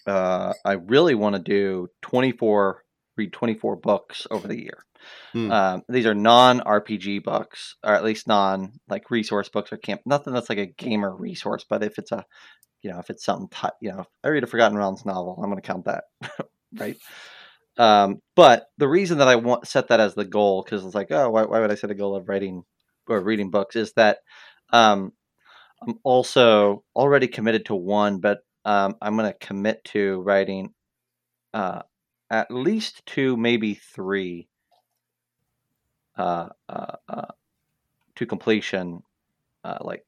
uh, 0.05 0.53
I 0.63 0.73
really 0.73 1.15
want 1.15 1.35
to 1.35 1.41
do 1.41 1.87
24 2.03 2.83
read 3.17 3.33
24 3.33 3.75
books 3.77 4.27
over 4.29 4.47
the 4.47 4.61
year. 4.61 4.85
Hmm. 5.33 5.51
Um, 5.51 5.81
these 5.89 6.05
are 6.05 6.15
non 6.15 6.59
RPG 6.61 7.23
books, 7.23 7.75
or 7.83 7.93
at 7.93 8.03
least 8.03 8.27
non 8.27 8.73
like 8.87 9.11
resource 9.11 9.49
books 9.49 9.71
or 9.71 9.77
camp. 9.77 10.01
Nothing 10.05 10.33
that's 10.33 10.49
like 10.49 10.57
a 10.57 10.65
gamer 10.65 11.15
resource, 11.15 11.65
but 11.69 11.83
if 11.83 11.97
it's 11.97 12.11
a, 12.11 12.25
you 12.81 12.91
know, 12.91 12.99
if 12.99 13.09
it's 13.09 13.25
something, 13.25 13.49
ti 13.49 13.67
you 13.81 13.91
know, 13.91 14.05
I 14.23 14.29
read 14.29 14.43
a 14.43 14.47
Forgotten 14.47 14.77
Realms 14.77 15.05
novel, 15.05 15.39
I'm 15.41 15.49
going 15.49 15.61
to 15.61 15.67
count 15.67 15.85
that, 15.85 16.05
right? 16.77 16.97
Um, 17.77 18.21
but 18.35 18.67
the 18.77 18.87
reason 18.87 19.19
that 19.19 19.27
I 19.27 19.35
want 19.35 19.67
set 19.67 19.89
that 19.89 19.99
as 19.99 20.15
the 20.15 20.25
goal, 20.25 20.63
because 20.63 20.83
it's 20.83 20.95
like, 20.95 21.11
oh, 21.11 21.29
why, 21.29 21.43
why 21.43 21.59
would 21.59 21.71
I 21.71 21.75
set 21.75 21.91
a 21.91 21.95
goal 21.95 22.15
of 22.15 22.27
writing 22.27 22.63
or 23.07 23.21
reading 23.21 23.51
books? 23.51 23.75
Is 23.75 23.93
that 23.93 24.19
um, 24.73 25.13
I'm 25.81 25.99
also 26.03 26.83
already 26.95 27.27
committed 27.27 27.65
to 27.65 27.75
one, 27.75 28.19
but 28.19 28.39
um, 28.65 28.95
I'm 29.01 29.15
going 29.15 29.31
to 29.31 29.45
commit 29.45 29.83
to 29.85 30.21
writing 30.21 30.73
uh, 31.53 31.83
at 32.29 32.51
least 32.51 33.05
two, 33.05 33.37
maybe 33.37 33.75
three 33.75 34.49
uh, 36.17 36.49
uh, 36.69 36.95
uh, 37.07 37.27
to 38.15 38.25
completion, 38.25 39.03
uh, 39.63 39.77
like 39.81 40.05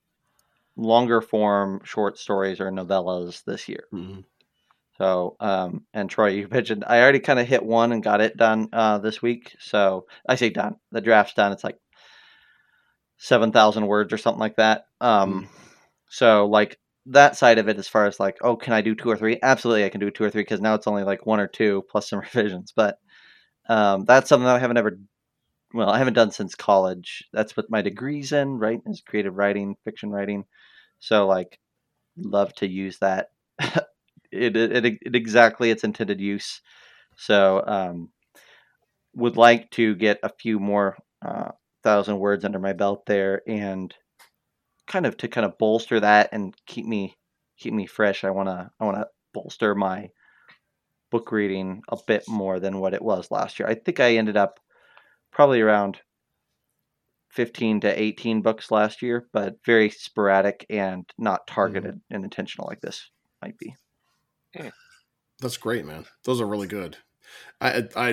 longer 0.75 1.21
form 1.21 1.81
short 1.83 2.17
stories 2.17 2.59
or 2.59 2.71
novellas 2.71 3.43
this 3.45 3.67
year. 3.67 3.85
Mhm. 3.93 4.23
So, 4.97 5.37
um, 5.39 5.85
and 5.93 6.09
Troy, 6.09 6.29
you 6.29 6.47
mentioned 6.49 6.83
I 6.85 7.01
already 7.01 7.19
kind 7.19 7.39
of 7.39 7.47
hit 7.47 7.63
one 7.65 7.91
and 7.91 8.03
got 8.03 8.21
it 8.21 8.37
done 8.37 8.69
uh, 8.73 8.97
this 8.99 9.21
week. 9.21 9.55
So 9.59 10.07
I 10.27 10.35
say 10.35 10.49
done. 10.49 10.75
The 10.91 11.01
draft's 11.01 11.33
done. 11.35 11.51
It's 11.53 11.63
like 11.63 11.79
seven 13.17 13.51
thousand 13.51 13.87
words 13.87 14.13
or 14.13 14.17
something 14.17 14.39
like 14.39 14.55
that. 14.57 14.85
Um, 15.01 15.49
so 16.09 16.47
like 16.47 16.79
that 17.07 17.37
side 17.37 17.57
of 17.59 17.67
it, 17.69 17.77
as 17.77 17.87
far 17.87 18.05
as 18.05 18.19
like, 18.19 18.37
oh, 18.41 18.55
can 18.55 18.73
I 18.73 18.81
do 18.81 18.95
two 18.95 19.09
or 19.09 19.17
three? 19.17 19.39
Absolutely, 19.41 19.85
I 19.85 19.89
can 19.89 20.01
do 20.01 20.11
two 20.11 20.23
or 20.23 20.29
three 20.29 20.41
because 20.41 20.61
now 20.61 20.75
it's 20.75 20.87
only 20.87 21.03
like 21.03 21.25
one 21.25 21.39
or 21.39 21.47
two 21.47 21.83
plus 21.89 22.09
some 22.09 22.19
revisions. 22.33 22.73
But 22.75 22.97
um, 23.67 24.05
that's 24.05 24.29
something 24.29 24.45
that 24.45 24.55
I 24.55 24.59
haven't 24.59 24.77
ever, 24.77 24.99
well, 25.73 25.89
I 25.89 25.97
haven't 25.97 26.13
done 26.13 26.31
since 26.31 26.55
college. 26.55 27.23
That's 27.33 27.55
what 27.55 27.69
my 27.69 27.81
degree's 27.81 28.31
in, 28.31 28.57
right? 28.57 28.81
Is 28.87 29.01
creative 29.01 29.35
writing, 29.35 29.75
fiction 29.83 30.09
writing. 30.09 30.45
So 30.99 31.27
like, 31.27 31.59
love 32.17 32.53
to 32.55 32.67
use 32.67 32.97
that. 32.99 33.27
it, 34.31 34.55
it, 34.57 34.85
it, 34.85 35.15
exactly 35.15 35.69
its 35.71 35.83
intended 35.83 36.19
use. 36.19 36.61
So 37.17 37.63
um, 37.65 38.09
would 39.15 39.37
like 39.37 39.69
to 39.71 39.95
get 39.95 40.19
a 40.23 40.29
few 40.29 40.59
more 40.59 40.97
uh, 41.25 41.51
thousand 41.83 42.19
words 42.19 42.45
under 42.45 42.59
my 42.59 42.73
belt 42.73 43.05
there 43.05 43.41
and 43.47 43.93
kind 44.87 45.05
of 45.05 45.17
to 45.17 45.27
kind 45.27 45.45
of 45.45 45.57
bolster 45.57 45.99
that 45.99 46.29
and 46.31 46.55
keep 46.65 46.85
me 46.85 47.15
keep 47.57 47.73
me 47.73 47.85
fresh. 47.85 48.23
I 48.23 48.31
wanna 48.31 48.71
I 48.79 48.85
wanna 48.85 49.05
bolster 49.33 49.75
my 49.75 50.09
book 51.11 51.31
reading 51.31 51.81
a 51.89 51.97
bit 52.07 52.23
more 52.27 52.59
than 52.59 52.79
what 52.79 52.93
it 52.93 53.01
was 53.01 53.31
last 53.31 53.59
year. 53.59 53.67
I 53.67 53.75
think 53.75 53.99
I 53.99 54.15
ended 54.15 54.37
up 54.37 54.59
probably 55.31 55.61
around 55.61 55.99
15 57.31 57.81
to 57.81 58.01
18 58.01 58.41
books 58.41 58.71
last 58.71 59.01
year, 59.01 59.27
but 59.31 59.55
very 59.65 59.89
sporadic 59.89 60.65
and 60.69 61.05
not 61.17 61.47
targeted 61.47 61.95
mm-hmm. 61.95 62.15
and 62.15 62.23
intentional 62.23 62.67
like 62.67 62.81
this 62.81 63.09
might 63.41 63.57
be. 63.57 63.75
That's 65.39 65.57
great, 65.57 65.85
man. 65.85 66.05
Those 66.25 66.41
are 66.41 66.47
really 66.47 66.67
good. 66.67 66.97
I 67.61 67.83
I 67.95 68.09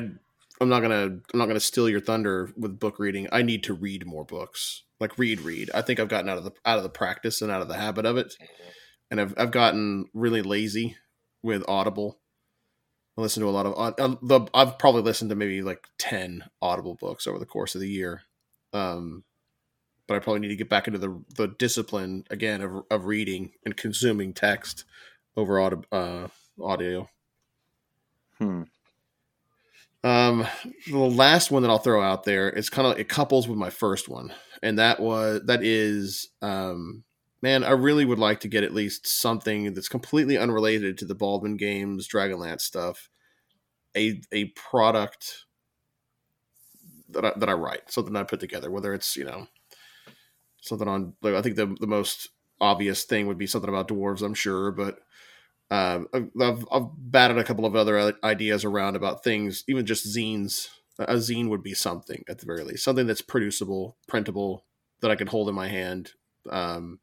I'm 0.60 0.68
not 0.68 0.80
gonna 0.80 1.02
I'm 1.02 1.38
not 1.38 1.46
gonna 1.46 1.60
steal 1.60 1.88
your 1.88 2.00
thunder 2.00 2.50
with 2.56 2.78
book 2.78 2.98
reading. 2.98 3.26
I 3.32 3.42
need 3.42 3.64
to 3.64 3.74
read 3.74 4.06
more 4.06 4.24
books, 4.24 4.84
like 5.00 5.18
read 5.18 5.40
read. 5.40 5.70
I 5.74 5.82
think 5.82 5.98
I've 5.98 6.08
gotten 6.08 6.28
out 6.28 6.38
of 6.38 6.44
the 6.44 6.52
out 6.64 6.76
of 6.78 6.82
the 6.82 6.90
practice 6.90 7.42
and 7.42 7.50
out 7.50 7.62
of 7.62 7.68
the 7.68 7.76
habit 7.76 8.06
of 8.06 8.16
it, 8.16 8.34
mm-hmm. 8.40 8.70
and 9.10 9.20
I've 9.20 9.34
I've 9.36 9.50
gotten 9.50 10.06
really 10.14 10.42
lazy 10.42 10.96
with 11.42 11.64
Audible. 11.68 12.20
I 13.16 13.22
listen 13.22 13.42
to 13.42 13.48
a 13.48 13.50
lot 13.50 13.66
of 13.66 13.74
uh, 13.98 14.16
the. 14.22 14.46
I've 14.52 14.78
probably 14.78 15.02
listened 15.02 15.30
to 15.30 15.36
maybe 15.36 15.62
like 15.62 15.88
ten 15.98 16.44
Audible 16.60 16.94
books 16.94 17.26
over 17.26 17.38
the 17.38 17.46
course 17.46 17.74
of 17.74 17.80
the 17.80 17.88
year. 17.88 18.22
Um, 18.72 19.24
but 20.06 20.14
I 20.14 20.18
probably 20.18 20.40
need 20.40 20.48
to 20.48 20.56
get 20.56 20.68
back 20.68 20.86
into 20.86 20.98
the 20.98 21.22
the 21.36 21.48
discipline 21.48 22.24
again 22.30 22.60
of 22.60 22.84
of 22.90 23.06
reading 23.06 23.52
and 23.64 23.76
consuming 23.76 24.32
text 24.32 24.84
over 25.36 25.58
audio. 25.58 25.82
Uh, 25.90 26.28
audio. 26.62 27.08
Hmm. 28.38 28.62
Um, 30.04 30.46
the 30.86 30.98
last 30.98 31.50
one 31.50 31.62
that 31.62 31.70
I'll 31.70 31.78
throw 31.78 32.02
out 32.02 32.24
there 32.24 32.48
is 32.50 32.70
kind 32.70 32.86
of 32.86 32.98
it 32.98 33.08
couples 33.08 33.48
with 33.48 33.58
my 33.58 33.70
first 33.70 34.08
one, 34.08 34.32
and 34.62 34.78
that 34.78 35.00
was 35.00 35.42
that 35.46 35.64
is 35.64 36.28
um, 36.42 37.02
man, 37.46 37.62
I 37.62 37.70
really 37.70 38.04
would 38.04 38.18
like 38.18 38.40
to 38.40 38.48
get 38.48 38.64
at 38.64 38.74
least 38.74 39.06
something 39.06 39.72
that's 39.72 39.88
completely 39.88 40.36
unrelated 40.36 40.98
to 40.98 41.04
the 41.04 41.14
Baldman 41.14 41.56
Games 41.56 42.08
Dragonlance 42.08 42.62
stuff, 42.62 43.08
a 43.96 44.20
a 44.32 44.46
product 44.46 45.44
that 47.10 47.24
I, 47.24 47.32
that 47.36 47.48
I 47.48 47.52
write, 47.52 47.92
something 47.92 48.16
I 48.16 48.24
put 48.24 48.40
together, 48.40 48.68
whether 48.68 48.92
it's 48.92 49.16
you 49.16 49.24
know 49.24 49.46
something 50.60 50.88
on 50.88 51.12
like 51.22 51.34
I 51.34 51.42
think 51.42 51.54
the 51.54 51.76
the 51.78 51.86
most 51.86 52.30
obvious 52.60 53.04
thing 53.04 53.28
would 53.28 53.38
be 53.38 53.46
something 53.46 53.70
about 53.70 53.86
dwarves, 53.86 54.22
I'm 54.22 54.34
sure, 54.34 54.72
but 54.72 54.98
um, 55.70 56.08
I've, 56.12 56.66
I've 56.72 56.88
batted 56.96 57.38
a 57.38 57.44
couple 57.44 57.64
of 57.64 57.76
other 57.76 58.12
ideas 58.24 58.64
around 58.64 58.96
about 58.96 59.22
things, 59.22 59.62
even 59.68 59.86
just 59.86 60.06
zines. 60.06 60.66
A 60.98 61.14
zine 61.14 61.48
would 61.48 61.62
be 61.62 61.74
something 61.74 62.24
at 62.28 62.38
the 62.38 62.46
very 62.46 62.64
least, 62.64 62.82
something 62.82 63.06
that's 63.06 63.22
producible, 63.22 63.96
printable, 64.08 64.64
that 65.00 65.12
I 65.12 65.16
could 65.16 65.28
hold 65.28 65.48
in 65.48 65.54
my 65.54 65.68
hand. 65.68 66.12
Um, 66.50 66.98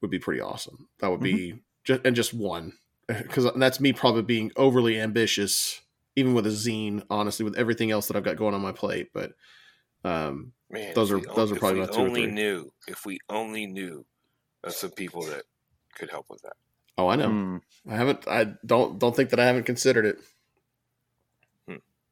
would 0.00 0.10
be 0.10 0.18
pretty 0.18 0.40
awesome. 0.40 0.88
That 1.00 1.10
would 1.10 1.20
be 1.20 1.34
mm-hmm. 1.34 1.58
just 1.84 2.00
and 2.04 2.16
just 2.16 2.34
one, 2.34 2.72
because 3.08 3.50
that's 3.56 3.80
me 3.80 3.92
probably 3.92 4.22
being 4.22 4.52
overly 4.56 5.00
ambitious, 5.00 5.80
even 6.14 6.34
with 6.34 6.46
a 6.46 6.50
zine. 6.50 7.02
Honestly, 7.10 7.44
with 7.44 7.56
everything 7.56 7.90
else 7.90 8.08
that 8.08 8.16
I've 8.16 8.24
got 8.24 8.36
going 8.36 8.54
on 8.54 8.60
my 8.60 8.72
plate, 8.72 9.10
but 9.12 9.32
um, 10.04 10.52
Man, 10.70 10.94
those 10.94 11.12
are 11.12 11.20
those 11.20 11.52
are 11.52 11.56
probably 11.56 11.80
if 11.82 11.90
we 11.90 11.96
only 11.96 12.26
knew 12.26 12.72
if 12.88 13.06
we 13.06 13.18
only 13.28 13.66
knew 13.66 14.04
of 14.64 14.72
some 14.72 14.90
people 14.90 15.22
that 15.22 15.42
could 15.94 16.10
help 16.10 16.26
with 16.28 16.42
that. 16.42 16.54
Oh, 16.98 17.08
I 17.08 17.16
know. 17.16 17.28
Hmm. 17.28 17.56
I 17.88 17.96
haven't. 17.96 18.26
I 18.26 18.54
don't 18.64 18.98
don't 18.98 19.14
think 19.14 19.30
that 19.30 19.40
I 19.40 19.46
haven't 19.46 19.64
considered 19.64 20.06
it. 20.06 20.18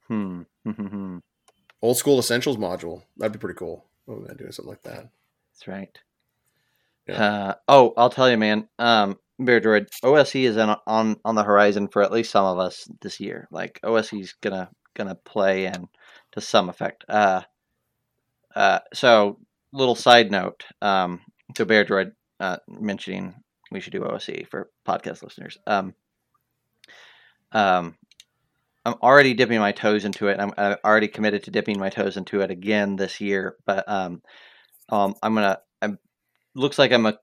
Hmm. 0.09 0.43
hmm. 0.67 1.19
Old 1.83 1.97
school 1.97 2.19
essentials 2.19 2.57
module. 2.57 3.03
That'd 3.17 3.33
be 3.33 3.39
pretty 3.39 3.59
cool. 3.59 3.85
Oh 4.09 4.17
man, 4.17 4.37
doing 4.37 4.53
something 4.53 4.71
like 4.71 4.83
that. 4.83 5.11
That's 5.53 5.69
right. 5.69 5.99
Yeah. 7.07 7.23
Uh, 7.23 7.55
oh, 7.69 7.95
I'll 7.97 8.11
tell 8.11 8.31
you, 8.31 8.39
man. 8.39 8.69
Um, 8.79 9.19
Bear 9.39 9.61
Droid, 9.61 9.89
OSE 10.03 10.37
is 10.37 10.57
on, 10.57 10.77
on 10.87 11.17
on 11.25 11.35
the 11.35 11.43
horizon 11.43 11.89
for 11.89 12.03
at 12.03 12.13
least 12.13 12.31
some 12.31 12.45
of 12.45 12.59
us 12.59 12.89
this 13.01 13.19
year. 13.21 13.49
Like 13.51 13.81
OSE's 13.83 14.35
gonna 14.41 14.71
gonna 14.95 15.17
play 15.17 15.67
in 15.67 15.89
to 16.33 16.41
some 16.41 16.69
effect. 16.69 17.05
Uh, 17.09 17.43
uh, 18.55 18.79
so 18.93 19.41
little 19.73 19.97
side 19.97 20.31
note. 20.31 20.65
Um, 20.81 21.21
so 21.57 21.65
Bear 21.65 21.85
Droid 21.85 22.13
uh, 22.41 22.59
mentioning 22.69 23.35
we 23.71 23.81
should 23.81 23.93
do 23.93 24.05
OSE 24.05 24.47
for 24.51 24.71
podcast 24.87 25.23
listeners. 25.23 25.59
Um, 25.67 25.95
um, 27.53 27.97
I'm 28.85 28.95
already 29.03 29.35
dipping 29.35 29.59
my 29.59 29.73
toes 29.73 30.05
into 30.05 30.29
it. 30.29 30.39
I'm, 30.39 30.53
I'm, 30.57 30.77
already 30.85 31.09
committed 31.09 31.45
to 31.45 31.51
dipping 31.51 31.79
my 31.79 31.89
toes 31.89 32.17
into 32.17 32.41
it 32.41 32.51
again 32.51 32.97
this 32.97 33.21
year. 33.21 33.57
But 33.67 33.89
um, 33.89 34.23
um, 34.89 35.15
I'm 35.23 35.35
gonna. 35.35 35.59
Looks 36.55 36.79
like 36.79 36.93
I'm 36.93 37.07
a 37.07 37.19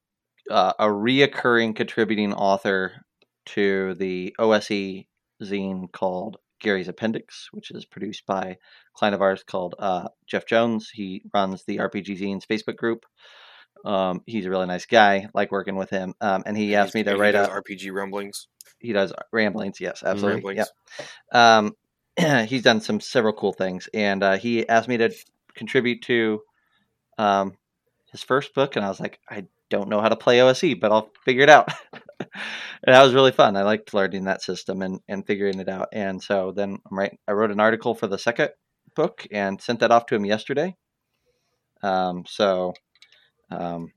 uh, 0.49 0.73
a 0.79 0.85
reoccurring 0.85 1.75
contributing 1.75 2.33
author 2.33 3.05
to 3.45 3.93
the 3.95 4.35
OSE 4.39 5.05
zine 5.41 5.91
called 5.91 6.37
Gary's 6.59 6.87
Appendix, 6.87 7.49
which 7.51 7.71
is 7.71 7.85
produced 7.85 8.25
by 8.25 8.41
a 8.41 8.55
client 8.95 9.15
of 9.15 9.21
ours 9.21 9.43
called 9.43 9.75
uh, 9.79 10.09
Jeff 10.27 10.45
Jones. 10.45 10.89
He 10.93 11.23
runs 11.33 11.63
the 11.63 11.77
RPG 11.77 12.19
Zines 12.19 12.45
Facebook 12.45 12.75
group. 12.75 13.05
Um, 13.83 14.21
he's 14.25 14.45
a 14.45 14.49
really 14.49 14.67
nice 14.67 14.85
guy. 14.85 15.27
Like 15.33 15.51
working 15.51 15.75
with 15.75 15.89
him. 15.89 16.13
Um, 16.21 16.43
and 16.45 16.55
he 16.55 16.75
asked 16.75 16.93
me 16.93 17.03
to 17.03 17.17
write 17.17 17.35
a 17.35 17.47
RPG 17.47 17.91
ramblings. 17.91 18.47
He 18.79 18.93
does 18.93 19.13
ramblings. 19.31 19.79
Yes, 19.79 20.03
absolutely. 20.03 20.55
Ramblings. 20.55 20.71
Yeah. 21.33 21.57
Um, 21.57 21.75
he's 22.47 22.63
done 22.63 22.81
some 22.81 22.99
several 22.99 23.33
cool 23.33 23.53
things, 23.53 23.89
and 23.93 24.21
uh, 24.23 24.37
he 24.37 24.67
asked 24.67 24.87
me 24.87 24.97
to 24.97 25.11
contribute 25.55 26.03
to 26.03 26.41
um, 27.17 27.55
his 28.11 28.23
first 28.23 28.53
book, 28.53 28.75
and 28.75 28.85
I 28.85 28.89
was 28.89 28.99
like, 28.99 29.19
I 29.29 29.45
don't 29.69 29.89
know 29.89 30.01
how 30.01 30.09
to 30.09 30.15
play 30.15 30.41
OSE, 30.41 30.75
but 30.79 30.91
I'll 30.91 31.11
figure 31.23 31.43
it 31.43 31.49
out. 31.49 31.71
and 32.19 32.29
that 32.83 33.03
was 33.03 33.13
really 33.13 33.31
fun. 33.31 33.55
I 33.55 33.63
liked 33.63 33.93
learning 33.93 34.25
that 34.25 34.41
system 34.41 34.81
and, 34.81 34.99
and 35.07 35.25
figuring 35.25 35.59
it 35.59 35.69
out. 35.69 35.89
And 35.93 36.21
so 36.21 36.51
then 36.51 36.77
I'm 36.89 36.97
right. 36.97 37.17
I 37.27 37.31
wrote 37.31 37.51
an 37.51 37.59
article 37.59 37.95
for 37.95 38.07
the 38.07 38.17
second 38.17 38.49
book 38.95 39.25
and 39.31 39.61
sent 39.61 39.79
that 39.79 39.91
off 39.91 40.05
to 40.07 40.15
him 40.15 40.25
yesterday. 40.25 40.75
Um, 41.81 42.25
so 42.27 42.73
um, 43.49 43.91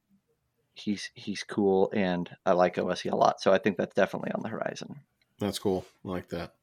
he's 0.75 1.11
he's 1.15 1.43
cool, 1.43 1.91
and 1.95 2.31
I 2.47 2.53
like 2.53 2.79
OSE 2.79 3.07
a 3.07 3.17
lot. 3.17 3.41
So 3.41 3.53
I 3.53 3.59
think 3.59 3.77
that's 3.77 3.95
definitely 3.95 4.33
on 4.33 4.43
the 4.43 4.49
horizon. 4.49 5.01
That's 5.39 5.59
cool. 5.59 5.85
I 6.05 6.09
like 6.09 6.29
that. 6.29 6.55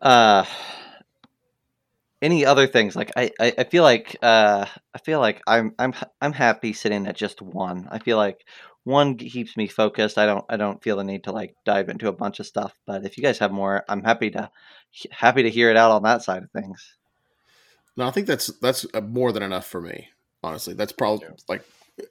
Uh, 0.00 0.44
any 2.20 2.44
other 2.44 2.66
things 2.66 2.96
like 2.96 3.12
I, 3.16 3.30
I, 3.38 3.54
I 3.58 3.64
feel 3.64 3.82
like 3.82 4.16
uh, 4.22 4.66
I 4.94 4.98
feel 4.98 5.20
like 5.20 5.42
I'm 5.46 5.74
I'm 5.78 5.94
I'm 6.20 6.32
happy 6.32 6.72
sitting 6.72 7.06
at 7.06 7.16
just 7.16 7.40
one. 7.40 7.88
I 7.90 7.98
feel 7.98 8.16
like 8.16 8.44
one 8.84 9.16
keeps 9.16 9.56
me 9.56 9.68
focused. 9.68 10.18
I 10.18 10.26
don't 10.26 10.44
I 10.48 10.56
don't 10.56 10.82
feel 10.82 10.96
the 10.96 11.04
need 11.04 11.24
to 11.24 11.32
like 11.32 11.54
dive 11.64 11.88
into 11.88 12.08
a 12.08 12.12
bunch 12.12 12.40
of 12.40 12.46
stuff. 12.46 12.72
But 12.86 13.04
if 13.04 13.16
you 13.16 13.22
guys 13.22 13.38
have 13.38 13.52
more, 13.52 13.84
I'm 13.88 14.02
happy 14.02 14.30
to 14.30 14.50
happy 15.10 15.42
to 15.44 15.50
hear 15.50 15.70
it 15.70 15.76
out 15.76 15.90
on 15.90 16.02
that 16.02 16.22
side 16.22 16.42
of 16.42 16.50
things. 16.50 16.96
No, 17.96 18.06
I 18.06 18.10
think 18.10 18.26
that's 18.26 18.46
that's 18.60 18.86
uh, 18.94 19.00
more 19.00 19.32
than 19.32 19.42
enough 19.42 19.66
for 19.66 19.80
me. 19.80 20.08
Honestly, 20.42 20.74
that's 20.74 20.92
probably 20.92 21.26
yeah. 21.26 21.34
like 21.48 21.64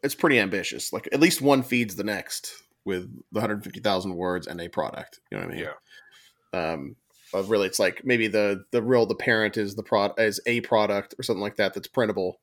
it's 0.04 0.16
pretty 0.16 0.40
ambitious. 0.40 0.94
Like 0.94 1.10
at 1.12 1.20
least 1.20 1.42
one 1.42 1.64
feeds 1.64 1.96
the 1.96 2.04
next 2.04 2.52
with 2.86 3.12
the 3.32 3.40
150,000 3.40 4.16
words 4.16 4.48
and 4.48 4.62
a 4.62 4.70
product. 4.70 5.20
You 5.30 5.38
know 5.38 5.46
what 5.46 5.54
I 5.54 5.56
mean? 5.56 5.68
Yeah. 6.54 6.74
Um, 6.74 6.96
but 7.32 7.48
really, 7.48 7.68
it's 7.68 7.80
like 7.80 8.02
maybe 8.04 8.28
the 8.28 8.66
the 8.72 8.82
real 8.82 9.06
the 9.06 9.16
parent 9.16 9.58
is 9.58 9.76
the 9.76 9.84
prod 9.84 10.14
as 10.18 10.40
a 10.46 10.62
product 10.62 11.16
or 11.20 11.24
something 11.24 11.42
like 11.42 11.58
that 11.58 11.74
that's 11.74 11.88
printable, 11.88 12.40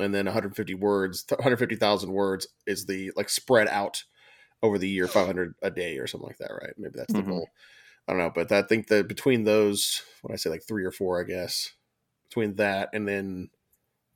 and 0.00 0.14
then 0.14 0.26
150 0.26 0.74
words, 0.74 1.24
150,000 1.28 2.12
words 2.12 2.48
is 2.66 2.86
the 2.86 3.12
like 3.16 3.28
spread 3.28 3.68
out 3.68 4.04
over 4.62 4.78
the 4.78 4.88
year, 4.88 5.06
500 5.06 5.54
a 5.62 5.70
day 5.70 5.98
or 5.98 6.06
something 6.06 6.26
like 6.26 6.38
that, 6.38 6.50
right? 6.50 6.74
Maybe 6.76 6.94
that's 6.96 7.12
the 7.12 7.20
mm-hmm. 7.20 7.30
goal. 7.30 7.48
I 8.06 8.12
don't 8.12 8.20
know, 8.20 8.32
but 8.34 8.50
I 8.50 8.62
think 8.62 8.88
that 8.88 9.06
between 9.06 9.44
those, 9.44 10.02
what 10.22 10.32
I 10.32 10.36
say, 10.36 10.50
like 10.50 10.62
three 10.66 10.84
or 10.84 10.90
four, 10.90 11.20
I 11.20 11.24
guess, 11.24 11.74
between 12.28 12.54
that 12.56 12.88
and 12.92 13.06
then 13.06 13.50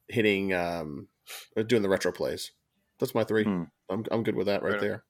hitting 0.08 0.52
um 0.52 1.08
doing 1.66 1.82
the 1.82 1.88
retro 1.88 2.12
plays. 2.12 2.52
That's 2.98 3.14
my 3.14 3.24
three. 3.24 3.44
Hmm. 3.44 3.64
I'm 3.90 4.04
I'm 4.10 4.22
good 4.22 4.36
with 4.36 4.46
that 4.46 4.62
right, 4.62 4.72
right. 4.72 4.80
there. 4.80 5.04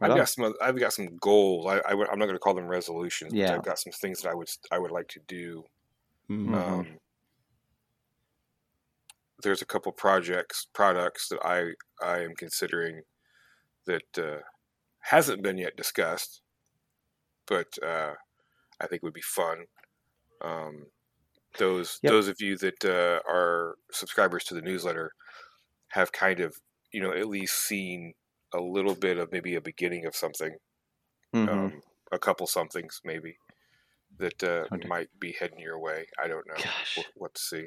Right 0.00 0.10
I've 0.10 0.16
got 0.16 0.28
some. 0.28 0.54
I've 0.60 0.78
got 0.78 0.92
some 0.92 1.16
goals. 1.20 1.66
I, 1.66 1.78
I 1.78 1.92
am 1.92 1.98
not 1.98 2.26
going 2.26 2.32
to 2.32 2.38
call 2.38 2.54
them 2.54 2.66
resolutions. 2.66 3.32
Yeah. 3.32 3.48
But 3.48 3.54
I've 3.54 3.64
got 3.64 3.78
some 3.78 3.92
things 3.92 4.22
that 4.22 4.30
I 4.30 4.34
would 4.34 4.48
I 4.70 4.78
would 4.78 4.90
like 4.90 5.08
to 5.08 5.20
do. 5.26 5.64
Mm-hmm. 6.30 6.54
Um, 6.54 6.86
there's 9.42 9.62
a 9.62 9.66
couple 9.66 9.92
projects 9.92 10.66
products 10.72 11.28
that 11.28 11.40
I 11.44 11.72
I 12.04 12.20
am 12.20 12.34
considering 12.36 13.02
that 13.86 14.18
uh, 14.18 14.40
hasn't 15.00 15.42
been 15.42 15.58
yet 15.58 15.76
discussed, 15.76 16.40
but 17.46 17.66
uh, 17.86 18.14
I 18.80 18.86
think 18.86 19.02
would 19.02 19.12
be 19.12 19.20
fun. 19.20 19.64
Um, 20.40 20.86
those 21.58 21.98
yep. 22.02 22.12
those 22.12 22.28
of 22.28 22.40
you 22.40 22.56
that 22.58 22.84
uh, 22.84 23.20
are 23.30 23.76
subscribers 23.92 24.44
to 24.44 24.54
the 24.54 24.62
newsletter 24.62 25.12
have 25.88 26.10
kind 26.10 26.40
of 26.40 26.56
you 26.92 27.00
know 27.00 27.12
at 27.12 27.28
least 27.28 27.66
seen 27.66 28.14
a 28.54 28.60
little 28.60 28.94
bit 28.94 29.18
of 29.18 29.30
maybe 29.32 29.54
a 29.54 29.60
beginning 29.60 30.06
of 30.06 30.14
something 30.14 30.56
mm-hmm. 31.34 31.48
um, 31.48 31.82
a 32.12 32.18
couple 32.18 32.46
somethings 32.46 33.00
maybe 33.04 33.36
that 34.18 34.42
uh, 34.42 34.64
might 34.88 35.08
be 35.18 35.34
heading 35.38 35.58
your 35.58 35.78
way 35.78 36.06
i 36.22 36.28
don't 36.28 36.46
know 36.46 36.54
Gosh. 36.56 37.00
what 37.16 37.34
to 37.34 37.40
see 37.40 37.66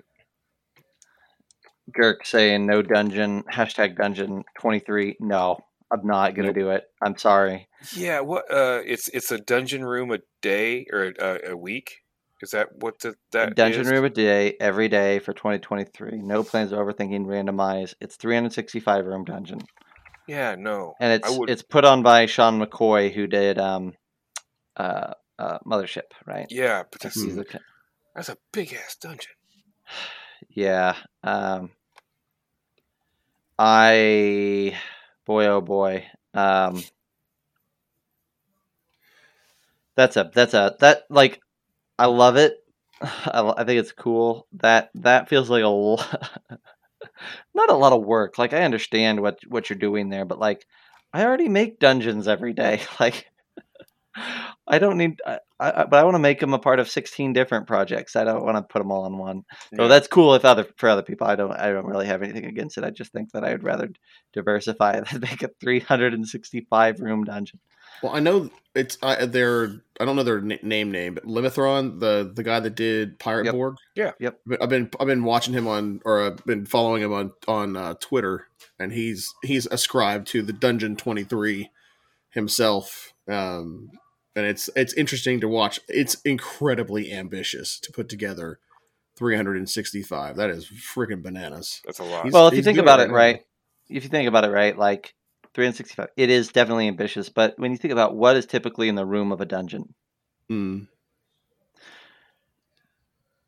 Girk 1.96 2.26
saying 2.26 2.66
no 2.66 2.82
dungeon 2.82 3.44
hashtag 3.44 3.98
dungeon 3.98 4.44
23 4.60 5.18
no 5.20 5.58
i'm 5.92 6.06
not 6.06 6.36
gonna 6.36 6.48
nope. 6.48 6.56
do 6.56 6.70
it 6.72 6.86
i'm 7.04 7.18
sorry 7.18 7.68
yeah 7.96 8.22
what 8.22 8.52
uh 8.52 8.82
it's 8.86 9.08
it's 9.10 9.32
a 9.32 9.40
dungeon 9.40 9.86
room 9.86 10.12
a 10.12 10.20
day 10.42 10.86
or 10.92 11.14
a, 11.20 11.52
a 11.52 11.58
week 11.58 12.02
is 12.42 12.52
that 12.52 12.70
what 12.76 13.00
the, 13.00 13.16
that 13.32 13.56
dungeon 13.56 13.82
is? 13.82 13.90
room 13.90 14.06
a 14.06 14.10
day 14.10 14.56
every 14.60 14.90
day 14.90 15.20
for 15.20 15.34
2023? 15.34 16.20
No 16.22 16.44
plans 16.44 16.72
of 16.72 16.80
overthinking. 16.80 17.26
Randomize. 17.26 17.96
It's 18.00 18.16
365 18.16 19.06
room 19.06 19.26
dungeon. 19.26 19.62
Yeah, 20.28 20.56
no. 20.56 20.96
And 21.00 21.14
it's 21.14 21.38
it's 21.48 21.62
put 21.62 21.86
on 21.86 22.04
by 22.04 22.26
Sean 22.26 22.60
McCoy, 22.62 23.14
who 23.14 23.28
did 23.28 23.58
um, 23.58 23.94
uh, 24.76 25.14
uh, 25.40 25.60
mothership, 25.66 26.12
right? 26.26 26.48
Yeah, 26.50 26.84
but 26.92 27.02
that's, 27.02 27.16
the 27.16 27.46
ki- 27.46 27.60
that's 28.14 28.30
a 28.30 28.38
big 28.52 28.74
ass 28.74 28.96
dungeon. 28.96 29.32
Yeah. 30.50 30.96
Um, 31.24 31.72
I, 33.58 34.78
boy, 35.26 35.46
oh 35.48 35.62
boy. 35.62 36.06
Um, 36.34 36.84
that's 39.96 40.16
a 40.16 40.30
that's 40.34 40.54
a 40.54 40.76
that 40.80 41.06
like 41.10 41.42
I 41.98 42.06
love 42.06 42.38
it. 42.38 42.64
I, 43.02 43.54
I 43.58 43.64
think 43.64 43.80
it's 43.80 43.92
cool. 43.92 44.48
That 44.54 44.92
that 44.96 45.28
feels 45.28 45.50
like 45.50 45.64
a 45.64 45.68
not 47.54 47.70
a 47.70 47.76
lot 47.76 47.94
of 47.94 48.04
work. 48.04 48.38
Like 48.38 48.54
I 48.54 48.64
understand 48.64 49.22
what 49.22 49.40
what 49.48 49.70
you're 49.70 49.80
doing 49.80 50.10
there, 50.10 50.26
but 50.26 50.40
like 50.40 50.66
I 51.14 51.24
already 51.24 51.50
make 51.50 51.80
dungeons 51.80 52.28
every 52.28 52.54
day. 52.54 52.82
Like 53.00 53.28
I 54.68 54.80
don't 54.80 54.98
need. 54.98 55.22
I, 55.26 55.40
I, 55.60 55.86
but 55.86 56.00
I 56.00 56.04
want 56.04 56.16
to 56.16 56.20
make 56.20 56.40
them 56.40 56.54
a 56.54 56.60
part 56.60 56.80
of 56.80 56.90
16 56.90 57.34
different 57.34 57.68
projects. 57.68 58.16
I 58.16 58.24
don't 58.24 58.44
want 58.44 58.58
to 58.58 58.62
put 58.62 58.80
them 58.80 58.92
all 58.92 59.06
in 59.06 59.18
one. 59.18 59.44
So 59.76 59.88
that's 59.88 60.08
cool 60.08 60.34
if 60.36 60.44
other 60.44 60.66
for 60.78 60.90
other 60.90 61.04
people. 61.04 61.28
I 61.28 61.36
don't 61.36 61.52
I 61.52 61.72
don't 61.72 61.86
really 61.86 62.08
have 62.08 62.24
anything 62.24 62.46
against 62.46 62.78
it. 62.78 62.84
I 62.84 62.90
just 62.90 63.12
think 63.12 63.32
that 63.32 63.44
I 63.44 63.52
would 63.52 63.64
rather 63.64 63.90
diversify 64.34 65.00
than 65.12 65.22
make 65.22 65.44
a 65.44 65.50
365 65.60 67.00
room 67.00 67.24
dungeon. 67.24 67.60
Well, 68.04 68.14
I 68.16 68.20
know 68.20 68.50
it's 68.76 68.98
I, 69.02 69.26
their 69.26 69.82
I 70.00 70.06
don't 70.06 70.16
know 70.16 70.24
their 70.24 70.40
na- 70.42 70.56
name 70.62 70.92
name, 70.92 71.16
but 71.16 71.26
Limithron, 71.26 72.00
the 72.00 72.32
the 72.34 72.44
guy 72.44 72.60
that 72.60 72.76
did 72.76 73.18
Pirate 73.20 73.46
Yep. 73.46 73.54
Borg. 73.54 73.76
Yeah. 73.96 74.12
Yep. 74.20 74.40
I've 74.62 74.70
been 74.70 74.90
I've 75.00 75.08
been 75.08 75.24
watching 75.24 75.54
him 75.54 75.68
on 75.68 76.02
or 76.06 76.22
I've 76.24 76.46
been 76.46 76.66
following 76.66 77.02
him 77.02 77.12
on 77.14 77.32
on 77.48 77.76
uh, 77.76 77.96
Twitter, 78.00 78.48
and 78.80 78.92
he's 78.92 79.34
he's 79.44 79.66
ascribed 79.68 80.28
to 80.28 80.42
the 80.44 80.54
Dungeon 80.54 80.96
Twenty 80.96 81.24
Three 81.24 81.72
himself. 82.30 83.14
Um, 83.28 83.90
and 84.36 84.46
it's 84.46 84.70
it's 84.76 84.94
interesting 84.94 85.40
to 85.42 85.48
watch. 85.48 85.80
It's 85.88 86.22
incredibly 86.22 87.12
ambitious 87.12 87.80
to 87.80 87.92
put 87.92 88.08
together 88.10 88.60
365. 89.18 90.36
That 90.36 90.50
is 90.52 90.68
freaking 90.68 91.24
bananas. 91.24 91.82
That's 91.86 92.00
a 92.00 92.04
lot. 92.04 92.24
He's- 92.24 92.34
Well, 92.34 92.48
if 92.48 92.54
you 92.54 92.62
think 92.64 92.78
about 92.78 93.00
it 93.00 93.10
it 93.10 93.12
right 93.12 93.36
right, 93.36 93.46
if 93.90 94.04
you 94.04 94.10
think 94.10 94.28
about 94.28 94.46
it 94.46 94.50
right, 94.52 94.78
like 94.78 95.14
365, 95.58 96.10
it 96.16 96.30
is 96.30 96.50
definitely 96.50 96.88
ambitious. 96.88 97.30
But 97.30 97.58
when 97.58 97.72
you 97.72 97.78
think 97.78 97.92
about 97.92 98.16
what 98.16 98.38
is 98.38 98.46
typically 98.46 98.90
in 98.90 98.96
the 98.96 99.08
room 99.08 99.32
of 99.32 99.42
a 99.42 99.46
dungeon, 99.46 99.96
Mm. 100.52 100.88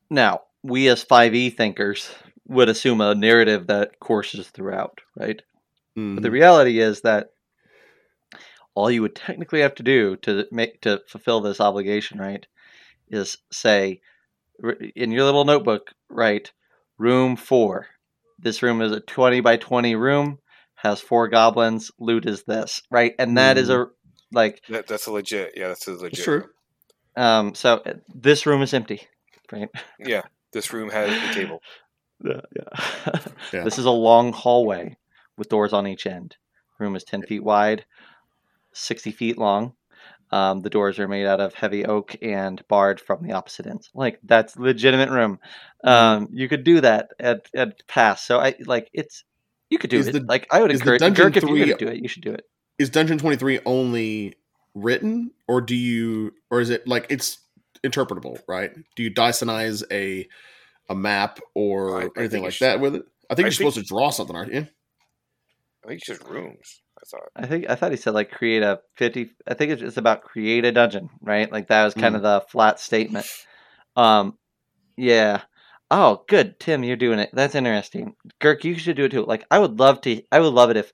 now 0.10 0.42
we 0.64 0.88
as 0.88 1.04
5e 1.04 1.52
thinkers 1.52 2.10
would 2.48 2.68
assume 2.68 3.00
a 3.00 3.14
narrative 3.14 3.68
that 3.68 4.00
courses 4.00 4.50
throughout, 4.50 5.02
right? 5.16 5.40
But 5.96 6.24
the 6.24 6.30
Mhm. 6.30 6.34
reality 6.34 6.80
is 6.80 7.02
that 7.02 7.30
all 8.74 8.90
you 8.90 9.04
would 9.04 9.16
technically 9.16 9.62
have 9.62 9.76
to 9.76 9.84
do 9.84 10.16
to 10.18 10.48
make 10.52 10.82
to 10.82 11.04
fulfill 11.08 11.42
this 11.42 11.62
obligation, 11.62 12.20
right, 12.20 12.48
is 13.10 13.38
say 13.52 14.02
in 14.96 15.12
your 15.12 15.26
little 15.26 15.46
notebook, 15.46 15.94
right, 16.10 16.52
room 16.98 17.36
four. 17.36 17.88
This 18.40 18.64
room 18.64 18.82
is 18.82 18.92
a 18.92 19.00
twenty 19.00 19.42
by 19.42 19.58
twenty 19.58 19.96
room, 19.96 20.40
has 20.82 21.02
four 21.02 21.28
goblins. 21.28 21.92
Loot 22.00 22.26
is 22.26 22.44
this, 22.44 22.82
right, 22.90 23.14
and 23.20 23.38
that 23.38 23.58
is 23.58 23.70
a 23.70 23.88
like 24.32 24.62
That, 24.70 24.88
that's 24.88 25.08
a 25.08 25.12
legit. 25.12 25.54
Yeah, 25.56 25.70
that's 25.70 25.88
a 25.88 25.92
legit. 25.92 26.14
It's 26.14 26.24
true. 26.24 26.46
um. 27.16 27.54
So 27.56 27.78
uh, 27.86 27.94
this 28.14 28.46
room 28.46 28.62
is 28.62 28.74
empty, 28.74 29.08
right? 29.52 29.70
Yeah, 30.00 30.24
this 30.54 30.74
room 30.74 30.90
has 30.90 31.10
the 31.10 31.34
table. 31.34 31.62
Yeah, 32.22 32.42
yeah. 32.54 33.20
Yeah. 33.54 33.64
This 33.64 33.80
is 33.80 33.86
a 33.86 33.92
long 33.92 34.34
hallway 34.34 34.98
with 35.38 35.48
doors 35.48 35.72
on 35.72 35.88
each 35.88 36.06
end. 36.06 36.36
Room 36.78 36.98
is 36.98 37.06
ten 37.06 37.22
feet 37.22 37.42
wide, 37.46 37.86
sixty 38.74 39.12
feet 39.12 39.38
long. 39.38 39.72
Um, 40.32 40.62
the 40.62 40.70
doors 40.70 41.00
are 41.00 41.08
made 41.08 41.26
out 41.26 41.40
of 41.40 41.54
heavy 41.54 41.86
oak 41.86 42.18
and 42.22 42.62
barred 42.68 43.00
from 43.00 43.24
the 43.24 43.32
opposite 43.32 43.68
ends. 43.68 43.90
Like 43.94 44.20
that's 44.24 44.58
legitimate 44.58 45.10
room. 45.10 45.40
Um, 45.82 46.28
you 46.34 46.50
could 46.50 46.66
do 46.66 46.82
that 46.82 47.12
at 47.20 47.48
at 47.56 47.88
pass. 47.88 48.22
So 48.22 48.40
I 48.40 48.56
like 48.66 48.90
it's 48.94 49.24
you 49.70 49.78
could 49.78 49.90
do 49.90 49.98
Is 50.00 50.08
it. 50.08 50.12
the- 50.14 50.20
like 50.22 50.48
I 50.52 50.62
would 50.62 50.72
is 50.72 50.80
the 50.80 50.84
encourage 50.94 51.00
Dungeon 51.02 51.26
Dirk, 51.32 51.38
if 51.38 51.44
you're 51.50 51.60
gonna 51.66 51.78
do 51.78 51.88
it, 51.88 52.02
you 52.02 52.08
should 52.08 52.24
do 52.24 52.34
it. 52.34 52.46
is 52.78 52.90
Dungeon 52.90 53.18
23 53.18 53.60
only 53.66 54.36
written 54.76 55.32
or 55.48 55.62
do 55.62 55.76
you 55.76 56.34
or 56.50 56.62
is 56.62 56.70
it 56.70 56.88
like 56.88 57.06
it's 57.10 57.40
interpretable, 57.84 58.40
right? 58.48 58.72
Do 58.96 59.04
you 59.04 59.10
Dysonize 59.10 59.84
a 59.92 60.28
a 60.90 60.96
map 60.96 61.40
or 61.54 61.98
I- 61.98 62.04
I 62.04 62.04
anything 62.18 62.30
think 62.30 62.44
like 62.46 62.54
it's- 62.56 62.60
that 62.60 62.80
with 62.80 62.96
it? 62.96 63.04
I 63.30 63.36
think 63.36 63.46
I 63.46 63.48
you're 63.48 63.52
think- 63.52 63.74
supposed 63.74 63.76
to 63.78 63.84
draw 63.84 64.10
something, 64.10 64.36
aren't 64.36 64.54
you? 64.54 64.68
I 65.84 65.88
think 65.88 66.00
it's 66.02 66.08
just 66.08 66.24
rooms. 66.24 66.82
I 66.98 67.02
thought. 67.10 67.30
I 67.36 67.46
think 67.48 67.70
I 67.70 67.76
thought 67.76 67.92
he 67.92 67.98
said 67.98 68.14
like 68.14 68.32
create 68.32 68.62
a 68.64 68.82
fifty. 68.98 69.30
I 69.48 69.54
think 69.54 69.72
it's, 69.72 69.82
it's 69.82 69.98
about 69.98 70.24
create 70.24 70.66
a 70.66 70.72
dungeon, 70.72 71.10
right? 71.22 71.50
Like 71.50 71.68
that 71.70 71.86
was 71.86 71.94
kind 71.94 72.16
of 72.16 72.22
the 72.22 72.42
flat 72.50 72.80
statement. 72.80 73.26
Um, 73.96 74.38
yeah. 74.98 75.42
Oh, 75.92 76.24
good, 76.28 76.60
Tim, 76.60 76.84
you're 76.84 76.96
doing 76.96 77.20
it. 77.20 77.30
That's 77.34 77.56
interesting. 77.56 78.16
Girk, 78.40 78.64
you 78.64 78.78
should 78.78 78.96
do 78.96 79.06
it 79.06 79.12
too. 79.12 79.26
Like 79.26 79.46
I 79.50 79.58
would 79.60 79.80
love 79.80 80.02
to. 80.02 80.22
I 80.32 80.40
would 80.40 80.54
love 80.54 80.70
it 80.70 80.78
if 80.78 80.94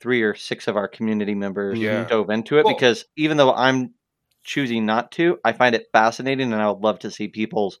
three 0.00 0.22
or 0.22 0.34
six 0.34 0.66
of 0.68 0.76
our 0.76 0.88
community 0.88 1.34
members 1.34 1.78
Yeah. 1.78 2.04
dove 2.04 2.30
into 2.30 2.58
it 2.58 2.64
Well- 2.64 2.74
because 2.74 3.04
even 3.16 3.36
though 3.36 3.52
I'm 3.54 3.94
choosing 4.42 4.84
not 4.86 5.12
to, 5.12 5.38
I 5.44 5.52
find 5.52 5.74
it 5.74 5.88
fascinating, 5.92 6.52
and 6.52 6.60
I 6.60 6.68
would 6.70 6.82
love 6.82 6.98
to 7.00 7.10
see 7.10 7.28
people's 7.28 7.78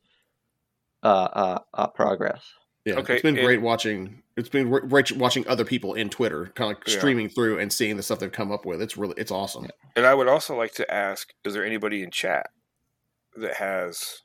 uh, 1.02 1.06
uh, 1.08 1.58
uh 1.74 1.86
progress. 1.88 2.44
Yeah. 2.84 2.94
Okay, 2.94 3.14
It's 3.14 3.22
been 3.22 3.36
and- 3.36 3.44
great 3.46 3.60
watching 3.62 4.22
it's 4.36 4.48
been 4.48 4.70
gre- 4.70 4.86
great 4.86 5.12
watching 5.12 5.46
other 5.46 5.64
people 5.64 5.92
in 5.94 6.08
Twitter 6.08 6.46
kind 6.54 6.70
of 6.72 6.78
like 6.78 6.88
Yeah. 6.88 6.96
streaming 6.98 7.28
through 7.28 7.58
and 7.58 7.70
seeing 7.72 7.96
the 7.98 8.02
stuff 8.02 8.18
they've 8.20 8.32
come 8.32 8.50
up 8.50 8.64
with. 8.64 8.80
It's 8.80 8.96
really 8.96 9.14
it's 9.18 9.30
awesome. 9.30 9.66
And 9.96 10.06
I 10.06 10.14
would 10.14 10.28
also 10.28 10.56
like 10.56 10.72
to 10.74 10.94
ask: 10.94 11.32
Is 11.44 11.54
there 11.54 11.64
anybody 11.66 12.02
in 12.02 12.10
chat 12.10 12.50
that 13.36 13.56
has 13.56 14.21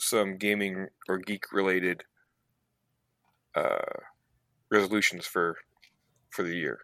some 0.00 0.36
gaming 0.38 0.88
or 1.08 1.18
geek 1.18 1.52
related 1.52 2.04
uh, 3.54 4.00
resolutions 4.70 5.26
for 5.26 5.56
for 6.30 6.42
the 6.42 6.54
year? 6.56 6.80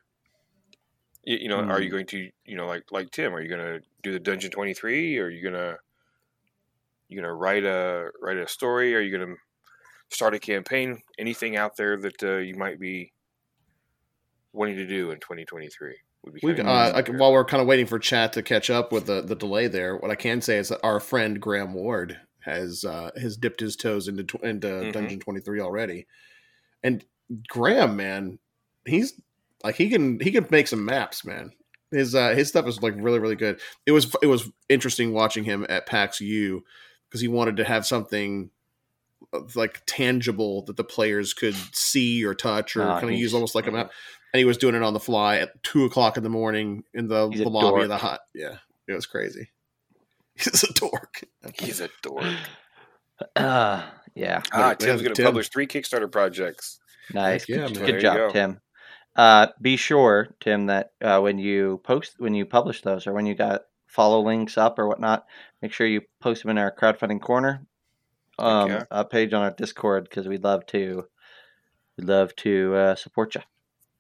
You, 1.25 1.39
you 1.43 1.49
know, 1.49 1.61
are 1.61 1.81
you 1.81 1.89
Hmm. 1.89 1.97
going 1.97 2.07
to 2.07 2.31
you 2.45 2.57
know 2.57 2.67
like 2.67 2.85
like 2.91 3.11
Tim? 3.11 3.35
Are 3.35 3.41
you 3.41 3.49
going 3.49 3.81
to 3.81 3.81
do 4.03 4.13
the 4.13 4.21
Dungeon 4.21 4.51
Twenty 4.51 4.75
Three? 4.75 5.19
Are 5.19 5.29
you 5.31 5.43
gonna 5.43 5.77
you 7.09 7.21
gonna 7.21 7.35
write 7.35 7.65
a 7.65 8.11
write 8.21 8.39
a 8.39 8.49
story? 8.49 8.95
Are 8.95 9.01
you 9.01 9.17
gonna 9.17 9.35
start 10.11 10.35
a 10.35 10.39
campaign? 10.39 11.01
Anything 11.19 11.57
out 11.57 11.77
there 11.77 11.97
that 11.99 12.23
uh, 12.23 12.37
you 12.39 12.55
might 12.57 12.81
be 12.81 13.13
wanting 14.53 14.77
to 14.77 14.87
do 14.87 15.11
in 15.11 15.21
2023? 15.21 15.97
We, 16.43 16.61
uh, 16.61 16.93
like, 16.93 17.09
while 17.09 17.33
we're 17.33 17.45
kind 17.45 17.61
of 17.61 17.69
waiting 17.69 17.87
for 17.87 17.99
chat 17.99 18.33
to 18.33 18.43
catch 18.43 18.69
up 18.69 18.91
with 18.93 19.07
the, 19.07 19.23
the 19.23 19.37
delay 19.37 19.69
there, 19.69 19.97
what 19.97 20.11
I 20.11 20.17
can 20.17 20.41
say 20.41 20.59
is 20.59 20.69
that 20.71 20.81
our 20.83 20.99
friend 20.99 21.41
Graham 21.41 21.73
Ward 21.73 22.21
has 22.47 22.85
uh, 22.85 23.11
has 23.21 23.37
dipped 23.37 23.61
his 23.61 23.77
toes 23.77 24.09
into 24.09 24.25
tw- 24.25 24.43
into 24.43 24.67
Mhm. 24.69 24.93
Dungeon 24.93 25.21
Twenty 25.21 25.41
Three 25.41 25.61
already, 25.61 26.07
and 26.83 27.05
Graham, 27.49 27.97
man, 27.97 28.39
he's 28.87 29.21
like 29.63 29.75
he 29.77 29.91
can 29.91 30.19
he 30.21 30.31
can 30.31 30.47
make 30.51 30.69
some 30.69 30.85
maps, 30.85 31.25
man. 31.25 31.53
His 31.91 32.15
uh, 32.15 32.31
his 32.35 32.49
stuff 32.49 32.67
is 32.67 32.83
like 32.83 32.95
really 32.97 33.19
really 33.19 33.37
good. 33.37 33.61
It 33.85 33.93
was 33.93 34.15
it 34.23 34.27
was 34.27 34.51
interesting 34.69 35.13
watching 35.13 35.45
him 35.45 35.67
at 35.69 35.87
PAX 35.87 36.21
U 36.21 36.65
because 37.09 37.21
he 37.21 37.29
wanted 37.29 37.57
to 37.59 37.65
have 37.65 37.85
something 37.85 38.51
uh, 39.33 39.41
like 39.55 39.83
tangible 39.87 40.63
that 40.63 40.77
the 40.77 40.85
players 40.85 41.35
could 41.35 41.55
see 41.73 42.25
or 42.25 42.35
touch 42.35 42.77
or 42.77 42.83
Ah, 42.83 43.01
kind 43.01 43.13
of 43.13 43.19
use 43.19 43.35
almost 43.35 43.55
like 43.55 43.67
a 43.67 43.73
map 43.73 43.91
and 44.33 44.39
he 44.39 44.45
was 44.45 44.59
doing 44.59 44.75
it 44.75 44.83
on 44.83 44.93
the 44.93 45.01
fly 45.01 45.37
at 45.39 45.63
two 45.63 45.85
o'clock 45.85 46.17
in 46.17 46.23
the 46.23 46.29
morning 46.29 46.85
in 46.93 47.09
the, 47.09 47.29
the 47.31 47.49
lobby 47.49 47.83
of 47.83 47.89
the 47.89 47.97
hut. 47.97 48.21
Yeah, 48.35 48.57
it 48.87 48.93
was 48.93 49.07
crazy. 49.07 49.49
He's 50.37 50.65
a 50.65 50.73
dork. 50.73 51.25
He's 51.59 51.81
a 51.81 51.89
dork. 52.03 52.25
Uh, 53.35 53.83
yeah. 54.15 54.43
Ah, 54.53 54.69
Wait, 54.69 54.79
Tim's 54.79 55.01
going 55.01 55.15
to 55.15 55.23
Tim. 55.23 55.25
publish 55.25 55.49
three 55.49 55.67
Kickstarter 55.67 56.13
projects. 56.13 56.81
Nice. 57.15 57.49
yeah, 57.49 57.69
good, 57.69 57.79
good 57.79 58.01
job, 58.01 58.17
go. 58.17 58.31
Tim. 58.31 58.61
Uh, 59.17 59.47
be 59.59 59.79
sure, 59.79 60.29
Tim, 60.41 60.67
that 60.67 60.93
uh, 61.01 61.21
when 61.21 61.39
you 61.39 61.81
post, 61.83 62.17
when 62.19 62.35
you 62.35 62.45
publish 62.45 62.83
those, 62.83 63.07
or 63.07 63.15
when 63.15 63.25
you 63.25 63.35
got 63.35 63.63
follow 63.87 64.21
links 64.21 64.59
up 64.59 64.79
or 64.79 64.87
whatnot, 64.87 65.25
make 65.63 65.73
sure 65.73 65.87
you 65.87 66.03
post 66.21 66.43
them 66.43 66.51
in 66.51 66.59
our 66.59 66.71
crowdfunding 66.71 67.23
corner 67.23 67.67
um, 68.39 68.71
yeah. 68.71 68.85
uh, 68.91 69.05
page 69.05 69.33
on 69.33 69.43
our 69.43 69.51
Discord 69.53 70.05
because 70.05 70.29
we'd 70.29 70.45
love 70.45 70.67
to, 70.67 71.07
we'd 71.97 72.09
love 72.09 72.37
to 72.37 72.75
uh, 72.75 72.95
support 72.97 73.35
you. 73.35 73.41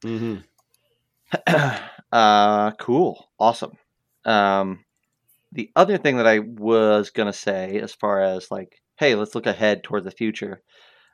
Mm-hmm. 0.04 1.84
uh, 2.12 2.72
cool, 2.72 3.30
awesome. 3.38 3.72
Um, 4.26 4.84
the 5.56 5.70
other 5.74 5.96
thing 5.96 6.18
that 6.18 6.26
I 6.26 6.40
was 6.40 7.10
gonna 7.10 7.32
say, 7.32 7.80
as 7.80 7.94
far 7.94 8.20
as 8.20 8.50
like, 8.50 8.80
hey, 8.98 9.14
let's 9.14 9.34
look 9.34 9.46
ahead 9.46 9.82
toward 9.82 10.04
the 10.04 10.10
future, 10.10 10.62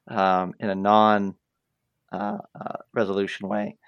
um, 0.08 0.52
in 0.58 0.68
a 0.68 0.74
non 0.74 1.36
uh, 2.12 2.38
uh, 2.60 2.76
resolution 2.92 3.48
way, 3.48 3.78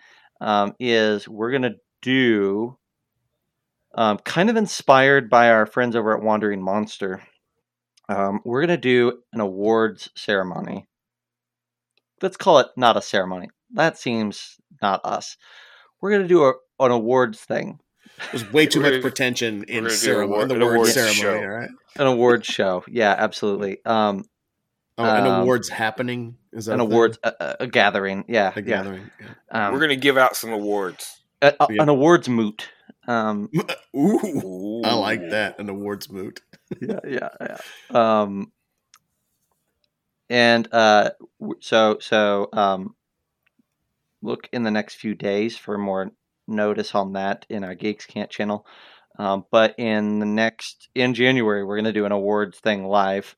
um, 0.41 0.75
is 0.79 1.29
we're 1.29 1.51
gonna 1.51 1.75
do, 2.03 2.79
um, 3.97 4.19
kind 4.19 4.49
of 4.49 4.57
inspired 4.57 5.29
by 5.29 5.51
our 5.51 5.67
friends 5.67 5.97
over 5.97 6.17
at 6.17 6.23
Wandering 6.23 6.63
Monster. 6.63 7.23
Um, 8.09 8.41
we're 8.45 8.61
gonna 8.61 8.77
do 8.77 9.23
an 9.33 9.41
awards 9.41 10.09
ceremony. 10.15 10.87
Let's 12.23 12.37
call 12.37 12.61
it 12.61 12.69
not 12.77 12.97
a 12.97 13.03
ceremony. 13.03 13.49
That 13.73 13.99
seems 13.99 14.57
not 14.81 15.01
us. 15.05 15.37
We're 16.01 16.13
gonna 16.13 16.29
do 16.29 16.45
a, 16.45 16.55
an 16.79 16.93
awards 16.93 17.41
thing 17.41 17.81
There's 18.33 18.51
way 18.53 18.67
too 18.67 18.81
much 18.81 19.01
pretension 19.01 19.65
in 19.65 19.89
ceremony. 19.91 20.33
award- 20.35 20.49
the 20.51 20.55
an 20.57 20.61
word 20.61 20.87
ceremony, 20.89 21.15
show. 21.17 21.37
all 21.39 21.49
right? 21.49 21.71
An 21.97 22.07
awards 22.07 22.47
show. 22.47 22.85
Yeah, 22.89 23.15
absolutely. 23.17 23.85
Um, 23.85 24.25
Oh, 24.97 25.03
an 25.05 25.27
Um, 25.27 25.43
awards 25.43 25.69
happening 25.69 26.37
is 26.53 26.67
that 26.67 26.75
an 26.75 26.81
a 26.81 26.85
awards 26.85 27.19
a, 27.25 27.33
a- 27.41 27.57
a 27.61 27.67
gathering. 27.67 28.25
Yeah, 28.29 28.53
a 28.55 28.61
yeah. 28.61 28.61
gathering. 28.61 29.11
Yeah. 29.21 29.67
Um, 29.67 29.75
We're 29.75 29.81
gonna 29.81 29.97
give 29.97 30.17
out 30.17 30.37
some 30.37 30.53
awards. 30.53 31.21
a- 31.43 31.53
a- 31.59 31.67
Yeah. 31.69 31.83
an 31.83 31.89
awards 31.89 32.29
moot. 32.29 32.69
Um, 33.09 33.51
Ooh, 33.97 34.83
I 34.85 34.95
like 34.95 35.31
that. 35.31 35.59
An 35.59 35.69
awards 35.69 36.09
moot. 36.12 36.43
yeah, 36.81 37.01
yeah, 37.05 37.29
yeah. 37.41 37.59
Um, 37.91 38.53
and 40.31 40.69
uh, 40.73 41.11
so 41.61 41.99
so 42.01 42.49
um, 42.53 42.95
look 44.23 44.49
in 44.53 44.62
the 44.62 44.71
next 44.71 44.95
few 44.95 45.15
days 45.17 45.57
for 45.57 45.77
more 45.77 46.12
notice 46.47 46.95
on 46.95 47.13
that 47.15 47.47
in 47.49 47.65
our 47.65 47.75
Geeks' 47.75 48.07
Cant 48.07 48.31
channel. 48.31 48.67
Um, 49.19 49.45
but 49.51 49.75
in 49.79 50.19
the 50.19 50.27
next 50.27 50.89
in 50.95 51.15
January, 51.15 51.65
we're 51.65 51.77
going 51.77 51.85
to 51.85 51.93
do 51.93 52.05
an 52.05 52.13
awards 52.13 52.59
thing 52.59 52.85
live 52.85 53.37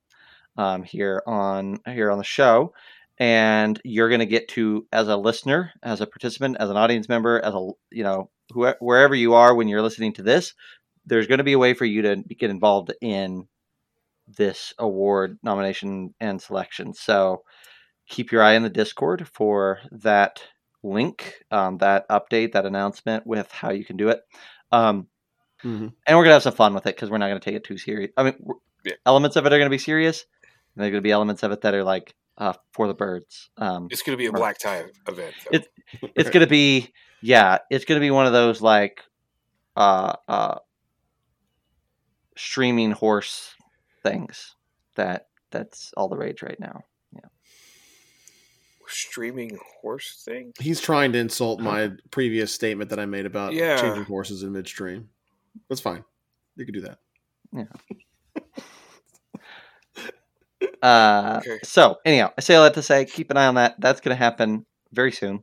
um, 0.56 0.82
here 0.82 1.22
on 1.26 1.80
here 1.86 2.10
on 2.10 2.18
the 2.18 2.24
show, 2.24 2.72
and 3.18 3.78
you're 3.84 4.08
going 4.08 4.20
to 4.20 4.26
get 4.26 4.48
to 4.48 4.86
as 4.90 5.08
a 5.08 5.16
listener, 5.16 5.72
as 5.82 6.00
a 6.00 6.06
participant, 6.06 6.56
as 6.60 6.70
an 6.70 6.78
audience 6.78 7.08
member, 7.08 7.40
as 7.40 7.52
a 7.52 7.70
you 7.90 8.02
know 8.02 8.30
wherever 8.78 9.14
you 9.14 9.34
are 9.34 9.54
when 9.54 9.68
you're 9.68 9.82
listening 9.82 10.12
to 10.14 10.22
this, 10.22 10.54
there's 11.04 11.26
going 11.26 11.38
to 11.38 11.44
be 11.44 11.52
a 11.52 11.58
way 11.58 11.74
for 11.74 11.84
you 11.84 12.02
to 12.02 12.16
get 12.38 12.50
involved 12.50 12.92
in 13.00 13.46
this 14.28 14.72
award 14.78 15.38
nomination 15.42 16.14
and 16.20 16.40
selection. 16.40 16.94
So 16.94 17.42
keep 18.08 18.32
your 18.32 18.42
eye 18.42 18.54
in 18.54 18.62
the 18.62 18.70
Discord 18.70 19.28
for 19.32 19.80
that 19.90 20.42
link, 20.86 21.34
um, 21.50 21.78
that 21.78 22.08
update, 22.08 22.52
that 22.52 22.64
announcement 22.66 23.26
with 23.26 23.50
how 23.50 23.70
you 23.70 23.84
can 23.84 23.96
do 23.96 24.08
it. 24.08 24.20
Um, 24.72 25.08
Mhm. 25.64 25.92
and 26.06 26.16
we're 26.16 26.24
gonna 26.24 26.34
have 26.34 26.42
some 26.42 26.54
fun 26.54 26.74
with 26.74 26.86
it 26.86 26.94
because 26.94 27.10
we're 27.10 27.18
not 27.18 27.28
gonna 27.28 27.40
take 27.40 27.54
it 27.56 27.64
too 27.64 27.78
serious. 27.78 28.12
I 28.16 28.22
mean, 28.24 28.34
Yeah. 28.84 28.94
elements 29.04 29.36
of 29.36 29.46
it 29.46 29.52
are 29.52 29.58
gonna 29.58 29.70
be 29.70 29.78
serious, 29.78 30.24
and 30.74 30.82
there's 30.82 30.90
gonna 30.92 31.00
be 31.02 31.10
elements 31.10 31.42
of 31.42 31.50
it 31.52 31.60
that 31.62 31.74
are 31.74 31.84
like 31.84 32.14
uh, 32.38 32.52
for 32.72 32.86
the 32.86 32.92
birds. 32.94 33.48
Um, 33.56 33.88
It's 33.90 34.02
gonna 34.02 34.18
be 34.18 34.26
a 34.26 34.32
black 34.32 34.58
tie 34.58 34.84
event. 35.08 35.34
though. 35.50 35.56
It- 35.58 35.68
it's 36.14 36.28
gonna 36.30 36.46
be 36.46 36.92
yeah, 37.22 37.58
it's 37.70 37.86
gonna 37.86 38.00
be 38.00 38.10
one 38.10 38.26
of 38.26 38.32
those 38.34 38.60
like 38.60 39.02
uh, 39.74 40.14
uh, 40.28 40.58
streaming 42.36 42.90
horse 42.92 43.54
things 44.02 44.54
that 44.94 45.28
that's 45.50 45.92
all 45.96 46.08
the 46.08 46.16
rage 46.16 46.42
right 46.42 46.60
now. 46.60 46.82
Streaming 48.88 49.58
horse 49.80 50.22
thing. 50.24 50.52
He's 50.58 50.80
trying 50.80 51.12
to 51.12 51.18
insult 51.18 51.60
my 51.60 51.92
previous 52.10 52.52
statement 52.52 52.90
that 52.90 52.98
I 52.98 53.06
made 53.06 53.26
about 53.26 53.52
Yeah. 53.52 53.80
changing 53.80 54.04
horses 54.04 54.42
in 54.42 54.52
midstream. 54.52 55.08
That's 55.68 55.80
fine. 55.80 56.04
You 56.56 56.64
can 56.64 56.74
do 56.74 56.80
that. 56.82 56.98
Yeah. 57.52 57.64
uh, 60.82 61.40
Okay. 61.42 61.58
So 61.62 61.96
anyhow, 62.04 62.32
I 62.36 62.40
say 62.40 62.54
all 62.54 62.64
that 62.64 62.74
to 62.74 62.82
say, 62.82 63.04
keep 63.04 63.30
an 63.30 63.36
eye 63.36 63.46
on 63.46 63.54
that. 63.56 63.76
That's 63.78 64.00
going 64.00 64.16
to 64.16 64.22
happen 64.22 64.66
very 64.92 65.12
soon, 65.12 65.42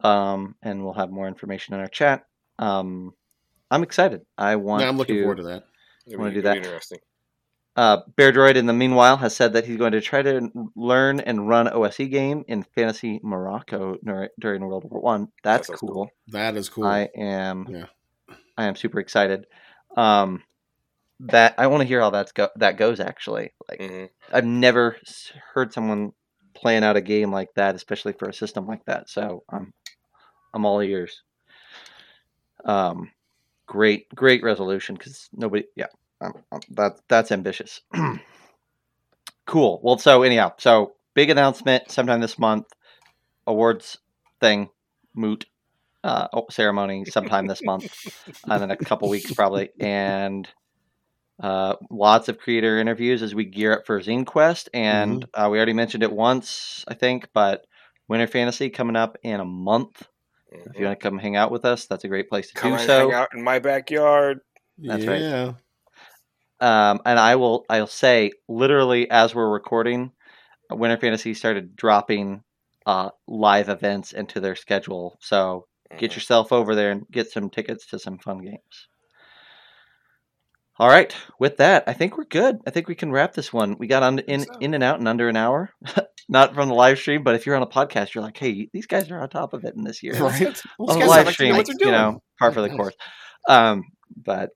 um, 0.00 0.54
and 0.62 0.84
we'll 0.84 0.94
have 0.94 1.10
more 1.10 1.28
information 1.28 1.74
in 1.74 1.80
our 1.80 1.88
chat. 1.88 2.24
Um, 2.58 3.12
I'm 3.70 3.82
excited. 3.82 4.22
I 4.38 4.56
want. 4.56 4.82
Yeah, 4.82 4.88
I'm 4.88 4.96
looking 4.96 5.16
to, 5.16 5.22
forward 5.22 5.38
to 5.38 5.42
that. 5.44 5.64
It'll 6.06 6.20
Wanna 6.20 6.34
do 6.34 6.42
that? 6.42 6.56
Interesting. 6.58 6.98
Uh, 7.76 7.98
Bear 8.16 8.32
Droid, 8.32 8.54
in 8.54 8.66
the 8.66 8.72
meanwhile, 8.72 9.16
has 9.16 9.34
said 9.34 9.54
that 9.54 9.66
he's 9.66 9.76
going 9.78 9.92
to 9.92 10.00
try 10.00 10.22
to 10.22 10.48
learn 10.76 11.18
and 11.20 11.48
run 11.48 11.68
OSE 11.68 12.08
game 12.08 12.44
in 12.46 12.62
Fantasy 12.62 13.20
Morocco 13.22 13.96
during 14.38 14.66
World 14.66 14.84
War 14.88 15.00
One. 15.00 15.28
That's 15.42 15.66
sounds 15.66 15.80
cool. 15.80 15.92
cool. 15.92 16.10
That 16.28 16.56
is 16.56 16.68
cool. 16.68 16.84
I 16.84 17.08
am. 17.16 17.66
Yeah. 17.68 17.86
I 18.56 18.66
am 18.66 18.76
super 18.76 19.00
excited. 19.00 19.46
Um, 19.96 20.42
that 21.20 21.54
I 21.58 21.66
want 21.66 21.80
to 21.80 21.86
hear 21.86 22.00
how 22.00 22.10
that's 22.10 22.32
go- 22.32 22.50
that 22.56 22.76
goes. 22.76 23.00
Actually, 23.00 23.52
like 23.68 23.80
hmm 23.80 24.04
I've 24.32 24.44
never 24.44 24.96
heard 25.52 25.72
someone 25.72 26.12
plan 26.54 26.84
out 26.84 26.96
a 26.96 27.00
game 27.00 27.32
like 27.32 27.52
that, 27.54 27.74
especially 27.74 28.12
for 28.12 28.28
a 28.28 28.34
system 28.34 28.66
like 28.66 28.84
that. 28.86 29.08
So 29.08 29.42
I'm 29.48 29.72
I'm 30.52 30.64
all 30.64 30.80
ears. 30.80 31.22
Um, 32.64 33.10
great, 33.66 34.08
great 34.14 34.42
resolution 34.42 34.94
because 34.94 35.28
nobody, 35.32 35.64
yeah, 35.76 35.86
um, 35.86 35.90
um, 35.90 36.03
that 36.70 37.00
that's 37.08 37.32
ambitious. 37.32 37.80
cool. 39.46 39.80
Well, 39.82 39.98
so 39.98 40.22
anyhow, 40.22 40.52
so 40.58 40.94
big 41.14 41.30
announcement 41.30 41.90
sometime 41.90 42.20
this 42.20 42.38
month, 42.38 42.66
awards 43.46 43.98
thing, 44.40 44.70
moot. 45.14 45.46
Uh, 46.02 46.28
oh, 46.34 46.44
ceremony 46.50 47.06
sometime 47.06 47.46
this 47.46 47.62
month, 47.62 47.84
in 48.26 48.34
the 48.60 48.66
next 48.66 48.84
couple 48.84 49.08
weeks 49.08 49.32
probably, 49.32 49.70
and 49.80 50.46
uh, 51.42 51.76
lots 51.90 52.28
of 52.28 52.38
creator 52.38 52.78
interviews 52.78 53.22
as 53.22 53.34
we 53.34 53.46
gear 53.46 53.72
up 53.72 53.86
for 53.86 53.98
Zine 54.00 54.26
Quest, 54.26 54.68
and 54.74 55.24
uh, 55.32 55.48
we 55.50 55.56
already 55.56 55.72
mentioned 55.72 56.02
it 56.02 56.12
once, 56.12 56.84
I 56.86 56.92
think, 56.92 57.28
but 57.32 57.64
Winter 58.06 58.26
Fantasy 58.26 58.70
coming 58.70 58.96
up 58.96 59.16
in 59.22 59.40
a 59.40 59.44
month. 59.44 60.06
If 60.52 60.78
you 60.78 60.84
want 60.84 61.00
to 61.00 61.02
come 61.02 61.18
hang 61.18 61.34
out 61.34 61.50
with 61.50 61.64
us, 61.64 61.86
that's 61.86 62.04
a 62.04 62.08
great 62.08 62.28
place 62.28 62.48
to 62.48 62.54
Come 62.54 62.72
do 62.72 62.76
and 62.76 62.86
so. 62.86 62.98
hang 63.08 63.12
out 63.12 63.28
in 63.34 63.42
my 63.42 63.58
backyard. 63.58 64.40
That's 64.78 65.04
right. 65.06 65.54
Um, 66.64 67.00
and 67.04 67.18
I 67.18 67.36
will, 67.36 67.66
I'll 67.68 67.86
say, 67.86 68.30
literally 68.48 69.10
as 69.10 69.34
we're 69.34 69.50
recording, 69.50 70.12
Winter 70.70 70.96
Fantasy 70.96 71.34
started 71.34 71.76
dropping 71.76 72.42
uh, 72.86 73.10
live 73.28 73.68
events 73.68 74.12
into 74.12 74.40
their 74.40 74.56
schedule. 74.56 75.18
So 75.20 75.66
get 75.98 76.10
Mhm. 76.10 76.14
yourself 76.14 76.52
over 76.52 76.74
there 76.74 76.90
and 76.90 77.06
get 77.10 77.30
some 77.30 77.50
tickets 77.50 77.86
to 77.88 77.98
some 77.98 78.18
fun 78.18 78.38
games. 78.38 78.88
All 80.76 80.88
right, 80.88 81.14
with 81.38 81.58
that, 81.58 81.84
I 81.86 81.92
think 81.92 82.16
we're 82.16 82.24
good. 82.24 82.58
I 82.66 82.70
think 82.70 82.88
we 82.88 82.96
can 82.96 83.12
wrap 83.12 83.32
this 83.34 83.52
one. 83.52 83.76
We 83.78 83.86
got 83.86 84.02
on 84.02 84.18
in 84.20 84.40
so. 84.40 84.52
in 84.60 84.74
and 84.74 84.82
out 84.82 84.98
in 84.98 85.06
under 85.06 85.28
an 85.28 85.36
hour. 85.36 85.70
Not 86.28 86.54
from 86.54 86.68
the 86.68 86.74
live 86.74 86.98
stream, 86.98 87.22
but 87.22 87.34
if 87.34 87.44
you're 87.46 87.54
on 87.54 87.62
a 87.62 87.66
podcast, 87.66 88.14
you're 88.14 88.24
like, 88.24 88.38
hey, 88.38 88.68
these 88.72 88.86
guys 88.86 89.10
are 89.10 89.20
on 89.20 89.28
top 89.28 89.52
of 89.52 89.64
it 89.64 89.74
in 89.76 89.84
this 89.84 90.02
year. 90.02 90.14
Right. 90.20 90.60
On 90.78 90.98
the 90.98 91.04
live 91.06 91.26
like 91.26 91.34
stream, 91.34 91.54
you 91.78 91.90
know, 91.90 92.22
par 92.38 92.50
for 92.52 92.62
the 92.62 92.70
course. 92.70 92.94
Um, 93.48 93.82
but 94.16 94.50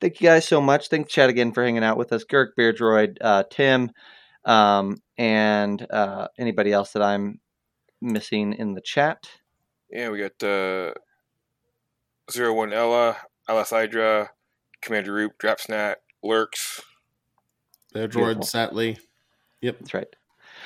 thank 0.00 0.20
you 0.20 0.28
guys 0.28 0.46
so 0.46 0.60
much. 0.60 0.88
Thanks, 0.88 1.12
Chad, 1.12 1.30
again 1.30 1.52
for 1.52 1.62
hanging 1.64 1.84
out 1.84 1.96
with 1.96 2.12
us. 2.12 2.24
Girk, 2.24 2.48
Bear 2.56 2.72
Droid, 2.72 3.16
uh, 3.20 3.44
Tim, 3.50 3.90
um, 4.44 4.96
and 5.16 5.84
uh, 5.90 6.28
anybody 6.38 6.72
else 6.72 6.92
that 6.92 7.02
I'm 7.02 7.40
missing 8.00 8.52
in 8.52 8.74
the 8.74 8.80
chat. 8.80 9.28
Yeah, 9.90 10.10
we 10.10 10.18
got 10.18 10.42
uh, 10.42 10.92
Zero 12.30 12.54
One 12.54 12.72
Ella, 12.72 13.16
Alice 13.48 13.70
Hydra, 13.70 14.30
Commander 14.82 15.12
Roop, 15.12 15.32
Drapsnat, 15.38 15.96
Lurks. 16.22 16.82
Bear 17.92 18.08
Beautiful. 18.08 18.42
Droid, 18.42 18.70
Satley. 18.72 18.98
Yep. 19.62 19.78
That's 19.80 19.94
right. 19.94 20.16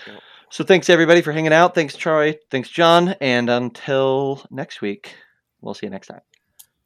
Yep. 0.06 0.20
So 0.50 0.64
thanks 0.64 0.90
everybody 0.90 1.22
for 1.22 1.32
hanging 1.32 1.52
out. 1.52 1.74
Thanks 1.74 1.96
Troy. 1.96 2.36
Thanks 2.50 2.68
Jon. 2.68 3.14
And 3.20 3.48
until 3.48 4.44
next 4.50 4.82
week, 4.82 5.14
we'll 5.60 5.74
see 5.74 5.86
you 5.86 5.90
next 5.90 6.08
time. 6.08 6.20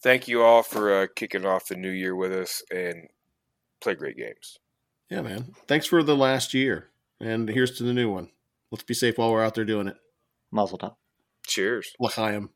Thank 0.06 0.28
you 0.28 0.44
all 0.44 0.62
for 0.62 1.02
uh, 1.02 1.06
kicking 1.16 1.44
off 1.44 1.66
the 1.66 1.74
new 1.74 1.90
year 1.90 2.14
with 2.14 2.32
us 2.32 2.62
and 2.70 3.08
play 3.80 3.96
great 3.96 4.16
games. 4.16 4.60
Yeah, 5.10 5.22
man. 5.22 5.56
Thanks 5.66 5.84
for 5.86 6.00
the 6.00 6.14
last 6.14 6.54
year. 6.54 6.90
And 7.18 7.48
here's 7.48 7.76
to 7.78 7.82
the 7.82 7.92
new 7.92 8.08
one. 8.08 8.30
Let's 8.70 8.84
be 8.84 8.94
safe 8.94 9.18
while 9.18 9.32
we're 9.32 9.42
out 9.42 9.56
there 9.56 9.64
doing 9.64 9.88
it. 9.88 9.96
Mazel 10.52 10.78
tov. 10.78 10.94
Cheers. 11.44 11.92
L'chaim. 11.98 12.50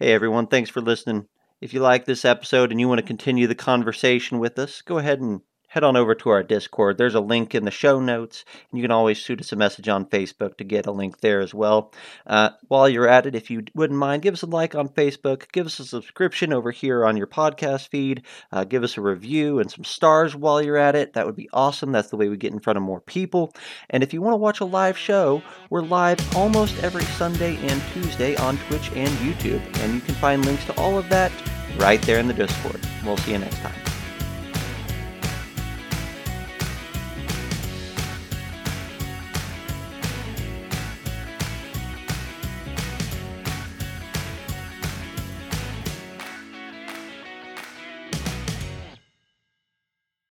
Hey 0.00 0.12
everyone, 0.12 0.48
thanks 0.48 0.68
for 0.68 0.80
listening. 0.80 1.28
If 1.60 1.72
you 1.72 1.78
like 1.78 2.06
this 2.06 2.24
episode 2.24 2.72
and 2.72 2.80
you 2.80 2.88
want 2.88 2.98
to 2.98 3.06
continue 3.06 3.46
the 3.46 3.54
conversation 3.54 4.40
with 4.40 4.58
us, 4.58 4.82
go 4.82 4.98
ahead 4.98 5.20
and 5.20 5.42
head 5.72 5.84
on 5.84 5.96
over 5.96 6.14
to 6.14 6.28
our 6.28 6.42
Discord. 6.42 6.98
There's 6.98 7.14
a 7.14 7.20
link 7.20 7.54
in 7.54 7.64
the 7.64 7.70
show 7.70 7.98
notes, 7.98 8.44
and 8.70 8.78
you 8.78 8.84
can 8.84 8.90
always 8.90 9.16
shoot 9.16 9.40
us 9.40 9.52
a 9.52 9.56
message 9.56 9.88
on 9.88 10.04
Facebook 10.04 10.58
to 10.58 10.64
get 10.64 10.84
a 10.84 10.92
link 10.92 11.20
there 11.20 11.40
as 11.40 11.54
well. 11.54 11.94
Uh, 12.26 12.50
while 12.68 12.90
you're 12.90 13.08
at 13.08 13.24
it, 13.24 13.34
if 13.34 13.50
you 13.50 13.64
wouldn't 13.74 13.98
mind, 13.98 14.20
give 14.20 14.34
us 14.34 14.42
a 14.42 14.46
like 14.46 14.74
on 14.74 14.90
Facebook, 14.90 15.50
give 15.50 15.64
us 15.64 15.80
a 15.80 15.86
subscription 15.86 16.52
over 16.52 16.70
here 16.70 17.06
on 17.06 17.16
your 17.16 17.26
podcast 17.26 17.88
feed, 17.88 18.22
uh, 18.52 18.64
give 18.64 18.82
us 18.82 18.98
a 18.98 19.00
review 19.00 19.60
and 19.60 19.70
some 19.70 19.82
stars 19.82 20.36
while 20.36 20.60
you're 20.60 20.76
at 20.76 20.94
it. 20.94 21.14
That 21.14 21.24
would 21.24 21.36
be 21.36 21.48
awesome. 21.54 21.90
That's 21.90 22.10
the 22.10 22.18
way 22.18 22.28
we 22.28 22.36
get 22.36 22.52
in 22.52 22.60
front 22.60 22.76
of 22.76 22.82
more 22.82 23.00
people. 23.00 23.54
And 23.88 24.02
if 24.02 24.12
you 24.12 24.20
want 24.20 24.34
to 24.34 24.38
watch 24.38 24.60
a 24.60 24.66
live 24.66 24.98
show, 24.98 25.42
we're 25.70 25.80
live 25.80 26.36
almost 26.36 26.78
every 26.82 27.04
Sunday 27.04 27.56
and 27.66 27.82
Tuesday 27.94 28.36
on 28.36 28.58
Twitch 28.68 28.90
and 28.94 29.08
YouTube, 29.20 29.62
and 29.78 29.94
you 29.94 30.02
can 30.02 30.14
find 30.16 30.44
links 30.44 30.66
to 30.66 30.76
all 30.78 30.98
of 30.98 31.08
that 31.08 31.32
right 31.78 32.02
there 32.02 32.18
in 32.18 32.28
the 32.28 32.34
Discord. 32.34 32.78
We'll 33.06 33.16
see 33.16 33.32
you 33.32 33.38
next 33.38 33.56
time. 33.60 33.81